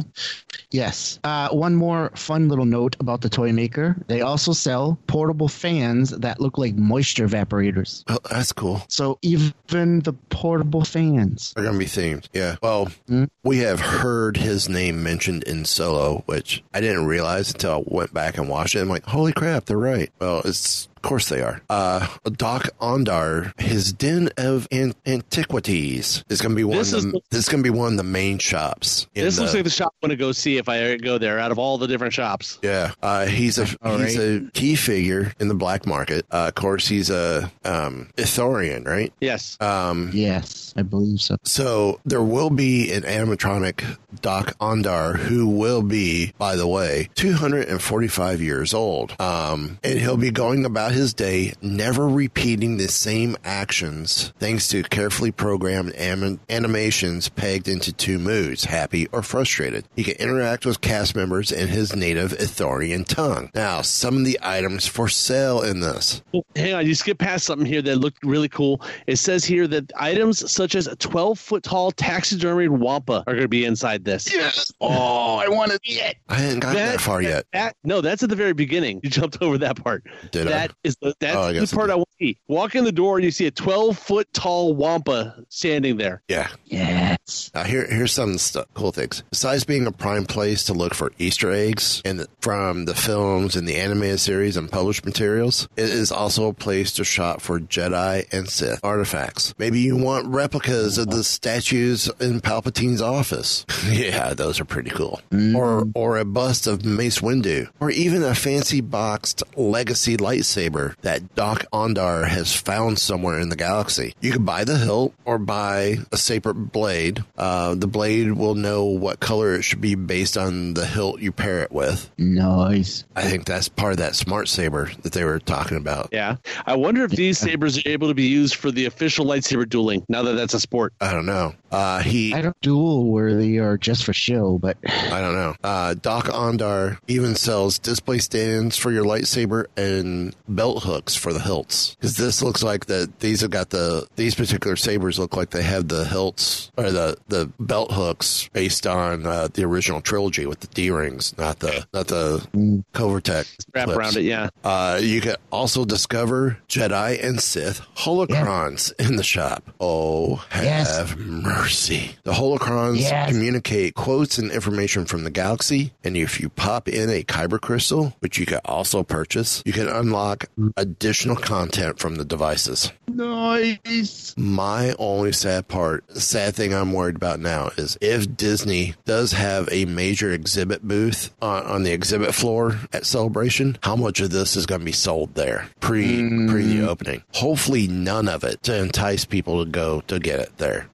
Yes. 0.72 1.20
Uh, 1.24 1.50
one 1.50 1.76
more 1.76 2.12
fun 2.16 2.50
little 2.50 2.66
note 2.66 2.96
about 3.00 3.22
the 3.22 3.30
toy 3.30 3.52
maker. 3.54 3.96
They 4.08 4.22
also 4.22 4.52
sell 4.70 5.00
portable 5.08 5.48
fans 5.48 6.12
that 6.12 6.40
look 6.40 6.58
like 6.58 6.76
moisture 6.76 7.28
evaporators. 7.28 8.04
Oh, 8.08 8.20
that's 8.30 8.52
cool. 8.54 8.84
So 8.88 9.18
even 9.24 9.54
the 10.02 10.14
portable 10.30 10.84
fans. 10.86 11.54
They're 11.56 11.64
gonna 11.66 11.80
be 11.80 11.86
themed. 11.86 12.28
Yeah. 12.34 12.58
Well, 12.62 12.90
Hmm? 13.08 13.26
we 13.44 13.60
have 13.60 13.80
heard 13.80 14.38
his 14.38 14.70
name 14.70 15.02
mentioned 15.02 15.44
in 15.44 15.66
Solo, 15.66 16.24
which 16.28 16.64
I 16.74 16.82
didn't 16.82 17.06
realize 17.08 17.52
until 17.52 17.72
I 17.72 17.84
went 17.86 18.14
back 18.14 18.38
and 18.38 18.48
watched 18.50 18.76
it. 18.76 18.82
I'm 18.82 18.90
like, 18.90 19.06
holy 19.06 19.34
crap, 19.34 19.66
they're 19.66 19.78
right. 19.78 20.12
Well, 20.20 20.42
it's 20.46 20.88
of 21.00 21.02
course 21.10 21.30
they 21.30 21.42
are. 21.42 21.62
Uh, 21.70 22.06
Doc 22.34 22.70
Ondar, 22.82 23.54
his 23.60 23.94
den 23.94 24.30
of 24.38 24.68
an- 24.72 24.94
antiquities 25.06 26.24
is 26.30 26.42
gonna 26.42 26.56
be 26.56 26.64
one. 26.64 26.78
This 26.78 26.94
of 26.94 27.04
the, 27.04 27.08
is- 27.18 27.24
this 27.32 27.40
is 27.46 27.50
gonna 27.50 27.64
be 27.64 27.70
one 27.70 27.94
of 27.94 27.98
the 27.98 28.04
main 28.04 28.38
shops. 28.38 29.08
in 29.16 29.24
This 29.24 29.36
the- 29.38 29.44
looks 29.44 29.54
like 29.54 29.64
the 29.64 29.70
shop 29.70 29.94
I'm 30.04 30.08
going 30.10 30.18
to 30.18 30.22
go 30.22 30.32
see 30.32 30.58
if 30.58 30.68
I 30.70 30.98
go 30.98 31.18
there 31.18 31.40
out 31.40 31.52
of 31.52 31.60
all 31.60 31.78
the 31.78 31.88
different 31.88 32.14
shops. 32.14 32.60
Yeah, 32.62 32.92
uh, 33.02 33.26
he's 33.26 33.58
a 33.58 33.68
All 33.82 33.98
he's 33.98 34.18
right. 34.18 34.44
a 34.48 34.52
key 34.54 34.76
figure 34.76 35.34
in 35.40 35.48
the 35.48 35.54
black 35.56 35.86
market. 35.86 36.26
Uh, 36.32 36.48
of 36.50 36.56
course, 36.56 36.88
he's 36.88 37.10
a 37.10 37.52
um, 37.66 38.10
Ithorian, 38.18 38.86
right? 38.86 39.12
Yes. 39.22 39.58
Um, 39.62 40.12
Yes, 40.14 40.74
I 40.78 40.82
believe 40.84 41.22
so. 41.22 41.38
so 41.44 42.00
there 42.06 42.24
will 42.24 42.50
be 42.50 42.92
an 42.92 43.04
animatronic 43.04 43.84
Doc 44.22 44.58
Ondar, 44.60 45.16
who 45.16 45.48
will 45.48 45.82
be, 45.82 46.34
by 46.38 46.56
the 46.56 46.68
way, 46.68 47.10
245 47.16 48.42
years 48.42 48.74
old. 48.74 49.16
Um, 49.20 49.80
and 49.84 50.00
he'll 50.00 50.18
be 50.18 50.32
going 50.32 50.66
about 50.66 50.92
his 50.92 51.14
day, 51.14 51.54
never 51.62 52.08
repeating 52.08 52.78
the 52.78 52.88
same 52.88 53.38
actions, 53.44 54.34
thanks 54.40 54.68
to 54.70 54.84
carefully 54.84 55.32
programmed 55.32 55.94
anim- 55.94 56.40
animations 56.50 57.30
pegged 57.30 57.68
into 57.68 57.94
two 57.94 58.20
moods, 58.20 58.66
happy 58.66 59.08
or 59.12 59.22
frustrated. 59.22 59.86
He 59.96 60.04
can 60.04 60.16
interact 60.16 60.66
with 60.66 60.82
cast 60.82 61.16
members 61.16 61.52
in 61.52 61.68
his 61.68 61.96
native 61.96 62.32
Ithorian 62.32 63.06
tongue. 63.06 63.50
Now, 63.54 63.82
some 63.82 64.18
of 64.18 64.26
the 64.26 64.40
items 64.42 64.88
for 64.88 65.08
sale 65.08 65.62
in 65.62 65.80
this. 65.82 66.22
Oh, 66.34 66.44
hang 66.56 66.74
on, 66.74 66.86
you 66.86 66.96
skipped 66.96 67.20
past 67.20 67.46
something 67.46 67.66
here 67.66 67.82
that 67.82 67.98
looked 67.98 68.24
really 68.24 68.50
cool. 68.50 68.82
It 69.08 69.18
says 69.18 69.46
here 69.46 69.68
that 69.68 69.92
items 69.96 70.52
such 70.52 70.76
as 70.76 70.88
a 70.88 70.96
12 70.96 71.40
foot 71.40 71.64
tall 71.64 71.92
taxidermied 71.92 72.70
wampa 72.70 73.24
are 73.28 73.34
going 73.34 73.42
to 73.42 73.48
be 73.48 73.66
inside 73.66 73.99
this. 74.04 74.32
Yes. 74.34 74.72
Oh, 74.82 75.38
I 75.38 75.48
want 75.50 75.72
to 75.72 75.80
see 75.86 76.00
it. 76.00 76.18
I 76.28 76.36
hadn't 76.36 76.60
gotten 76.60 76.76
that, 76.76 77.02
far 77.02 77.22
yet. 77.22 77.46
That 77.54 77.76
no, 77.84 78.02
that's 78.02 78.24
at 78.24 78.30
the 78.30 78.36
very 78.36 78.54
beginning. 78.54 79.00
You 79.04 79.10
jumped 79.10 79.42
over 79.42 79.58
that 79.60 79.82
part. 79.84 80.04
Did 80.32 80.48
I? 80.48 80.50
That 80.52 80.72
is 80.84 80.96
the 81.02 81.14
that's 81.20 81.36
Oh, 81.36 81.42
I 81.44 81.54
the 81.54 81.68
part 81.68 81.88
did. 81.88 81.94
I 81.94 81.96
want 81.96 82.10
to 82.20 82.26
see. 82.26 82.38
Walk 82.48 82.76
in 82.76 82.84
the 82.84 82.92
door 82.92 83.18
and 83.18 83.26
you 83.26 83.32
see 83.32 83.46
a 83.48 83.52
12 83.52 83.98
foot 83.98 84.32
tall 84.34 84.74
wampa 84.76 85.36
standing 85.50 85.98
there. 85.98 86.22
Yeah. 86.28 86.48
Yes. 86.66 87.52
Now, 87.54 87.64
here, 87.64 87.86
here's 87.88 88.12
some 88.12 88.38
stu- 88.38 88.66
cool 88.74 88.92
things. 88.92 89.24
Besides 89.30 89.64
being 89.64 89.86
a 89.88 89.92
prime 89.92 90.26
place 90.26 90.64
to 90.66 90.74
look 90.74 90.94
for 90.94 91.12
Easter 91.20 91.52
eggs 91.52 92.02
and 92.06 92.26
from 92.42 92.86
the 92.86 92.96
films 92.96 93.56
and 93.56 93.68
the 93.68 93.76
animated 93.78 94.20
series 94.20 94.58
and 94.58 94.72
published 94.72 95.06
materials, 95.06 95.68
it 95.76 95.90
is 95.90 96.12
also 96.12 96.48
a 96.48 96.54
place 96.54 96.94
to 96.94 97.04
shop 97.04 97.42
for 97.42 97.60
Jedi 97.60 98.26
and 98.32 98.50
Sith 98.50 98.80
artifacts. 98.84 99.54
Maybe 99.58 99.80
you 99.80 99.98
want 99.98 100.28
replicas 100.28 100.98
of 100.98 101.10
the 101.10 101.24
statues 101.24 102.10
in 102.20 102.42
Palpatine's 102.42 103.02
office. 103.02 103.66
yeah, 103.92 104.34
those 104.34 104.60
are 104.60 104.66
pretty 104.66 104.90
cool. 104.90 105.22
Or 105.56 105.88
or 105.96 106.18
a 106.18 106.26
bust 106.26 106.68
of 106.68 106.86
Mace 106.86 107.20
Windu, 107.20 107.70
or 107.80 107.90
even 107.90 108.24
a 108.24 108.36
fancy 108.36 108.82
boxed 108.82 109.44
legacy 109.56 110.18
lightsaber 110.18 110.96
that 111.02 111.36
Doc 111.36 111.66
Ondar 111.74 112.28
has 112.28 112.56
found 112.56 113.00
somewhere 113.00 113.40
in 113.40 113.50
the 113.50 113.56
galaxy. 113.56 114.14
You 114.22 114.32
could 114.32 114.46
buy 114.46 114.64
the 114.64 114.78
hilt 114.78 115.14
or 115.26 115.38
buy 115.38 115.98
a 116.12 116.18
saber 116.18 116.54
blade. 116.54 117.24
Uh, 117.38 117.76
the 117.76 117.88
blade 117.88 118.32
will 118.34 118.56
know 118.56 118.86
what 118.86 119.20
color 119.20 119.56
it 119.56 119.64
should 119.64 119.82
be 119.82 119.96
based 119.96 120.38
on 120.38 120.74
the 120.74 120.86
hilt 120.86 121.20
you 121.22 121.32
pair 121.32 121.62
it 121.62 121.72
with. 121.72 122.10
Nice. 122.18 123.06
I 123.16 123.24
think 123.24 123.46
that's 123.46 123.70
part 123.70 123.94
of 123.94 123.98
that 123.98 124.16
smart 124.16 124.48
saber 124.48 124.92
that 125.02 125.14
they 125.14 125.24
were 125.24 125.40
talking 125.40 125.78
about. 125.78 126.10
Yeah. 126.12 126.38
I 126.66 126.76
wonder 126.76 127.04
if 127.04 127.12
these 127.12 127.38
sabers 127.40 127.78
are 127.78 127.90
able 127.90 128.10
to 128.10 128.14
be 128.14 128.28
used 128.28 128.56
for 128.56 128.72
the 128.72 128.86
official 128.86 129.26
lightsaber 129.26 129.68
dueling 129.68 130.06
now 130.10 130.24
that 130.24 130.34
that's 130.34 130.54
a 130.54 130.60
sport. 130.60 130.94
I 131.02 131.12
don't 131.12 131.26
know. 131.26 131.56
Uh, 131.72 132.00
he 132.00 132.34
I 132.34 132.42
don't 132.42 132.60
duel 132.62 133.06
worthy 133.06 133.60
or 133.60 133.78
just 133.80 134.04
for 134.04 134.14
show, 134.14 134.58
but 134.58 134.78
I 134.86 135.22
don't 135.22 135.34
know. 135.36 135.56
Uh, 135.64 135.94
Doc 135.96 136.26
Ondar 136.26 136.98
even 137.08 137.36
sells 137.36 137.80
display 137.80 138.20
stands 138.20 138.78
for 138.78 138.92
your 138.92 139.04
lightsaber 139.06 139.66
and 139.78 140.36
belt 140.48 140.84
hooks 140.84 141.16
for 141.16 141.34
the 141.34 141.40
hilts. 141.40 141.96
Because 141.96 142.18
this 142.18 142.42
looks 142.42 142.64
like 142.64 142.86
that 142.88 143.20
these 143.20 143.42
have 143.42 143.52
got 143.52 143.70
the 143.70 144.08
these 144.16 144.36
particular 144.36 144.76
sabers 144.76 145.18
look 145.20 145.36
like 145.36 145.50
they 145.52 145.64
have 145.64 145.88
the 145.88 146.06
hilts 146.06 146.72
or 146.78 146.92
the 146.92 147.18
the 147.28 147.52
belt 147.60 147.92
hooks 147.92 148.50
based 148.54 148.86
on 148.88 149.26
uh, 149.26 149.48
the 149.54 149.64
original 149.64 150.02
trilogy 150.02 150.46
with 150.46 150.60
the 150.60 150.68
D 150.68 150.90
rings, 150.92 151.38
not 151.38 151.60
the 151.60 151.86
not 151.94 152.08
the 152.08 152.46
Covertec 152.94 153.48
Wrap 153.74 153.86
clips. 153.86 153.98
around 153.98 154.18
it, 154.18 154.24
yeah. 154.24 154.50
Uh, 154.64 155.00
you 155.02 155.22
can 155.22 155.36
also 155.52 155.86
discover 155.86 156.58
Jedi 156.68 157.24
and 157.24 157.40
Sith 157.42 157.82
holocrons 157.96 158.92
in 159.00 159.16
the 159.16 159.24
shop. 159.24 159.64
Oh, 159.80 160.36
have 160.50 160.64
Yes. 160.64 161.16
mercy. 161.18 162.16
The 162.24 162.34
holocrons 162.34 163.00
Yes. 163.00 163.30
communicate 163.30 163.69
quotes 163.94 164.40
and 164.40 164.52
information 164.52 165.06
from 165.06 165.24
the 165.24 165.30
galaxy, 165.30 165.94
and 166.04 166.18
if 166.18 166.40
you 166.40 166.50
pop 166.50 166.88
in 166.88 167.10
a 167.10 167.24
kyber 167.24 167.62
crystal, 167.62 168.16
which 168.20 168.40
you 168.40 168.46
can 168.46 168.60
also 168.66 169.04
purchase, 169.04 169.62
you 169.64 169.74
can 169.74 169.88
unlock 169.88 170.46
additional 170.76 171.36
content 171.36 172.00
from 172.00 172.16
the 172.16 172.26
devices. 172.26 172.92
nice. 173.08 174.34
My 174.38 174.96
only 174.98 175.32
sad 175.34 175.68
part, 175.68 176.04
sad 176.18 176.56
thing 176.56 176.74
I'm 176.74 176.94
worried 176.94 177.16
about 177.16 177.40
now 177.40 177.70
is 177.78 177.98
if 178.02 178.36
Disney 178.36 178.96
does 179.06 179.34
have 179.34 179.70
a 179.72 179.86
major 179.86 180.32
exhibit 180.32 180.82
booth 180.82 181.32
on, 181.42 181.64
on 181.66 181.84
the 181.84 181.92
exhibit 181.92 182.34
floor 182.34 182.80
at 182.92 183.06
Celebration, 183.06 183.78
how 183.84 183.96
much 183.96 184.20
of 184.20 184.32
this 184.32 184.56
is 184.56 184.66
going 184.66 184.82
to 184.82 184.86
be 184.86 184.92
sold 184.92 185.36
there 185.36 185.70
pre 185.80 186.28
pre 186.48 186.64
the 186.64 186.80
mm. 186.80 186.88
opening? 186.88 187.22
Hopefully, 187.34 187.88
none 187.88 188.28
of 188.28 188.44
it 188.44 188.64
to 188.64 188.76
entice 188.76 189.26
people 189.26 189.64
to 189.64 189.70
go 189.70 190.02
to 190.02 190.20
get 190.20 190.40
it 190.40 190.58
there. 190.58 190.88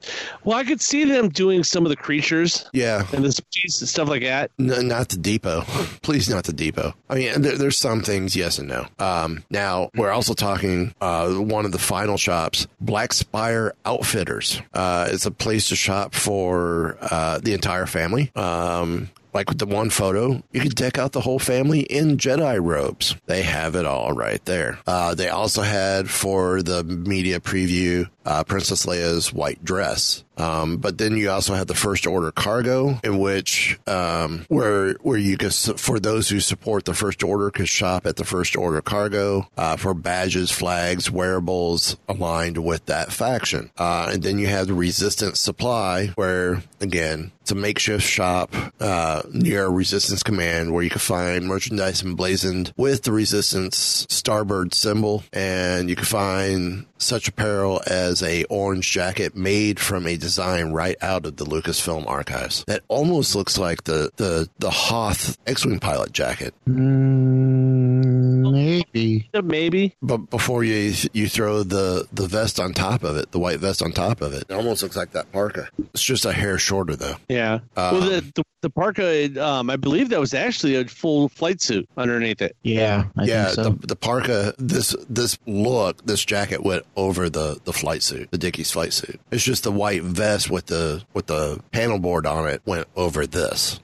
Well, 0.43 0.57
I 0.57 0.63
could 0.65 0.82
see 0.82 1.05
them 1.05 1.30
doing 1.30 1.63
some 1.63 1.86
of 1.86 1.89
the 1.89 1.95
creatures 1.95 2.64
Yeah, 2.74 3.05
and 3.13 3.24
the 3.24 3.32
species 3.32 3.82
and 3.82 3.89
stuff 3.89 4.09
like 4.09 4.24
that. 4.24 4.51
N- 4.59 4.88
not 4.88 5.09
the 5.09 5.18
depot. 5.18 5.61
Please, 6.01 6.30
not 6.30 6.43
the 6.45 6.53
depot. 6.53 6.93
I 7.09 7.16
mean, 7.16 7.41
there, 7.41 7.57
there's 7.57 7.78
some 7.78 8.01
things, 8.01 8.36
yes 8.36 8.59
and 8.59 8.68
no. 8.68 8.88
Um, 8.99 9.43
now, 9.49 9.89
we're 9.95 10.11
also 10.11 10.34
talking 10.34 10.93
uh, 11.01 11.30
one 11.34 11.66
of 11.66 11.72
the 11.72 11.80
final 11.80 12.18
shops, 12.18 12.68
Black 12.82 13.13
Spire 13.13 13.74
Outfitters. 13.86 14.61
Uh, 14.74 15.07
it's 15.11 15.26
a 15.26 15.32
place 15.32 15.70
to 15.70 15.76
shop 15.76 16.13
for 16.13 16.97
uh, 17.01 17.39
the 17.39 17.53
entire 17.53 17.86
family. 17.86 18.32
Um, 18.36 19.09
like 19.34 19.49
with 19.49 19.59
the 19.59 19.66
one 19.66 19.89
photo, 19.89 20.41
you 20.53 20.61
can 20.61 20.70
deck 20.70 20.97
out 20.97 21.11
the 21.11 21.20
whole 21.20 21.39
family 21.39 21.82
in 21.82 22.16
Jedi 22.18 22.57
robes. 22.63 23.16
They 23.26 23.41
have 23.43 23.76
it 23.76 23.86
all 23.86 24.13
right 24.13 24.43
there. 24.45 24.80
Uh, 24.88 25.13
they 25.13 25.28
also 25.28 25.61
had 25.61 26.09
for 26.09 26.61
the 26.63 26.84
media 26.86 27.41
preview 27.41 28.09
uh, 28.26 28.45
Princess 28.45 28.86
Leia's 28.86 29.34
white 29.34 29.63
dress. 29.63 30.24
Um, 30.38 30.77
but 30.77 30.97
then 30.97 31.17
you 31.17 31.29
also 31.29 31.53
have 31.53 31.67
the 31.67 31.75
first 31.75 32.07
order 32.07 32.31
cargo, 32.31 32.99
in 33.03 33.19
which 33.19 33.79
um, 33.88 34.45
where 34.47 34.93
where 35.01 35.17
you 35.17 35.38
can 35.38 35.51
for 35.51 35.99
those 35.99 36.29
who 36.29 36.39
support 36.39 36.86
the 36.86 36.93
first 36.93 37.23
order 37.23 37.51
could 37.51 37.69
shop 37.69 38.05
at 38.05 38.15
the 38.15 38.25
first 38.25 38.55
order 38.55 38.81
cargo 38.81 39.47
uh, 39.57 39.77
for 39.77 39.93
badges, 39.93 40.51
flags, 40.51 41.09
wearables 41.11 41.97
aligned 42.07 42.63
with 42.63 42.86
that 42.88 43.11
faction. 43.11 43.71
Uh, 43.77 44.09
and 44.11 44.23
then 44.23 44.39
you 44.39 44.47
have 44.47 44.67
the 44.67 44.73
resistance 44.73 45.39
supply, 45.39 46.07
where 46.15 46.63
again 46.81 47.31
it's 47.41 47.51
a 47.51 47.55
makeshift 47.55 48.03
shop 48.03 48.55
uh, 48.79 49.21
near 49.31 49.67
Resistance 49.67 50.23
Command 50.23 50.73
where 50.73 50.83
you 50.83 50.89
can 50.89 50.97
find 50.97 51.45
merchandise 51.45 52.01
emblazoned 52.03 52.73
with 52.75 53.03
the 53.03 53.11
Resistance 53.11 54.07
Starbird 54.07 54.73
symbol, 54.73 55.23
and 55.31 55.88
you 55.88 55.95
can 55.95 56.05
find 56.05 56.88
such 57.06 57.28
apparel 57.28 57.82
as 57.88 58.22
a 58.24 58.43
orange 58.45 58.91
jacket 58.91 59.36
made 59.36 59.80
from 59.80 60.08
a 60.08 60.18
design 60.18 60.72
right 60.72 60.97
out 61.01 61.26
of 61.26 61.38
the 61.38 61.45
Lucasfilm 61.45 62.08
archives. 62.08 62.64
That 62.68 62.84
almost 62.88 63.36
looks 63.36 63.58
like 63.58 63.84
the 63.86 64.12
the 64.18 64.49
the 64.60 64.72
Hoth 64.72 65.38
X-wing 65.47 65.80
pilot 65.80 66.12
jacket. 66.12 66.53
Mm, 66.68 68.51
maybe. 68.51 69.14
Uh, 69.34 69.41
Maybe. 69.41 69.95
But 70.01 70.30
before 70.30 70.63
you 70.63 70.93
you 71.13 71.28
throw 71.30 71.63
the 71.63 72.07
the 72.11 72.28
vest 72.28 72.59
on 72.59 72.74
top 72.74 73.03
of 73.03 73.18
it, 73.18 73.32
the 73.32 73.39
white 73.39 73.59
vest 73.59 73.82
on 73.82 73.91
top 73.91 74.22
of 74.22 74.34
it, 74.34 74.45
it 74.49 74.53
almost 74.53 74.84
looks 74.84 74.95
like 74.95 75.11
that 75.11 75.32
parka. 75.32 75.70
It's 75.93 76.03
just 76.03 76.26
a 76.26 76.34
hair 76.34 76.57
shorter 76.57 76.95
though. 76.95 77.16
Yeah. 77.30 77.59
Um, 77.76 77.99
well, 77.99 78.01
the, 78.01 78.32
the 78.36 78.43
the 78.66 78.70
parka, 78.72 79.45
um, 79.45 79.70
I 79.70 79.76
believe 79.76 80.09
that 80.09 80.20
was 80.20 80.34
actually 80.34 80.76
a 80.76 80.86
full 80.86 81.30
flight 81.30 81.61
suit 81.61 81.88
underneath 81.97 82.41
it. 82.41 82.55
Yeah, 82.63 83.05
I 83.16 83.26
yeah, 83.26 83.43
think 83.45 83.55
so. 83.55 83.63
the, 83.70 83.88
the 83.88 83.95
parka, 83.95 84.55
this 84.57 84.95
this 85.07 85.38
look, 85.45 86.03
this 86.05 86.26
jacket 86.26 86.63
went 86.63 86.84
over 86.95 87.30
the 87.30 87.59
the 87.63 87.74
flight 87.74 88.01
suit, 88.01 88.32
the 88.32 88.39
Dickies 88.39 88.72
flight 88.72 88.93
suit. 88.93 89.20
It's 89.30 89.43
just 89.43 89.63
the 89.63 89.72
white 89.72 90.01
vest 90.01 90.49
with 90.49 90.66
the 90.66 91.03
with 91.13 91.28
the 91.28 91.61
panel 91.72 91.99
board 91.99 92.26
on 92.26 92.47
it 92.47 92.63
went 92.66 92.88
over 92.95 93.28
this. 93.28 93.80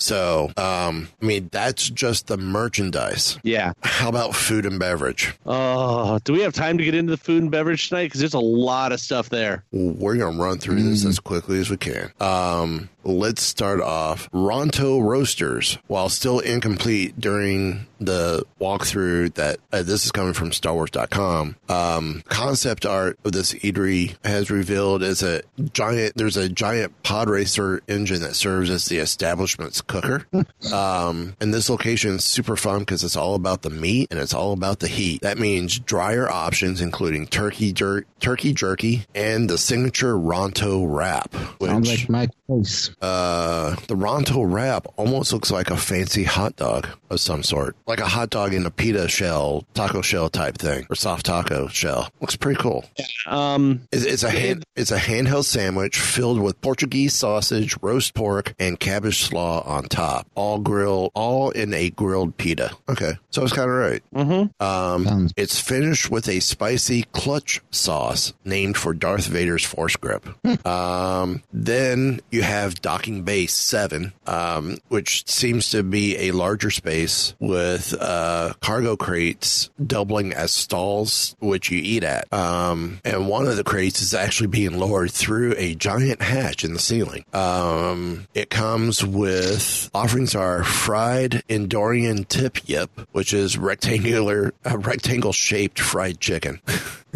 So, 0.00 0.52
um, 0.56 1.08
I 1.20 1.24
mean, 1.24 1.48
that's 1.50 1.90
just 1.90 2.28
the 2.28 2.36
merchandise. 2.36 3.38
Yeah. 3.42 3.72
How 3.82 4.08
about 4.08 4.34
food 4.34 4.64
and 4.70 4.78
beverage? 4.78 5.34
Oh, 5.46 6.18
do 6.24 6.32
we 6.32 6.40
have 6.40 6.52
time 6.54 6.78
to 6.78 6.84
get 6.84 6.94
into 6.94 7.10
the 7.10 7.16
food 7.16 7.42
and 7.42 7.50
beverage 7.50 7.88
tonight? 7.88 8.04
Because 8.04 8.20
there's 8.20 8.34
a 8.34 8.38
lot 8.40 8.92
of 8.92 9.00
stuff 9.00 9.28
there. 9.28 9.64
We're 9.72 10.16
gonna 10.16 10.38
run 10.38 10.58
through 10.58 10.82
this 10.82 11.04
as 11.04 11.18
quickly 11.20 11.58
as 11.60 11.70
we 11.70 11.76
can. 11.76 12.12
Um, 12.20 12.88
let's 13.08 13.42
start 13.42 13.80
off 13.80 14.28
Ronto 14.32 15.00
Roasters. 15.00 15.78
While 15.86 16.08
still 16.08 16.38
incomplete 16.40 17.20
during 17.20 17.86
the 18.00 18.44
walkthrough, 18.60 19.34
that 19.34 19.58
uh, 19.72 19.82
this 19.82 20.04
is 20.04 20.12
coming 20.12 20.32
from 20.32 20.50
StarWars.com. 20.50 21.56
Um, 21.68 22.22
concept 22.28 22.86
art 22.86 23.18
of 23.24 23.32
this 23.32 23.54
eatery 23.54 24.16
has 24.24 24.50
revealed 24.50 25.02
is 25.02 25.22
a 25.22 25.42
giant. 25.72 26.16
There's 26.16 26.36
a 26.36 26.48
giant 26.48 27.02
pod 27.02 27.28
racer 27.28 27.82
engine 27.88 28.20
that 28.20 28.36
serves 28.36 28.70
as 28.70 28.86
the 28.86 28.98
establishment's 28.98 29.80
cooker. 29.80 30.26
um, 30.72 31.36
and 31.40 31.52
this 31.52 31.70
location 31.70 32.16
is 32.16 32.24
super 32.24 32.56
fun 32.56 32.80
because 32.80 33.04
it's 33.04 33.16
all 33.16 33.34
about 33.34 33.62
the 33.62 33.70
meat 33.70 34.08
and 34.10 34.20
it's 34.20 34.34
all 34.34 34.52
about 34.52 34.80
the 34.80 34.88
heat. 34.88 35.22
That 35.22 35.38
means 35.38 35.78
drier 35.78 36.28
options, 36.30 36.80
including 36.80 37.26
turkey 37.26 37.72
turkey 38.20 38.52
jerky, 38.52 39.06
and 39.14 39.48
the 39.48 39.58
signature 39.58 40.14
Ronto 40.14 40.84
wrap. 40.88 41.34
Which 41.58 41.70
Sounds 41.70 41.88
like 41.88 42.08
my 42.08 42.28
place. 42.46 42.90
Uh, 43.00 43.76
the 43.86 43.94
Ronto 43.94 44.42
wrap 44.42 44.86
almost 44.96 45.32
looks 45.32 45.50
like 45.50 45.70
a 45.70 45.76
fancy 45.76 46.24
hot 46.24 46.56
dog 46.56 46.88
of 47.10 47.20
some 47.20 47.42
sort, 47.42 47.76
like 47.86 48.00
a 48.00 48.06
hot 48.06 48.30
dog 48.30 48.52
in 48.54 48.66
a 48.66 48.70
pita 48.70 49.08
shell, 49.08 49.64
taco 49.74 50.02
shell 50.02 50.28
type 50.28 50.58
thing, 50.58 50.86
or 50.90 50.96
soft 50.96 51.26
taco 51.26 51.68
shell. 51.68 52.10
Looks 52.20 52.36
pretty 52.36 52.60
cool. 52.60 52.84
Um, 53.26 53.82
It's, 53.92 54.04
it's 54.04 54.22
a 54.24 54.30
hand, 54.30 54.64
it's 54.76 54.90
a 54.90 54.98
handheld 54.98 55.44
sandwich 55.44 55.98
filled 56.00 56.40
with 56.40 56.60
Portuguese 56.60 57.14
sausage, 57.14 57.76
roast 57.82 58.14
pork, 58.14 58.54
and 58.58 58.78
cabbage 58.78 59.22
slaw 59.22 59.62
on 59.62 59.84
top, 59.84 60.26
all 60.34 60.58
grilled, 60.58 61.10
all 61.14 61.50
in 61.50 61.72
a 61.74 61.90
grilled 61.90 62.36
pita. 62.36 62.72
Okay, 62.88 63.12
so 63.30 63.42
it's 63.44 63.52
kind 63.52 63.70
of 63.70 63.76
right. 63.76 64.02
Mm-hmm. 64.14 64.64
Um, 64.64 65.04
Sounds- 65.04 65.32
it's 65.36 65.60
finished 65.60 66.10
with 66.10 66.28
a 66.28 66.40
spicy 66.40 67.04
clutch 67.12 67.60
sauce 67.70 68.32
named 68.44 68.76
for 68.76 68.92
Darth 68.92 69.26
Vader's 69.26 69.64
force 69.64 69.96
grip. 69.96 70.26
um, 70.66 71.42
then 71.52 72.20
you 72.30 72.42
have 72.42 72.77
Docking 72.82 73.22
Bay 73.22 73.46
Seven, 73.46 74.12
um, 74.26 74.78
which 74.88 75.28
seems 75.28 75.70
to 75.70 75.82
be 75.82 76.16
a 76.28 76.32
larger 76.32 76.70
space 76.70 77.34
with 77.38 77.94
uh, 77.98 78.54
cargo 78.60 78.96
crates 78.96 79.70
doubling 79.84 80.32
as 80.32 80.50
stalls, 80.50 81.36
which 81.40 81.70
you 81.70 81.80
eat 81.82 82.04
at. 82.04 82.32
Um, 82.32 83.00
and 83.04 83.28
one 83.28 83.46
of 83.46 83.56
the 83.56 83.64
crates 83.64 84.02
is 84.02 84.14
actually 84.14 84.48
being 84.48 84.78
lowered 84.78 85.10
through 85.10 85.54
a 85.56 85.74
giant 85.74 86.22
hatch 86.22 86.64
in 86.64 86.72
the 86.72 86.78
ceiling. 86.78 87.24
Um, 87.32 88.26
it 88.34 88.50
comes 88.50 89.04
with 89.04 89.90
offerings 89.94 90.34
are 90.34 90.64
fried 90.64 91.42
Endorian 91.48 92.26
tip 92.28 92.68
yip, 92.68 92.90
which 93.12 93.32
is 93.32 93.58
rectangular, 93.58 94.52
uh, 94.64 94.78
rectangle 94.78 95.32
shaped 95.32 95.80
fried 95.80 96.20
chicken. 96.20 96.60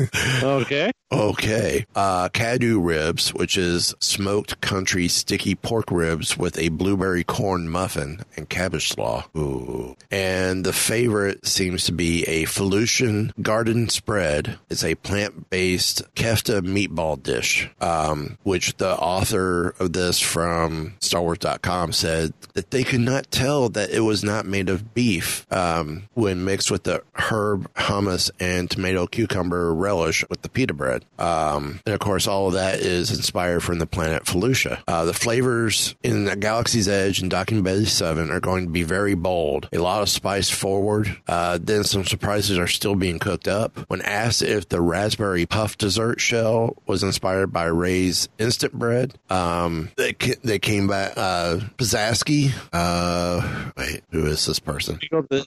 okay. 0.43 0.93
Okay. 1.13 1.85
Uh, 1.95 2.31
Kaadu 2.31 2.85
ribs, 2.85 3.35
which 3.35 3.59
is 3.59 3.95
smoked 4.01 4.61
country 4.63 5.09
sticky 5.09 5.55
pork 5.55 5.91
ribs 5.91 6.39
with 6.39 6.59
a 6.59 6.71
blueberry 6.71 7.23
corn 7.23 7.69
muffin 7.69 8.21
and 8.37 8.49
cabbage 8.49 8.89
slaw. 8.89 9.25
Ooh. 9.37 9.95
And 10.11 10.65
the 10.65 10.73
favorite 10.73 11.47
seems 11.47 11.85
to 11.85 11.93
be 11.93 12.25
a 12.25 12.45
Felucian 12.45 13.33
garden 13.43 13.91
spread. 13.91 14.59
It's 14.71 14.85
a 14.85 14.95
plant 14.95 15.51
based 15.51 16.03
kefta 16.15 16.63
meatball 16.63 17.23
dish, 17.23 17.69
um, 17.81 18.39
which 18.43 18.77
the 18.79 18.97
author 18.97 19.75
of 19.79 19.93
this 19.93 20.19
from 20.19 20.95
StarWars.com 21.01 21.93
said 21.93 22.33
that 22.55 22.71
they 22.71 22.85
could 22.85 23.01
not 23.01 23.31
tell 23.31 23.69
that 23.71 23.91
it 23.91 24.01
was 24.01 24.25
not 24.25 24.47
made 24.47 24.71
of 24.71 24.95
beef 24.95 25.47
um, 25.53 26.05
when 26.15 26.45
mixed 26.45 26.71
with 26.71 26.85
the 26.85 27.03
herb 27.15 27.73
hummus 27.75 28.31
and 28.41 28.71
tomato 28.71 29.07
cucumber 29.07 29.75
relish 29.75 29.92
with 29.97 30.43
the 30.43 30.49
pita 30.49 30.75
bread. 30.75 31.05
Um, 31.19 31.81
and 31.87 31.95
of 31.95 32.01
course, 32.01 32.27
all 32.27 32.49
of 32.49 32.55
that 32.55 32.81
is 32.81 33.11
inspired 33.11 33.63
from 33.63 33.79
the 33.79 33.87
planet 33.87 34.25
Felucia. 34.25 34.83
Uh, 34.87 35.05
the 35.05 35.15
flavors 35.15 35.95
in 36.03 36.25
the 36.25 36.37
Galaxy's 36.37 36.89
Edge 36.89 37.21
and 37.21 37.31
Docking 37.31 37.63
Bay 37.63 37.85
7 37.85 38.31
are 38.31 38.41
going 38.41 38.65
to 38.67 38.71
be 38.71 38.83
very 38.83 39.15
bold. 39.15 39.69
A 39.73 39.79
lot 39.79 40.03
of 40.03 40.09
spice 40.09 40.51
forward. 40.51 41.17
Uh, 41.27 41.59
then 41.61 41.85
some 41.85 42.05
surprises 42.05 42.59
are 42.59 42.67
still 42.67 42.95
being 42.95 43.19
cooked 43.19 43.49
up. 43.49 43.79
When 43.89 44.03
asked 44.03 44.43
if 44.43 44.69
the 44.69 44.81
raspberry 44.81 45.47
puff 45.47 45.79
dessert 45.79 46.21
shell 46.21 46.77
was 46.87 47.03
inspired 47.03 47.53
by 47.53 47.65
Rey's 47.65 48.29
instant 48.39 48.73
bread, 48.73 49.15
um, 49.31 49.91
they, 49.97 50.13
they 50.43 50.59
came 50.59 50.87
back. 50.89 51.13
Uh, 51.17 51.59
Piasecki, 51.77 52.53
uh, 52.73 53.71
wait, 53.77 54.03
who 54.11 54.27
is 54.27 54.45
this 54.47 54.59
person? 54.59 54.99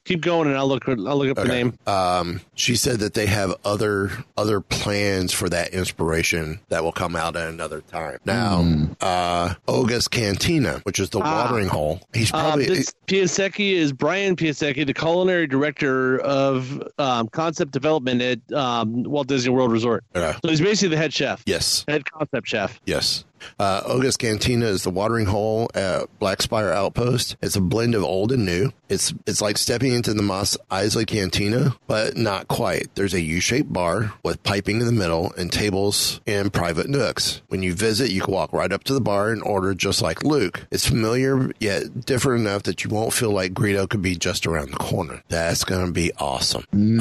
Keep 0.03 0.21
going, 0.21 0.47
and 0.47 0.57
I'll 0.57 0.67
look. 0.67 0.87
I'll 0.87 0.95
look 0.95 1.29
up 1.29 1.37
the 1.37 1.45
name. 1.45 1.77
Um, 1.87 2.41
she 2.55 2.75
said 2.75 2.99
that 2.99 3.13
they 3.13 3.25
have 3.25 3.55
other 3.63 4.11
other 4.37 4.59
plans 4.59 5.31
for 5.31 5.47
that 5.49 5.73
inspiration 5.73 6.59
that 6.69 6.83
will 6.83 6.91
come 6.91 7.15
out 7.15 7.35
at 7.35 7.47
another 7.49 7.81
time. 7.81 8.17
Now, 8.25 8.65
uh, 9.01 9.53
Oga's 9.67 10.07
Cantina, 10.07 10.79
which 10.83 10.99
is 10.99 11.09
the 11.09 11.19
watering 11.19 11.67
hole, 11.67 12.01
he's 12.13 12.33
Uh, 12.33 12.41
probably 12.41 12.65
this 12.65 12.93
Piasecki 13.07 13.73
is 13.73 13.93
Brian 13.93 14.35
Piasecki, 14.35 14.85
the 14.85 14.93
culinary 14.93 15.47
director 15.47 16.19
of 16.19 16.83
um, 16.97 17.27
concept 17.29 17.71
development 17.71 18.21
at 18.21 18.53
um, 18.53 19.03
Walt 19.03 19.27
Disney 19.27 19.51
World 19.53 19.71
Resort. 19.71 20.03
uh, 20.13 20.33
So 20.43 20.49
he's 20.49 20.61
basically 20.61 20.89
the 20.95 20.97
head 21.01 21.13
chef, 21.13 21.41
yes, 21.45 21.85
head 21.87 22.03
concept 22.11 22.47
chef. 22.47 22.79
yes. 22.85 23.23
Uh, 23.59 23.83
Oga's 23.85 24.17
Cantina 24.17 24.65
is 24.65 24.81
the 24.81 24.89
watering 24.89 25.27
hole 25.27 25.69
at 25.75 26.05
Black 26.17 26.41
Spire 26.41 26.71
Outpost. 26.71 27.37
It's 27.43 27.55
a 27.55 27.61
blend 27.61 27.93
of 27.93 28.03
old 28.03 28.31
and 28.31 28.43
new. 28.43 28.71
It's 28.89 29.13
it's 29.25 29.41
like 29.41 29.57
stepping 29.57 29.93
into 29.93 30.13
the 30.13 30.21
Mos 30.21 30.57
Eisley 30.69 31.07
Cantina, 31.07 31.75
but 31.87 32.17
not 32.17 32.47
quite. 32.47 32.93
There's 32.95 33.13
a 33.13 33.21
U-shaped 33.21 33.71
bar 33.71 34.13
with 34.23 34.43
piping 34.43 34.79
in 34.79 34.85
the 34.85 34.91
middle 34.91 35.33
and 35.37 35.51
tables 35.51 36.21
and 36.27 36.53
private 36.53 36.87
nooks. 36.87 37.41
When 37.47 37.63
you 37.63 37.73
visit, 37.73 38.11
you 38.11 38.21
can 38.21 38.33
walk 38.33 38.53
right 38.53 38.71
up 38.71 38.83
to 38.85 38.93
the 38.93 39.01
bar 39.01 39.31
and 39.31 39.41
order 39.43 39.73
just 39.73 40.01
like 40.01 40.23
Luke. 40.23 40.65
It's 40.71 40.87
familiar 40.87 41.51
yet 41.59 42.05
different 42.05 42.41
enough 42.41 42.63
that 42.63 42.83
you 42.83 42.89
won't 42.89 43.13
feel 43.13 43.31
like 43.31 43.53
Greedo 43.53 43.89
could 43.89 44.01
be 44.01 44.15
just 44.15 44.45
around 44.45 44.71
the 44.71 44.77
corner. 44.77 45.23
That's 45.29 45.63
going 45.63 45.87
to 45.87 45.91
be 45.91 46.11
awesome. 46.19 46.65
Um, 46.73 46.99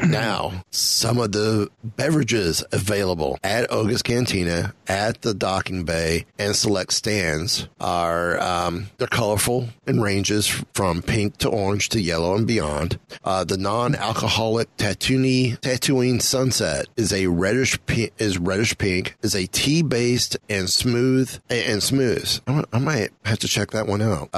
now, 0.10 0.64
some 0.70 1.18
of 1.18 1.32
the 1.32 1.68
beverages 1.84 2.64
available 2.72 3.38
at 3.44 3.70
Oga's 3.70 4.02
Cantina, 4.02 4.74
at 4.88 5.22
the 5.22 5.34
docking 5.34 5.84
bay, 5.84 6.26
and 6.38 6.56
select 6.56 6.92
stands 6.92 7.68
are 7.80 8.40
um, 8.40 8.88
they're 8.98 9.06
colorful 9.06 9.68
and 9.86 10.02
ranges 10.02 10.46
from 10.74 11.02
pink 11.02 11.19
to 11.28 11.48
orange 11.48 11.88
to 11.90 12.00
yellow 12.00 12.34
and 12.34 12.46
beyond. 12.46 12.98
Uh, 13.24 13.44
the 13.44 13.56
non-alcoholic 13.58 14.74
Tatooine 14.76 15.58
Tatooine 15.60 16.22
Sunset 16.22 16.86
is 16.96 17.12
a 17.12 17.26
reddish 17.26 17.78
pi- 17.86 18.10
is 18.18 18.38
reddish 18.38 18.76
pink. 18.78 19.16
is 19.22 19.34
a 19.34 19.46
tea 19.46 19.82
based 19.82 20.36
and 20.48 20.68
smooth 20.70 21.38
and 21.50 21.82
smooth. 21.82 22.40
I, 22.46 22.52
might- 22.52 22.64
I 22.72 22.78
might 22.78 23.10
have 23.24 23.38
to 23.40 23.48
check 23.48 23.72
that 23.72 23.86
one 23.86 24.00
out 24.02 24.30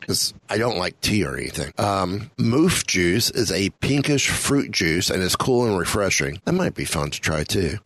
because 0.00 0.32
I 0.48 0.56
don't 0.58 0.78
like 0.78 1.00
tea 1.00 1.24
or 1.24 1.36
anything. 1.36 1.72
Um, 1.78 2.30
Moof 2.38 2.86
juice 2.86 3.30
is 3.30 3.52
a 3.52 3.70
pinkish 3.80 4.28
fruit 4.28 4.70
juice 4.70 5.10
and 5.10 5.22
is 5.22 5.36
cool 5.36 5.66
and 5.66 5.78
refreshing. 5.78 6.40
That 6.44 6.52
might 6.52 6.74
be 6.74 6.84
fun 6.84 7.10
to 7.10 7.20
try 7.20 7.44
too. 7.44 7.78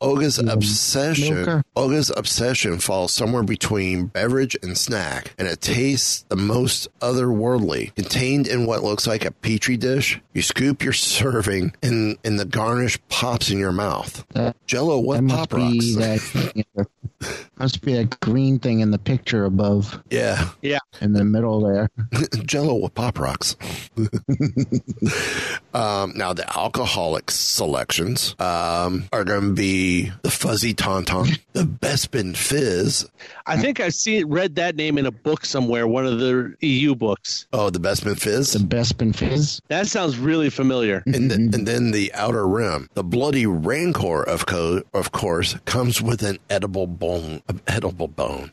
Oga's 0.00 0.38
obsession. 0.38 1.34
milker. 1.36 1.62
Oga's 1.76 2.10
obsession 2.16 2.78
falls 2.78 3.12
somewhere 3.12 3.42
between 3.42 4.06
beverage 4.06 4.56
and 4.62 4.76
snack, 4.76 5.32
and 5.38 5.46
it 5.48 5.60
tastes 5.60 6.24
the 6.28 6.36
most 6.36 6.88
otherworldly. 7.00 7.91
Contained 7.96 8.46
in 8.48 8.66
what 8.66 8.82
looks 8.82 9.06
like 9.06 9.24
a 9.24 9.30
petri 9.30 9.76
dish, 9.76 10.20
you 10.32 10.42
scoop 10.42 10.82
your 10.82 10.92
serving, 10.92 11.74
and 11.82 12.16
and 12.24 12.38
the 12.40 12.44
garnish 12.44 12.98
pops 13.08 13.50
in 13.50 13.58
your 13.58 13.72
mouth. 13.72 14.24
That- 14.32 14.56
Jello, 14.66 14.98
what 14.98 15.26
pop 15.28 15.52
rocks? 15.52 15.96
be 17.22 17.26
that. 17.28 17.46
must 17.58 17.80
be 17.82 17.94
that 17.94 18.20
green 18.20 18.58
thing 18.58 18.80
in 18.80 18.90
the 18.90 18.98
picture 18.98 19.44
above, 19.44 20.02
Yeah, 20.10 20.50
Yeah. 20.62 20.78
in 21.00 21.12
the 21.12 21.24
middle 21.24 21.60
there. 21.60 21.88
Jello 22.44 22.74
with 22.76 22.94
pop 22.94 23.18
rocks. 23.18 23.56
um, 25.74 26.12
now 26.16 26.32
the 26.32 26.44
alcoholic 26.58 27.30
selections 27.30 28.34
um, 28.38 29.04
are 29.12 29.24
going 29.24 29.48
to 29.48 29.54
be 29.54 30.10
the 30.22 30.30
fuzzy 30.30 30.74
tauntaun, 30.74 31.38
the 31.52 31.64
Bespin 31.64 32.36
fizz. 32.36 33.06
I 33.46 33.56
think 33.58 33.80
I've 33.80 33.94
seen 33.94 34.26
read 34.28 34.56
that 34.56 34.76
name 34.76 34.98
in 34.98 35.06
a 35.06 35.10
book 35.10 35.44
somewhere, 35.44 35.86
one 35.86 36.06
of 36.06 36.18
the 36.18 36.54
EU 36.60 36.94
books. 36.94 37.46
Oh, 37.52 37.70
the 37.70 37.80
Bespin 37.80 38.18
fizz. 38.18 38.52
The 38.52 38.58
Bespin 38.60 39.14
Fizz. 39.14 39.60
That 39.68 39.86
sounds 39.86 40.18
really 40.18 40.50
familiar. 40.50 41.02
and, 41.06 41.30
the, 41.30 41.34
and 41.34 41.66
then 41.66 41.90
the 41.90 42.12
outer 42.14 42.46
rim, 42.46 42.88
the 42.94 43.04
bloody 43.04 43.46
rancor 43.46 44.22
of 44.22 44.46
co- 44.46 44.82
of 44.94 45.12
course 45.12 45.56
comes 45.64 46.00
with 46.02 46.22
an 46.22 46.38
edible 46.50 46.86
bone, 46.86 47.11
an 47.16 47.60
edible 47.66 48.08
bone. 48.08 48.50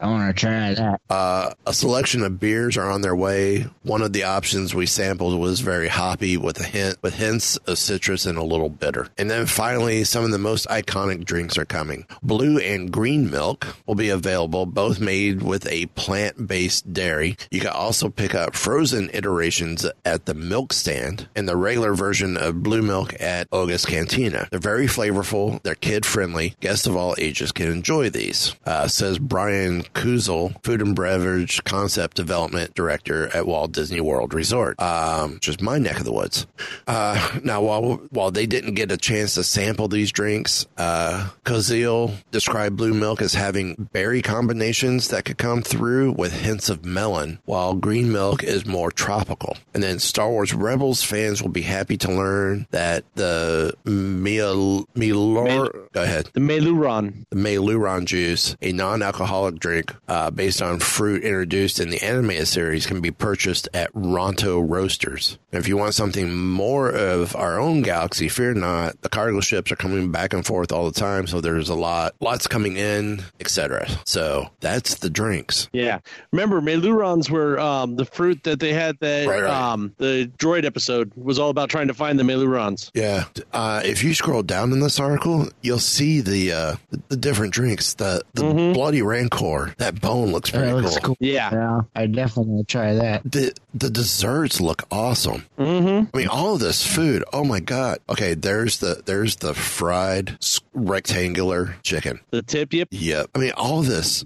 I 0.00 0.06
want 0.06 0.34
to 0.34 0.40
try 0.40 0.74
that. 0.74 1.00
Uh, 1.08 1.52
a 1.66 1.72
selection 1.72 2.22
of 2.22 2.40
beers 2.40 2.76
are 2.76 2.90
on 2.90 3.02
their 3.02 3.16
way. 3.16 3.66
One 3.82 4.02
of 4.02 4.12
the 4.12 4.24
options 4.24 4.74
we 4.74 4.86
sampled 4.86 5.38
was 5.38 5.60
very 5.60 5.88
hoppy 5.88 6.36
with 6.36 6.60
a 6.60 6.64
hint 6.64 6.98
with 7.02 7.14
hints 7.14 7.56
of 7.58 7.78
citrus 7.78 8.26
and 8.26 8.38
a 8.38 8.42
little 8.42 8.68
bitter. 8.68 9.08
And 9.18 9.30
then 9.30 9.46
finally, 9.46 10.04
some 10.04 10.24
of 10.24 10.30
the 10.30 10.38
most 10.38 10.66
iconic 10.68 11.24
drinks 11.24 11.58
are 11.58 11.64
coming. 11.64 12.06
Blue 12.22 12.58
and 12.58 12.90
green 12.90 13.30
milk 13.30 13.66
will 13.86 13.94
be 13.94 14.08
available, 14.08 14.66
both 14.66 15.00
made 15.00 15.42
with 15.42 15.66
a 15.66 15.86
plant-based 15.86 16.92
dairy. 16.92 17.36
You 17.50 17.60
can 17.60 17.70
also 17.70 18.08
pick 18.08 18.34
up 18.34 18.54
frozen 18.54 19.10
iterations 19.12 19.86
at 20.04 20.26
the 20.26 20.34
milk 20.34 20.72
stand 20.72 21.28
and 21.36 21.48
the 21.48 21.56
regular 21.56 21.94
version 21.94 22.36
of 22.36 22.62
blue 22.62 22.82
milk 22.82 23.14
at 23.20 23.48
Oga's 23.50 23.84
Cantina. 23.84 24.48
They're 24.50 24.58
very 24.58 24.86
flavorful. 24.86 25.62
They're 25.62 25.74
kid-friendly. 25.74 26.56
Guests 26.60 26.86
of 26.86 26.96
all 26.96 27.14
ages 27.18 27.52
can 27.52 27.70
enjoy 27.84 28.08
these. 28.08 28.54
Uh, 28.64 28.88
says 28.88 29.18
Brian 29.18 29.82
Koziol, 29.94 30.54
Food 30.64 30.80
and 30.80 30.96
Beverage 30.96 31.62
Concept 31.64 32.16
Development 32.16 32.74
Director 32.74 33.28
at 33.36 33.46
Walt 33.46 33.72
Disney 33.72 34.00
World 34.00 34.32
Resort, 34.32 34.80
um, 34.80 35.34
which 35.34 35.48
is 35.48 35.60
my 35.60 35.76
neck 35.78 35.98
of 35.98 36.04
the 36.06 36.12
woods. 36.12 36.46
Uh, 36.86 37.38
now, 37.44 37.60
while 37.60 37.96
while 38.10 38.30
they 38.30 38.46
didn't 38.46 38.72
get 38.74 38.90
a 38.90 38.96
chance 38.96 39.34
to 39.34 39.44
sample 39.44 39.86
these 39.88 40.10
drinks, 40.12 40.66
uh, 40.78 41.28
Koziol 41.44 42.14
described 42.30 42.76
blue 42.76 42.94
milk 42.94 43.20
as 43.20 43.34
having 43.34 43.88
berry 43.92 44.22
combinations 44.22 45.08
that 45.08 45.26
could 45.26 45.36
come 45.36 45.60
through 45.60 46.12
with 46.12 46.32
hints 46.32 46.70
of 46.70 46.86
melon, 46.86 47.38
while 47.44 47.74
green 47.74 48.10
milk 48.10 48.42
is 48.42 48.64
more 48.64 48.90
tropical. 48.90 49.58
And 49.74 49.82
then 49.82 49.98
Star 49.98 50.30
Wars 50.30 50.54
Rebels 50.54 51.02
fans 51.02 51.42
will 51.42 51.50
be 51.50 51.62
happy 51.62 51.98
to 51.98 52.10
learn 52.10 52.66
that 52.70 53.04
the 53.14 53.74
Mil- 53.84 54.86
Milor, 54.96 55.92
go 55.92 56.02
ahead, 56.02 56.30
The 56.32 56.40
Meiloorun. 56.40 57.26
the 57.28 57.36
Meiloorun 57.36 57.73
Ron 57.78 58.06
Juice, 58.06 58.56
a 58.62 58.72
non-alcoholic 58.72 59.58
drink 59.58 59.94
uh, 60.08 60.30
based 60.30 60.62
on 60.62 60.78
fruit 60.78 61.22
introduced 61.22 61.80
in 61.80 61.90
the 61.90 62.02
animated 62.02 62.48
series, 62.48 62.86
can 62.86 63.00
be 63.00 63.10
purchased 63.10 63.68
at 63.74 63.92
Ronto 63.92 64.60
Roasters. 64.68 65.38
And 65.52 65.60
if 65.60 65.68
you 65.68 65.76
want 65.76 65.94
something 65.94 66.34
more 66.34 66.90
of 66.90 67.34
our 67.36 67.58
own 67.58 67.82
galaxy, 67.82 68.28
fear 68.28 68.54
not. 68.54 69.00
The 69.02 69.08
cargo 69.08 69.40
ships 69.40 69.70
are 69.72 69.76
coming 69.76 70.10
back 70.10 70.32
and 70.32 70.44
forth 70.44 70.72
all 70.72 70.84
the 70.90 70.98
time, 70.98 71.26
so 71.26 71.40
there's 71.40 71.68
a 71.68 71.74
lot, 71.74 72.14
lots 72.20 72.46
coming 72.46 72.76
in, 72.76 73.22
etc. 73.40 73.86
So 74.04 74.48
that's 74.60 74.96
the 74.96 75.10
drinks. 75.10 75.68
Yeah. 75.72 76.00
Remember, 76.32 76.60
Meilooruns 76.60 77.30
were 77.30 77.58
um, 77.58 77.96
the 77.96 78.04
fruit 78.04 78.42
that 78.44 78.60
they 78.60 78.72
had 78.72 78.98
that 79.00 79.26
Right, 79.28 79.42
right. 79.42 79.50
um, 79.72 79.94
the 79.98 80.30
droid 80.38 80.64
episode 80.64 81.12
was 81.16 81.38
all 81.38 81.50
about 81.50 81.68
trying 81.70 81.88
to 81.88 81.94
find 81.94 82.18
the 82.18 82.24
Meilooruns. 82.24 82.90
Yeah. 82.94 83.24
Uh, 83.52 83.80
if 83.84 84.02
you 84.02 84.14
scroll 84.14 84.42
down 84.42 84.72
in 84.72 84.80
this 84.80 84.98
article, 84.98 85.48
you'll 85.62 85.78
see 85.78 86.20
the 86.20 86.52
uh, 86.52 86.76
the 87.08 87.16
different 87.16 87.52
drinks. 87.52 87.63
The 87.72 88.22
the 88.34 88.72
bloody 88.74 89.02
rancor. 89.02 89.74
That 89.78 90.00
bone 90.00 90.32
looks 90.32 90.50
pretty 90.50 90.66
That 90.66 90.76
looks 90.76 90.98
cool. 90.98 91.16
cool. 91.16 91.16
Yeah. 91.20 91.50
Yeah, 91.52 91.80
I 91.94 92.06
definitely 92.06 92.52
want 92.54 92.68
to 92.68 92.72
try 92.72 92.94
that. 92.94 93.22
The 93.24 93.52
the 93.74 93.90
desserts 93.90 94.60
look 94.60 94.82
awesome. 94.90 95.44
Mm-hmm. 95.58 96.14
I 96.14 96.18
mean, 96.18 96.28
all 96.28 96.54
of 96.54 96.60
this 96.60 96.86
food. 96.86 97.24
Oh 97.32 97.44
my 97.44 97.60
god. 97.60 97.98
Okay, 98.08 98.34
there's 98.34 98.78
the 98.78 99.02
there's 99.04 99.36
the 99.36 99.54
fried 99.54 100.38
rectangular 100.74 101.76
chicken. 101.82 102.20
The 102.30 102.42
tip, 102.42 102.72
yep. 102.72 102.88
Yep. 102.90 103.30
I 103.34 103.38
mean, 103.38 103.52
all 103.56 103.80
of 103.80 103.86
this. 103.86 104.24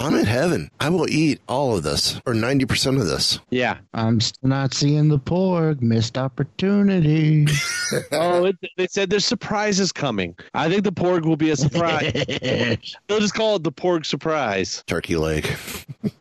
I'm 0.00 0.14
in 0.16 0.26
heaven. 0.26 0.70
I 0.80 0.90
will 0.90 1.08
eat 1.08 1.40
all 1.48 1.76
of 1.76 1.82
this, 1.82 2.20
or 2.26 2.34
ninety 2.34 2.66
percent 2.66 2.98
of 2.98 3.06
this. 3.06 3.38
Yeah. 3.50 3.78
I'm 3.94 4.20
still 4.20 4.48
not 4.48 4.74
seeing 4.74 5.08
the 5.08 5.18
porg. 5.18 5.80
Missed 5.82 6.18
opportunity. 6.18 7.46
Oh, 8.10 8.46
it, 8.46 8.56
they 8.76 8.86
said 8.88 9.10
there's 9.10 9.26
surprises 9.26 9.92
coming. 9.92 10.34
I 10.54 10.68
think 10.68 10.84
the 10.84 10.90
Porg 10.90 11.24
will 11.26 11.36
be 11.36 11.50
a 11.50 11.56
surprise. 11.56 12.12
They'll 13.06 13.20
just 13.20 13.34
call 13.34 13.56
it 13.56 13.62
the 13.62 13.70
Porg 13.70 14.06
surprise. 14.06 14.82
Turkey 14.86 15.16
leg. 15.16 15.46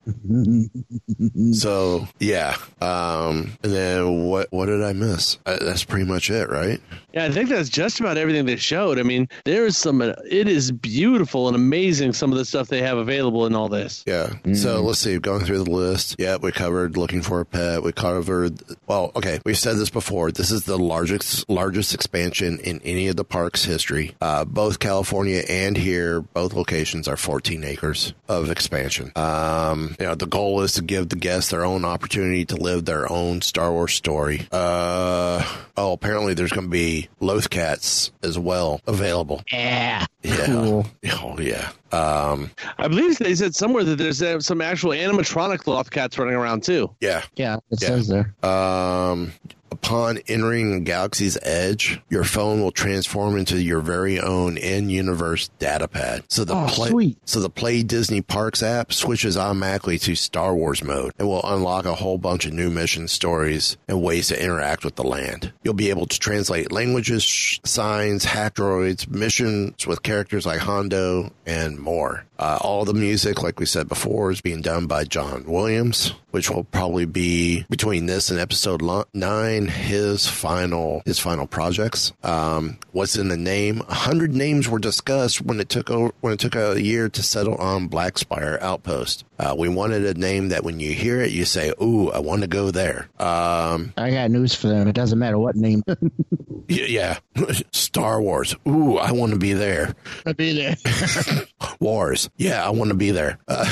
so 1.53 2.07
yeah. 2.19 2.55
Um, 2.81 3.53
and 3.63 3.71
then 3.73 4.23
what? 4.25 4.51
What 4.51 4.65
did 4.65 4.83
I 4.83 4.93
miss? 4.93 5.37
Uh, 5.45 5.57
that's 5.61 5.83
pretty 5.83 6.05
much 6.05 6.29
it, 6.29 6.49
right? 6.49 6.81
Yeah, 7.13 7.25
I 7.25 7.31
think 7.31 7.49
that's 7.49 7.69
just 7.69 7.99
about 7.99 8.17
everything 8.17 8.45
they 8.45 8.55
showed. 8.55 8.99
I 8.99 9.03
mean, 9.03 9.29
there 9.45 9.65
is 9.65 9.77
some. 9.77 10.01
It 10.01 10.47
is 10.47 10.71
beautiful 10.71 11.47
and 11.47 11.55
amazing. 11.55 12.13
Some 12.13 12.31
of 12.31 12.37
the 12.37 12.45
stuff 12.45 12.67
they 12.67 12.81
have 12.81 12.97
available 12.97 13.45
in 13.45 13.55
all 13.55 13.69
this. 13.69 14.03
Yeah. 14.05 14.33
So 14.53 14.81
let's 14.81 14.99
see. 14.99 15.17
Going 15.19 15.45
through 15.45 15.63
the 15.63 15.71
list. 15.71 16.15
Yeah, 16.19 16.37
we 16.37 16.51
covered 16.51 16.97
looking 16.97 17.21
for 17.21 17.39
a 17.39 17.45
pet. 17.45 17.83
We 17.83 17.91
covered. 17.91 18.61
Well, 18.87 19.11
okay. 19.15 19.39
We've 19.45 19.57
said 19.57 19.77
this 19.77 19.89
before. 19.89 20.31
This 20.31 20.51
is 20.51 20.63
the 20.65 20.77
largest 20.77 21.49
largest 21.49 21.93
expansion 21.93 22.59
in 22.59 22.81
any 22.83 23.07
of 23.07 23.15
the 23.15 23.23
park's 23.23 23.63
history. 23.63 24.15
Uh, 24.19 24.43
both 24.45 24.79
California 24.79 25.43
and 25.47 25.77
here, 25.77 26.21
both 26.21 26.53
locations 26.53 27.07
are 27.07 27.17
14 27.17 27.63
acres 27.63 28.13
of 28.27 28.49
expansion. 28.49 29.11
Um, 29.15 29.92
you 29.99 30.05
know, 30.05 30.15
the 30.15 30.25
goal 30.25 30.61
is 30.61 30.73
to 30.73 30.81
give 30.81 31.09
the 31.09 31.15
guests 31.15 31.51
their 31.51 31.65
own 31.65 31.85
opportunity 31.85 32.45
to 32.45 32.55
live 32.55 32.85
their 32.85 33.11
own 33.11 33.41
Star 33.41 33.71
Wars 33.71 33.93
story. 33.93 34.47
Uh, 34.51 35.43
oh, 35.77 35.93
apparently 35.93 36.33
there's 36.33 36.51
going 36.51 36.67
to 36.67 36.71
be 36.71 37.09
Loth 37.19 37.49
Cats 37.49 38.11
as 38.21 38.37
well 38.37 38.81
available. 38.87 39.41
yeah. 39.51 40.05
Yeah. 40.23 40.45
Cool. 40.45 40.85
Oh 41.11 41.37
yeah. 41.37 41.71
Um, 41.93 42.51
I 42.77 42.87
believe 42.87 43.17
they 43.19 43.35
said 43.35 43.55
somewhere 43.55 43.83
that 43.83 43.97
there's 43.97 44.21
uh, 44.21 44.39
some 44.39 44.61
actual 44.61 44.91
animatronic 44.91 45.67
loth 45.67 45.91
cats 45.91 46.17
running 46.17 46.35
around 46.35 46.63
too. 46.63 46.93
yeah. 46.99 47.21
Yeah, 47.35 47.57
it 47.71 47.81
Yeah. 47.81 47.87
says 47.87 48.07
there. 48.07 48.33
Um, 48.43 49.33
upon 49.71 50.19
entering 50.27 50.71
a 50.73 50.79
galaxy's 50.79 51.35
edge, 51.41 51.99
your 52.09 52.23
phone 52.23 52.61
will 52.61 52.71
transform 52.71 53.35
into 53.37 53.59
your 53.61 53.79
very 53.81 54.19
own 54.19 54.55
in-universe 54.55 55.49
data 55.59 55.87
pad. 55.87 56.23
So 56.29 56.45
the 56.45 56.53
Oh, 56.53 56.67
play, 56.69 56.89
sweet. 56.89 57.17
so 57.25 57.39
the 57.39 57.49
Play 57.49 57.81
Disney 57.81 58.21
Parks 58.21 58.61
app 58.61 58.93
switches 58.93 59.35
automatically 59.35 59.97
to 59.99 60.13
Star 60.15 60.55
Wars 60.55 60.83
mode 60.83 61.11
and 61.17 61.27
will 61.27 61.43
unlock 61.43 61.85
a 61.85 61.95
whole 61.95 62.19
bunch 62.19 62.45
of 62.45 62.53
new 62.53 62.69
mission 62.69 63.07
stories 63.07 63.75
and 63.87 64.01
ways 64.03 64.27
to 64.27 64.41
interact 64.41 64.85
with 64.85 64.95
the 64.95 65.03
land. 65.03 65.51
You'll 65.63 65.73
be 65.73 65.89
able 65.89 66.05
to 66.05 66.19
translate 66.19 66.71
languages, 66.71 67.23
sh- 67.23 67.59
signs, 67.65 68.25
hack 68.25 68.53
droids, 68.55 69.07
missions 69.09 69.87
with 69.87 70.03
characters 70.03 70.45
like 70.45 70.59
Hondo, 70.59 71.31
and 71.47 71.79
more. 71.83 72.25
Uh, 72.43 72.57
all 72.59 72.83
the 72.83 72.93
music, 72.93 73.41
like 73.41 73.57
we 73.57 73.65
said 73.65 73.87
before, 73.87 74.29
is 74.29 74.41
being 74.41 74.61
done 74.61 74.85
by 74.85 75.05
John 75.05 75.45
Williams, 75.47 76.13
which 76.31 76.49
will 76.49 76.65
probably 76.65 77.05
be 77.05 77.63
between 77.69 78.05
this 78.05 78.29
and 78.29 78.37
episode 78.37 78.81
nine 79.13 79.67
his 79.67 80.27
final 80.27 81.01
his 81.05 81.19
final 81.19 81.47
projects. 81.47 82.11
Um, 82.21 82.79
what's 82.91 83.15
in 83.15 83.29
the 83.29 83.37
name? 83.37 83.81
A 83.87 83.93
hundred 83.93 84.35
names 84.35 84.67
were 84.67 84.77
discussed 84.77 85.39
when 85.39 85.61
it 85.61 85.69
took 85.69 85.89
over, 85.89 86.13
when 86.19 86.33
it 86.33 86.39
took 86.39 86.55
a 86.55 86.81
year 86.81 87.07
to 87.07 87.23
settle 87.23 87.55
on 87.55 87.87
Black 87.87 88.17
Spire 88.17 88.59
Outpost. 88.59 89.23
Uh, 89.39 89.55
we 89.57 89.69
wanted 89.69 90.05
a 90.05 90.13
name 90.13 90.49
that 90.49 90.65
when 90.65 90.81
you 90.81 90.91
hear 90.91 91.21
it, 91.21 91.31
you 91.31 91.45
say, 91.45 91.73
"Ooh, 91.81 92.11
I 92.11 92.19
want 92.19 92.41
to 92.41 92.47
go 92.47 92.71
there." 92.71 93.07
Um, 93.19 93.93
I 93.95 94.11
got 94.11 94.31
news 94.31 94.53
for 94.53 94.67
them. 94.67 94.89
It 94.89 94.95
doesn't 94.95 95.17
matter 95.17 95.39
what 95.39 95.55
name. 95.55 95.81
yeah, 96.67 97.19
Star 97.71 98.21
Wars. 98.21 98.55
Ooh, 98.67 98.97
I 98.97 99.11
want 99.11 99.31
to 99.31 99.39
be 99.39 99.53
there. 99.53 99.95
I'll 100.25 100.33
be 100.33 100.53
there. 100.53 100.75
Wars. 101.79 102.29
Yeah, 102.35 102.65
I 102.65 102.71
want 102.71 102.89
to 102.89 102.95
be 102.95 103.11
there. 103.11 103.37
Uh, 103.47 103.69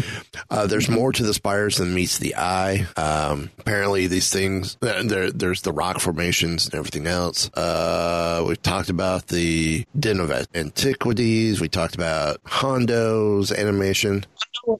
uh, 0.50 0.66
there's 0.66 0.88
more 0.88 1.12
to 1.12 1.22
the 1.22 1.32
spires 1.32 1.78
than 1.78 1.94
meets 1.94 2.18
the 2.18 2.36
eye. 2.36 2.86
Um, 2.96 3.50
apparently, 3.58 4.06
these 4.06 4.30
things, 4.30 4.76
there, 4.80 5.30
there's 5.30 5.62
the 5.62 5.72
rock 5.72 6.00
formations 6.00 6.66
and 6.66 6.74
everything 6.74 7.06
else. 7.06 7.50
Uh, 7.54 8.44
we've 8.46 8.60
talked 8.62 8.90
about 8.90 9.28
the 9.28 9.86
Den 9.98 10.20
of 10.20 10.30
Antiquities. 10.54 11.60
We 11.60 11.68
talked 11.68 11.94
about 11.94 12.40
Hondo's 12.44 13.50
animation. 13.50 14.24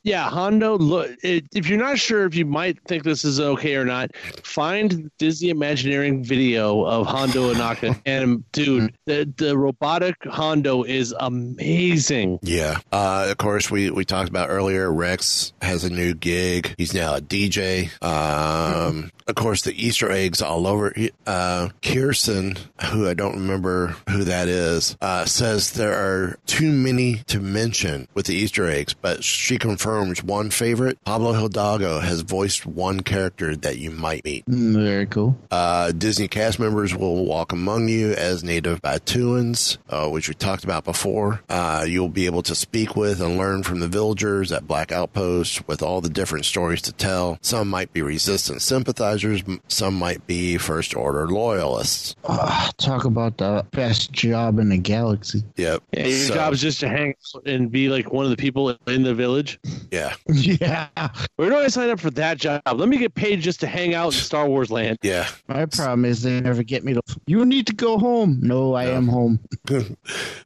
Yeah, 0.02 0.28
Hondo. 0.28 0.78
Look, 0.78 1.10
it, 1.22 1.46
if 1.54 1.68
you're 1.68 1.78
not 1.78 1.98
sure 1.98 2.24
if 2.24 2.34
you 2.34 2.46
might 2.46 2.78
think 2.86 3.04
this 3.04 3.24
is 3.24 3.40
okay 3.40 3.76
or 3.76 3.84
not, 3.84 4.14
find 4.42 5.10
Disney 5.18 5.50
Imagineering 5.50 6.24
video 6.24 6.84
of 6.84 7.06
Hondo 7.06 7.52
Ohnaka. 7.52 8.00
and 8.06 8.50
dude, 8.52 8.94
the 9.06 9.32
the 9.36 9.56
robotic 9.56 10.16
Hondo 10.24 10.84
is 10.84 11.14
amazing. 11.18 12.38
Yeah. 12.42 12.80
Uh, 12.92 13.03
of 13.04 13.38
course, 13.38 13.70
we, 13.70 13.90
we 13.90 14.04
talked 14.04 14.28
about 14.28 14.50
earlier, 14.50 14.92
Rex 14.92 15.52
has 15.60 15.84
a 15.84 15.90
new 15.90 16.14
gig. 16.14 16.74
He's 16.78 16.94
now 16.94 17.16
a 17.16 17.20
DJ. 17.20 17.90
Um, 18.02 19.10
of 19.26 19.34
course, 19.34 19.62
the 19.62 19.72
Easter 19.72 20.10
eggs 20.10 20.42
all 20.42 20.66
over. 20.66 20.94
Uh, 21.26 21.70
Kirsten, 21.82 22.56
who 22.90 23.08
I 23.08 23.14
don't 23.14 23.36
remember 23.36 23.96
who 24.08 24.24
that 24.24 24.48
is, 24.48 24.96
uh, 25.00 25.24
says 25.24 25.72
there 25.72 25.94
are 25.94 26.38
too 26.46 26.70
many 26.70 27.16
to 27.26 27.40
mention 27.40 28.06
with 28.14 28.26
the 28.26 28.34
Easter 28.34 28.68
eggs, 28.68 28.94
but 28.94 29.24
she 29.24 29.58
confirms 29.58 30.22
one 30.22 30.50
favorite. 30.50 31.02
Pablo 31.04 31.32
Hidalgo 31.32 32.00
has 32.00 32.20
voiced 32.20 32.66
one 32.66 33.00
character 33.00 33.56
that 33.56 33.78
you 33.78 33.90
might 33.90 34.24
meet. 34.24 34.44
Very 34.46 35.06
cool. 35.06 35.38
Uh, 35.50 35.92
Disney 35.92 36.28
cast 36.28 36.58
members 36.60 36.94
will 36.94 37.24
walk 37.24 37.52
among 37.52 37.88
you 37.88 38.12
as 38.12 38.44
native 38.44 38.82
Batuuans, 38.82 39.78
uh, 39.88 40.08
which 40.08 40.28
we 40.28 40.34
talked 40.34 40.64
about 40.64 40.84
before. 40.84 41.42
Uh, 41.48 41.84
you'll 41.88 42.08
be 42.08 42.26
able 42.26 42.42
to 42.42 42.54
speak 42.54 42.93
with 42.96 43.20
and 43.20 43.36
learn 43.36 43.62
from 43.62 43.80
the 43.80 43.88
villagers 43.88 44.52
at 44.52 44.66
Black 44.66 44.92
Outpost 44.92 45.66
with 45.68 45.82
all 45.82 46.00
the 46.00 46.08
different 46.08 46.44
stories 46.44 46.82
to 46.82 46.92
tell. 46.92 47.38
Some 47.42 47.68
might 47.68 47.92
be 47.92 48.02
resistance 48.02 48.64
sympathizers, 48.64 49.42
some 49.68 49.94
might 49.94 50.26
be 50.26 50.58
First 50.58 50.94
Order 50.94 51.28
loyalists. 51.28 52.14
Ah, 52.24 52.70
talk 52.78 53.04
about 53.04 53.38
the 53.38 53.66
best 53.72 54.12
job 54.12 54.58
in 54.58 54.68
the 54.68 54.78
galaxy. 54.78 55.42
Yep. 55.56 55.82
Yeah, 55.92 56.06
your 56.06 56.18
So, 56.18 56.34
job 56.34 56.52
is 56.52 56.60
just 56.60 56.80
to 56.80 56.88
hang 56.88 57.14
out 57.34 57.46
and 57.46 57.70
be 57.70 57.88
like 57.88 58.12
one 58.12 58.24
of 58.24 58.30
the 58.30 58.36
people 58.36 58.76
in 58.86 59.02
the 59.02 59.14
village. 59.14 59.58
yeah. 59.90 60.14
yeah. 60.28 60.88
Where 61.36 61.50
do 61.50 61.56
I 61.56 61.68
sign 61.68 61.90
up 61.90 62.00
for 62.00 62.10
that 62.12 62.38
job? 62.38 62.62
Let 62.74 62.88
me 62.88 62.96
get 62.98 63.14
paid 63.14 63.40
just 63.40 63.60
to 63.60 63.66
hang 63.66 63.94
out 63.94 64.06
in 64.06 64.12
Star 64.12 64.48
Wars 64.48 64.70
land. 64.70 64.98
Yeah. 65.02 65.28
My 65.48 65.66
problem 65.66 66.04
is 66.04 66.22
they 66.22 66.40
never 66.40 66.62
get 66.62 66.84
me 66.84 66.94
to. 66.94 67.02
You 67.26 67.44
need 67.44 67.66
to 67.66 67.74
go 67.74 67.98
home. 67.98 68.38
No, 68.42 68.74
I 68.74 68.84
am 68.86 69.08
home. 69.08 69.40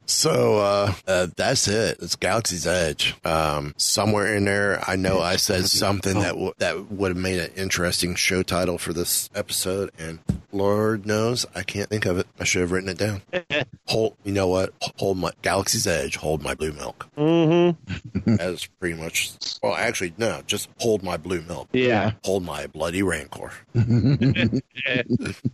So 0.05 0.57
uh, 0.57 0.93
uh, 1.07 1.27
that's 1.37 1.67
it. 1.67 1.97
It's 2.01 2.15
Galaxy's 2.39 2.67
Edge. 2.67 3.15
Um, 3.25 3.73
somewhere 3.75 4.33
in 4.33 4.45
there, 4.45 4.81
I 4.87 4.95
know 4.95 5.19
I 5.19 5.35
said 5.35 5.65
something 5.69 6.13
that 6.19 6.29
w- 6.29 6.53
that 6.59 6.89
would 6.89 7.09
have 7.09 7.17
made 7.17 7.37
an 7.37 7.51
interesting 7.57 8.15
show 8.15 8.43
title 8.43 8.77
for 8.77 8.93
this 8.93 9.29
episode, 9.35 9.91
and 9.99 10.19
Lord 10.53 11.05
knows 11.05 11.45
I 11.53 11.63
can't 11.63 11.89
think 11.89 12.05
of 12.05 12.17
it. 12.17 12.27
I 12.39 12.45
should 12.45 12.61
have 12.61 12.71
written 12.71 12.87
it 12.87 12.97
down. 12.97 13.23
hold, 13.87 14.15
you 14.23 14.31
know 14.31 14.47
what? 14.47 14.73
Hold 14.99 15.17
my 15.17 15.31
Galaxy's 15.41 15.85
Edge. 15.85 16.15
Hold 16.15 16.41
my 16.41 16.53
blue 16.53 16.71
milk. 16.71 17.07
Mm-hmm. 17.17 18.35
That's 18.35 18.65
pretty 18.67 18.95
much. 18.97 19.33
Well, 19.61 19.75
actually, 19.75 20.13
no. 20.17 20.41
Just 20.47 20.69
hold 20.77 21.03
my 21.03 21.17
blue 21.17 21.41
milk. 21.41 21.67
Yeah. 21.73 22.13
Hold 22.23 22.43
my 22.45 22.67
bloody 22.67 23.03
rancor. 23.03 23.51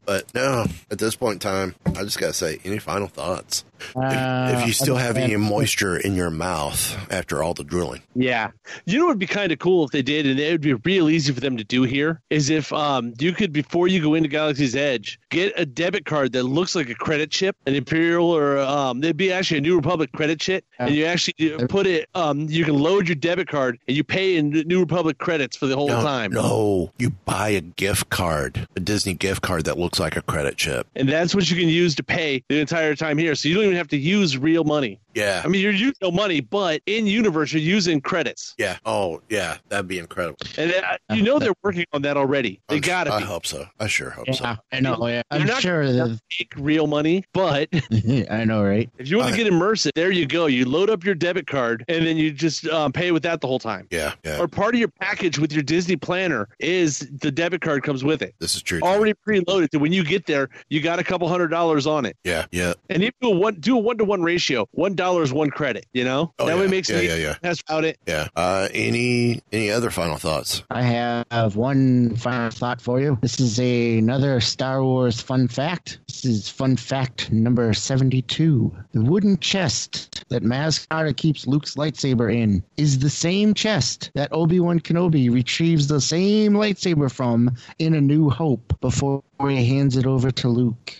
But 0.06 0.34
no, 0.36 0.66
at 0.92 1.00
this 1.00 1.16
point 1.16 1.34
in 1.34 1.40
time, 1.40 1.76
I 1.88 2.04
just 2.04 2.20
gotta 2.20 2.34
say, 2.34 2.60
any 2.64 2.78
final 2.78 3.08
thoughts? 3.08 3.66
Uh, 3.96 4.54
if 4.58 4.68
you 4.68 4.74
still 4.74 4.96
have 4.96 5.18
any 5.18 5.36
moisture 5.36 5.98
in 5.98 6.16
your 6.16 6.30
mouth 6.30 6.98
after 7.12 7.44
all 7.44 7.54
the 7.54 7.64
drilling. 7.64 8.02
Yeah. 8.16 8.52
You 8.86 9.00
know 9.00 9.06
what 9.06 9.12
would 9.12 9.20
be 9.20 9.28
kind 9.28 9.52
of 9.52 9.60
cool 9.60 9.86
if 9.86 9.92
they 9.92 10.02
did, 10.02 10.26
and 10.26 10.40
it 10.40 10.52
would 10.52 10.62
be 10.62 10.74
real 10.74 11.10
easy 11.10 11.34
for 11.34 11.40
them 11.40 11.58
to 11.58 11.64
do 11.64 11.84
here, 11.84 12.22
is 12.30 12.50
if 12.50 12.72
um 12.74 13.14
you 13.20 13.34
could, 13.34 13.52
before 13.54 13.88
you 13.88 14.02
go 14.02 14.14
into 14.14 14.30
Galaxy's 14.30 14.76
Edge, 14.76 15.20
get 15.36 15.54
a 15.58 15.66
debit 15.66 16.06
card 16.06 16.32
that 16.34 16.44
looks 16.44 16.76
like 16.76 16.90
a 16.90 16.96
credit 16.96 17.30
chip, 17.30 17.56
an 17.66 17.76
Imperial 17.76 18.26
or 18.32 18.58
um, 18.60 19.04
it'd 19.04 19.18
be 19.18 19.32
actually 19.32 19.58
a 19.58 19.62
New 19.62 19.76
Republic 19.76 20.12
credit 20.14 20.40
chip, 20.40 20.64
and 20.80 20.96
you 20.96 21.06
actually 21.06 21.34
put 21.68 21.86
it, 21.86 22.10
um, 22.16 22.48
you 22.50 22.64
can 22.66 22.76
load 22.76 23.08
your 23.08 23.16
debit 23.16 23.48
card 23.48 23.78
and 23.88 23.96
you 23.98 24.04
pay 24.04 24.38
in 24.38 24.50
New 24.50 24.80
Republic 24.80 25.18
credits 25.18 25.58
for 25.58 25.68
the 25.68 25.76
whole 25.76 25.88
No, 25.90 26.02
time. 26.02 26.32
no, 26.32 26.92
you 26.98 27.10
buy 27.26 27.50
a 27.50 27.62
gift 27.62 28.10
card, 28.10 28.68
a 28.76 28.80
Disney 28.80 29.14
gift 29.14 29.42
card 29.42 29.66
that 29.66 29.78
looks 29.78 30.00
like 30.00 30.16
a 30.16 30.22
credit 30.22 30.56
chip. 30.58 30.88
And 30.96 31.10
that's 31.10 31.36
what 31.36 31.50
you 31.52 31.58
can 31.58 31.70
use 31.70 31.94
to 31.96 32.04
pay 32.04 32.44
the 32.50 32.60
entire 32.60 32.96
time 32.96 33.18
here. 33.18 33.36
So 33.36 33.50
you 33.50 33.56
don't 33.56 33.66
even 33.66 33.76
have 33.78 33.90
to 33.90 33.98
use 33.98 34.38
real 34.38 34.64
money. 34.64 35.00
Yeah. 35.14 35.42
I 35.46 35.48
mean, 35.48 35.62
you're 35.62 35.72
using 35.72 35.96
no 36.02 36.12
money, 36.12 36.42
but 36.42 36.82
in 36.88 37.08
universe, 37.08 37.54
you're 37.54 37.62
using 37.62 38.02
credits. 38.02 38.54
yeah. 38.58 38.78
Oh, 38.86 39.22
yeah. 39.30 39.58
That'd 39.70 39.88
be 39.88 39.98
incredible. 40.00 40.38
And 40.58 40.74
uh, 40.74 40.98
you 41.16 41.22
know 41.24 41.40
they're 41.40 41.54
working 41.64 41.86
on 41.94 42.02
that 42.04 42.18
already. 42.18 42.60
They 42.68 42.76
I'm- 42.76 42.82
got 42.82 43.08
I 43.08 43.20
to 43.22 43.26
hope 43.26 43.46
so. 43.46 43.66
I 43.80 43.88
sure 43.88 44.10
hope 44.10 44.28
Yeah, 44.28 44.34
so. 44.34 44.56
I 44.74 44.80
know. 44.82 44.98
Yeah, 45.08 45.16
You're 45.16 45.24
I'm 45.32 45.46
not 45.46 45.62
sure. 45.62 45.92
The, 45.92 46.20
make 46.40 46.54
real 46.58 46.88
money, 46.88 47.24
but 47.34 47.68
I 48.30 48.46
know, 48.46 48.64
right? 48.64 48.90
if 48.98 49.10
you 49.10 49.18
want 49.18 49.32
to 49.36 49.38
get 49.44 49.52
immersive, 49.52 49.92
there 49.96 50.12
you 50.12 50.26
go. 50.26 50.46
You 50.46 50.66
load 50.66 50.90
up 50.90 51.04
your 51.04 51.16
debit 51.16 51.48
card 51.48 51.84
and 51.88 52.06
then 52.06 52.18
you 52.18 52.32
just 52.32 52.68
um, 52.68 52.92
pay 52.92 53.12
with 53.12 53.24
that 53.24 53.42
the 53.42 53.48
whole 53.48 53.60
time. 53.60 53.88
Yeah. 53.92 54.14
Yeah. 54.24 54.40
Or 54.40 54.48
part 54.48 54.76
of 54.76 54.80
your 54.80 54.88
package 54.90 55.40
with 55.40 55.52
your 55.52 55.64
Disney 55.64 55.96
planner 55.96 56.48
is 56.60 57.10
the 57.22 57.32
debit 57.32 57.62
card 57.62 57.84
comes 57.84 58.04
with 58.04 58.22
it. 58.22 58.36
this 58.40 58.56
is 58.56 58.62
true. 58.62 58.80
too. 58.80 58.86
Already 58.86 59.14
preloaded. 59.28 59.70
So 59.74 59.80
when 59.80 59.92
you 59.94 60.04
get 60.04 60.26
there, 60.28 60.50
you 60.70 60.82
got 60.82 61.00
a 61.00 61.04
couple 61.04 61.28
hundred 61.28 61.48
dollars 61.50 61.88
on 61.88 62.06
it. 62.06 62.16
Yeah. 62.24 62.46
Yeah. 62.52 62.74
And 62.90 63.04
if 63.04 63.14
you 63.22 63.30
do 63.32 63.36
a 63.36 63.40
one 63.40 63.56
do 63.56 63.78
a 63.78 63.80
one 63.80 63.98
to 63.98 64.06
one 64.06 64.22
ratio. 64.22 64.68
One 64.72 64.94
dollar 64.96 65.24
is 65.24 65.34
one 65.34 65.50
credit. 65.50 65.86
You 65.94 66.04
know 66.04 66.34
Oh, 66.40 66.46
that 66.46 66.56
way 66.58 66.64
yeah. 66.66 66.70
makes 66.70 66.90
Yeah, 66.90 66.98
it 66.98 67.04
yeah, 67.06 67.16
yeah. 67.16 67.36
That's 67.42 67.62
about 67.62 67.84
it. 67.86 67.98
Yeah. 68.06 68.28
Uh, 68.36 68.68
any 68.74 69.42
any 69.52 69.72
other 69.72 69.90
final 69.90 70.18
thoughts? 70.18 70.64
I 70.70 70.82
have 70.84 71.56
one 71.56 72.16
final 72.16 72.52
thought 72.52 72.80
for 72.82 73.00
you. 73.00 73.18
This 73.22 73.40
is 73.40 73.60
a, 73.60 73.98
another 73.98 74.40
Star 74.40 74.84
Wars 74.84 75.15
fun 75.22 75.48
fact. 75.48 76.00
This 76.08 76.26
is 76.26 76.50
fun 76.50 76.78
fact 76.78 77.32
number 77.32 77.74
72. 77.74 78.76
The 78.94 79.02
wooden 79.02 79.38
chest 79.40 80.24
that 80.30 80.44
Maz 80.44 80.88
Kanata 80.88 81.16
keeps 81.16 81.46
Luke's 81.48 81.76
lightsaber 81.76 82.34
in 82.34 82.64
is 82.78 83.00
the 83.00 83.10
same 83.10 83.54
chest 83.54 84.12
that 84.16 84.32
Obi-Wan 84.34 84.80
Kenobi 84.80 85.32
retrieves 85.32 85.88
the 85.88 86.02
same 86.02 86.54
lightsaber 86.54 87.12
from 87.12 87.56
in 87.80 87.94
A 87.94 88.02
New 88.02 88.30
Hope 88.30 88.74
before 88.82 89.24
he 89.48 89.66
hands 89.66 89.98
it 89.98 90.06
over 90.06 90.32
to 90.32 90.48
Luke. 90.50 90.96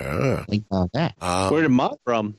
Uh, 0.00 0.44
Think 0.44 0.64
about 0.70 0.92
that. 0.92 1.14
um, 1.20 1.52
Where 1.52 1.62
did 1.62 1.70
Mott 1.70 1.98
from? 2.04 2.36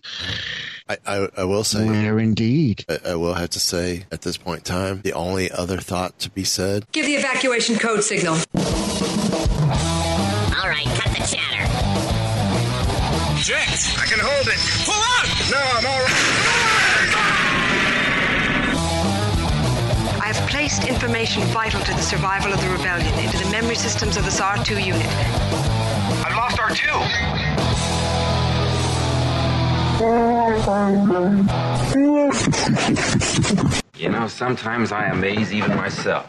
I, 0.89 0.97
I 1.05 1.29
I 1.37 1.43
will 1.43 1.65
say. 1.65 1.85
Where 1.85 2.17
indeed. 2.19 2.85
I, 2.87 3.11
I 3.11 3.15
will 3.15 3.33
have 3.33 3.49
to 3.51 3.59
say 3.59 4.05
at 4.11 4.21
this 4.21 4.37
point 4.37 4.59
in 4.59 4.63
time, 4.63 5.01
the 5.01 5.11
only 5.13 5.51
other 5.51 5.77
thought 5.79 6.17
to 6.19 6.29
be 6.29 6.45
said 6.45 6.85
Give 6.93 7.05
the 7.05 7.15
evacuation 7.15 7.77
code 7.77 8.03
signal. 8.05 8.37
All 10.77 10.85
right, 10.85 10.99
cut 10.99 11.11
the 11.11 11.19
chatter. 11.25 11.65
Jinx, 13.41 13.97
I 13.97 14.05
can 14.05 14.19
hold 14.19 14.47
it. 14.47 14.59
Pull 14.85 14.93
out! 14.93 15.27
No, 15.49 15.57
I'm 15.57 15.85
all 15.87 16.01
right. 16.01 16.13
I 20.21 20.25
have 20.33 20.49
placed 20.49 20.83
information 20.87 21.41
vital 21.45 21.81
to 21.81 21.91
the 21.93 22.01
survival 22.01 22.53
of 22.53 22.61
the 22.61 22.69
rebellion 22.69 23.11
into 23.17 23.43
the 23.43 23.49
memory 23.49 23.75
systems 23.75 24.17
of 24.17 24.25
this 24.25 24.39
R2 24.39 24.85
unit. 24.85 25.07
I've 26.23 26.35
lost 26.35 26.57
R2. 26.57 26.83
You 33.97 34.09
know, 34.09 34.27
sometimes 34.27 34.91
I 34.91 35.05
amaze 35.05 35.51
even 35.51 35.75
myself. 35.75 36.23